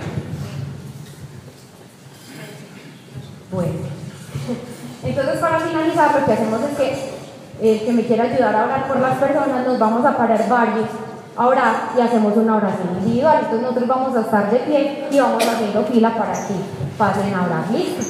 Bueno, 3.51 3.98
entonces 5.03 5.37
para 5.39 5.59
finalizar 5.59 6.19
lo 6.19 6.25
que 6.25 6.33
hacemos 6.33 6.59
es 6.63 6.77
que 6.77 7.19
el 7.61 7.79
que 7.81 7.91
me 7.91 8.05
quiera 8.05 8.23
ayudar 8.23 8.55
a 8.55 8.65
orar 8.65 8.87
por 8.87 8.99
las 8.99 9.17
personas, 9.17 9.65
nos 9.65 9.79
vamos 9.79 10.05
a 10.05 10.15
parar 10.15 10.47
varios 10.47 10.87
a 11.39 11.47
orar 11.47 11.91
y 11.97 12.01
hacemos 12.01 12.35
una 12.35 12.57
oración 12.57 12.97
individual. 13.01 13.37
Entonces 13.39 13.61
nosotros 13.61 13.87
vamos 13.87 14.15
a 14.15 14.21
estar 14.21 14.51
de 14.51 14.59
pie 14.59 15.07
y 15.09 15.19
vamos 15.19 15.47
haciendo 15.47 15.83
fila 15.85 16.13
para 16.17 16.33
que 16.33 16.53
pasen 16.97 17.33
a 17.33 17.45
orar. 17.45 17.71
¿Listo? 17.71 18.03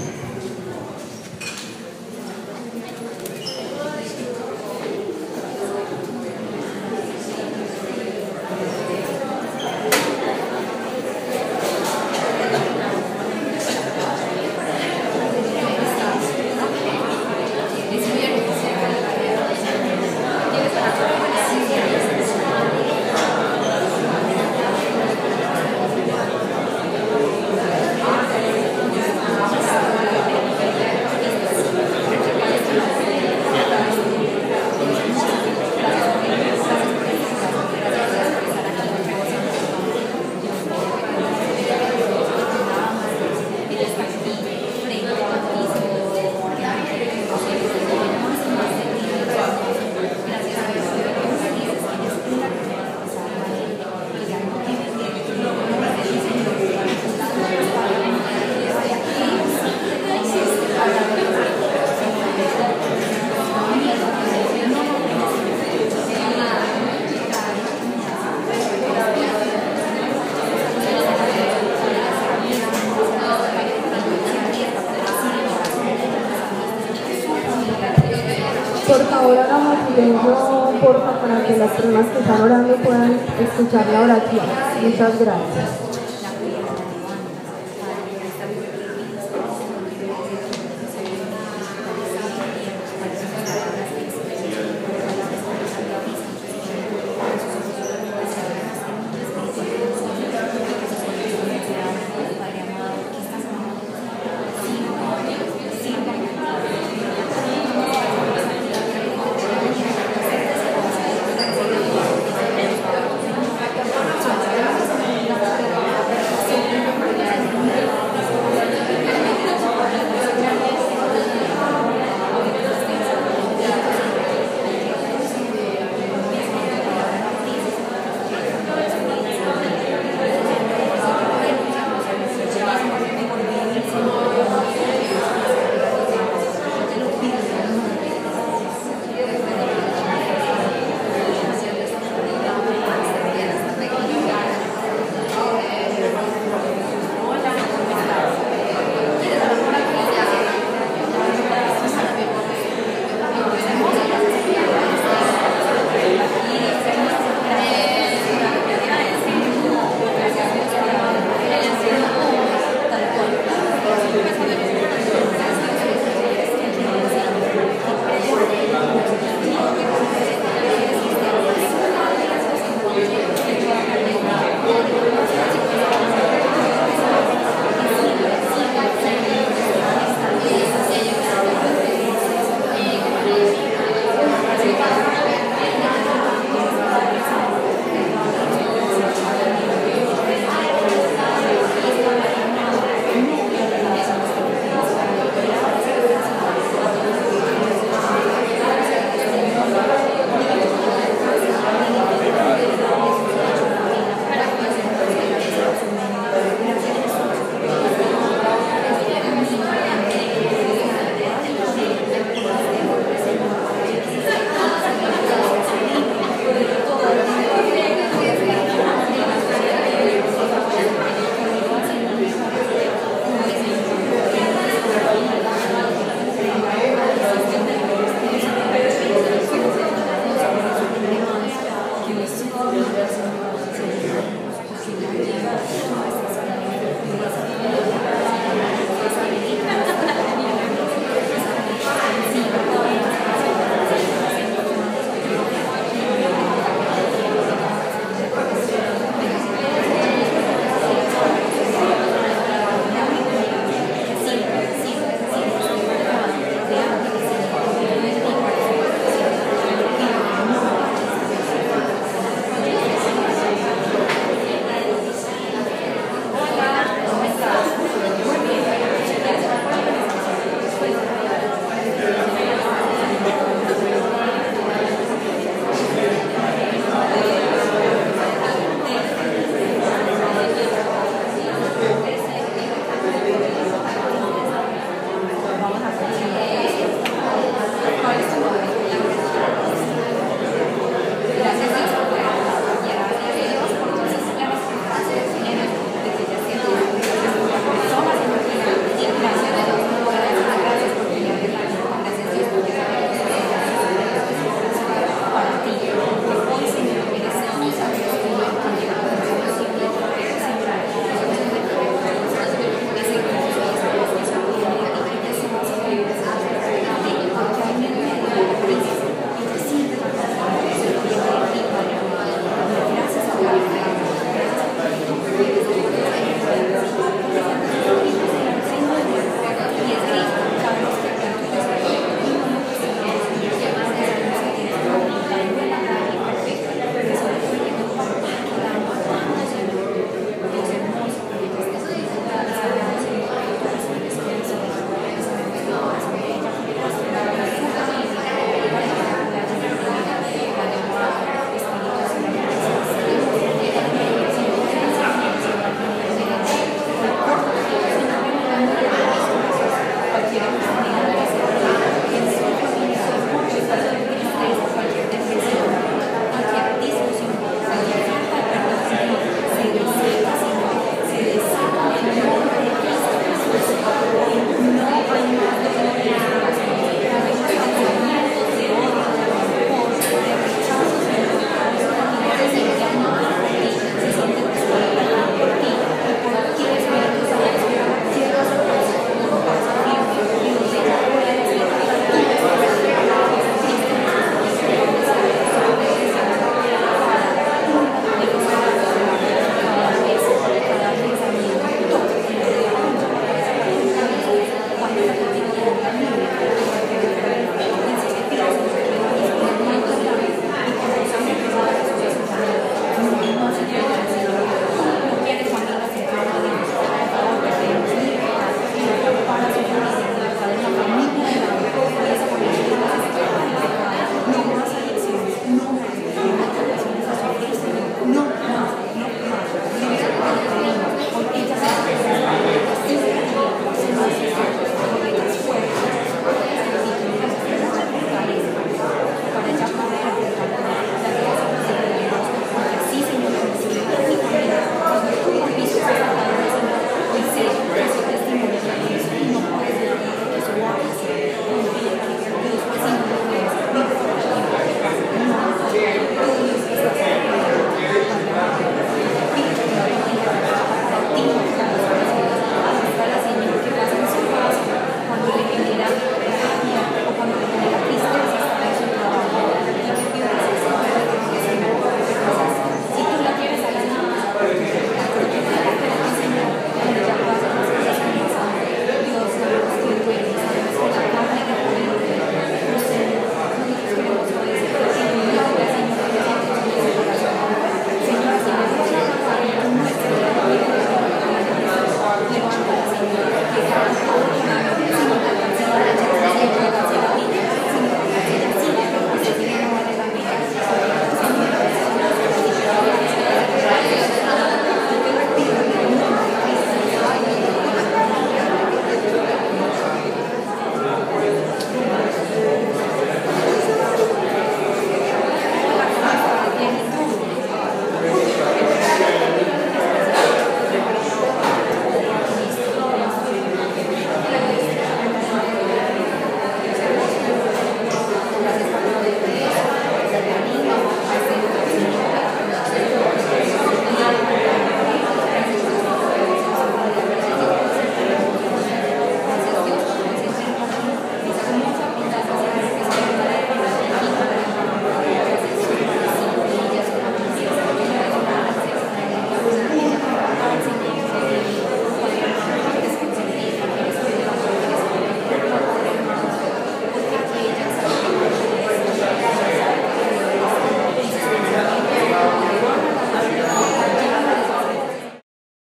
Puedan 82.84 83.20
escuchar 83.40 83.86
la 83.88 84.02
oración. 84.02 84.46
Muchas 84.82 85.20
gracias. 85.20 85.79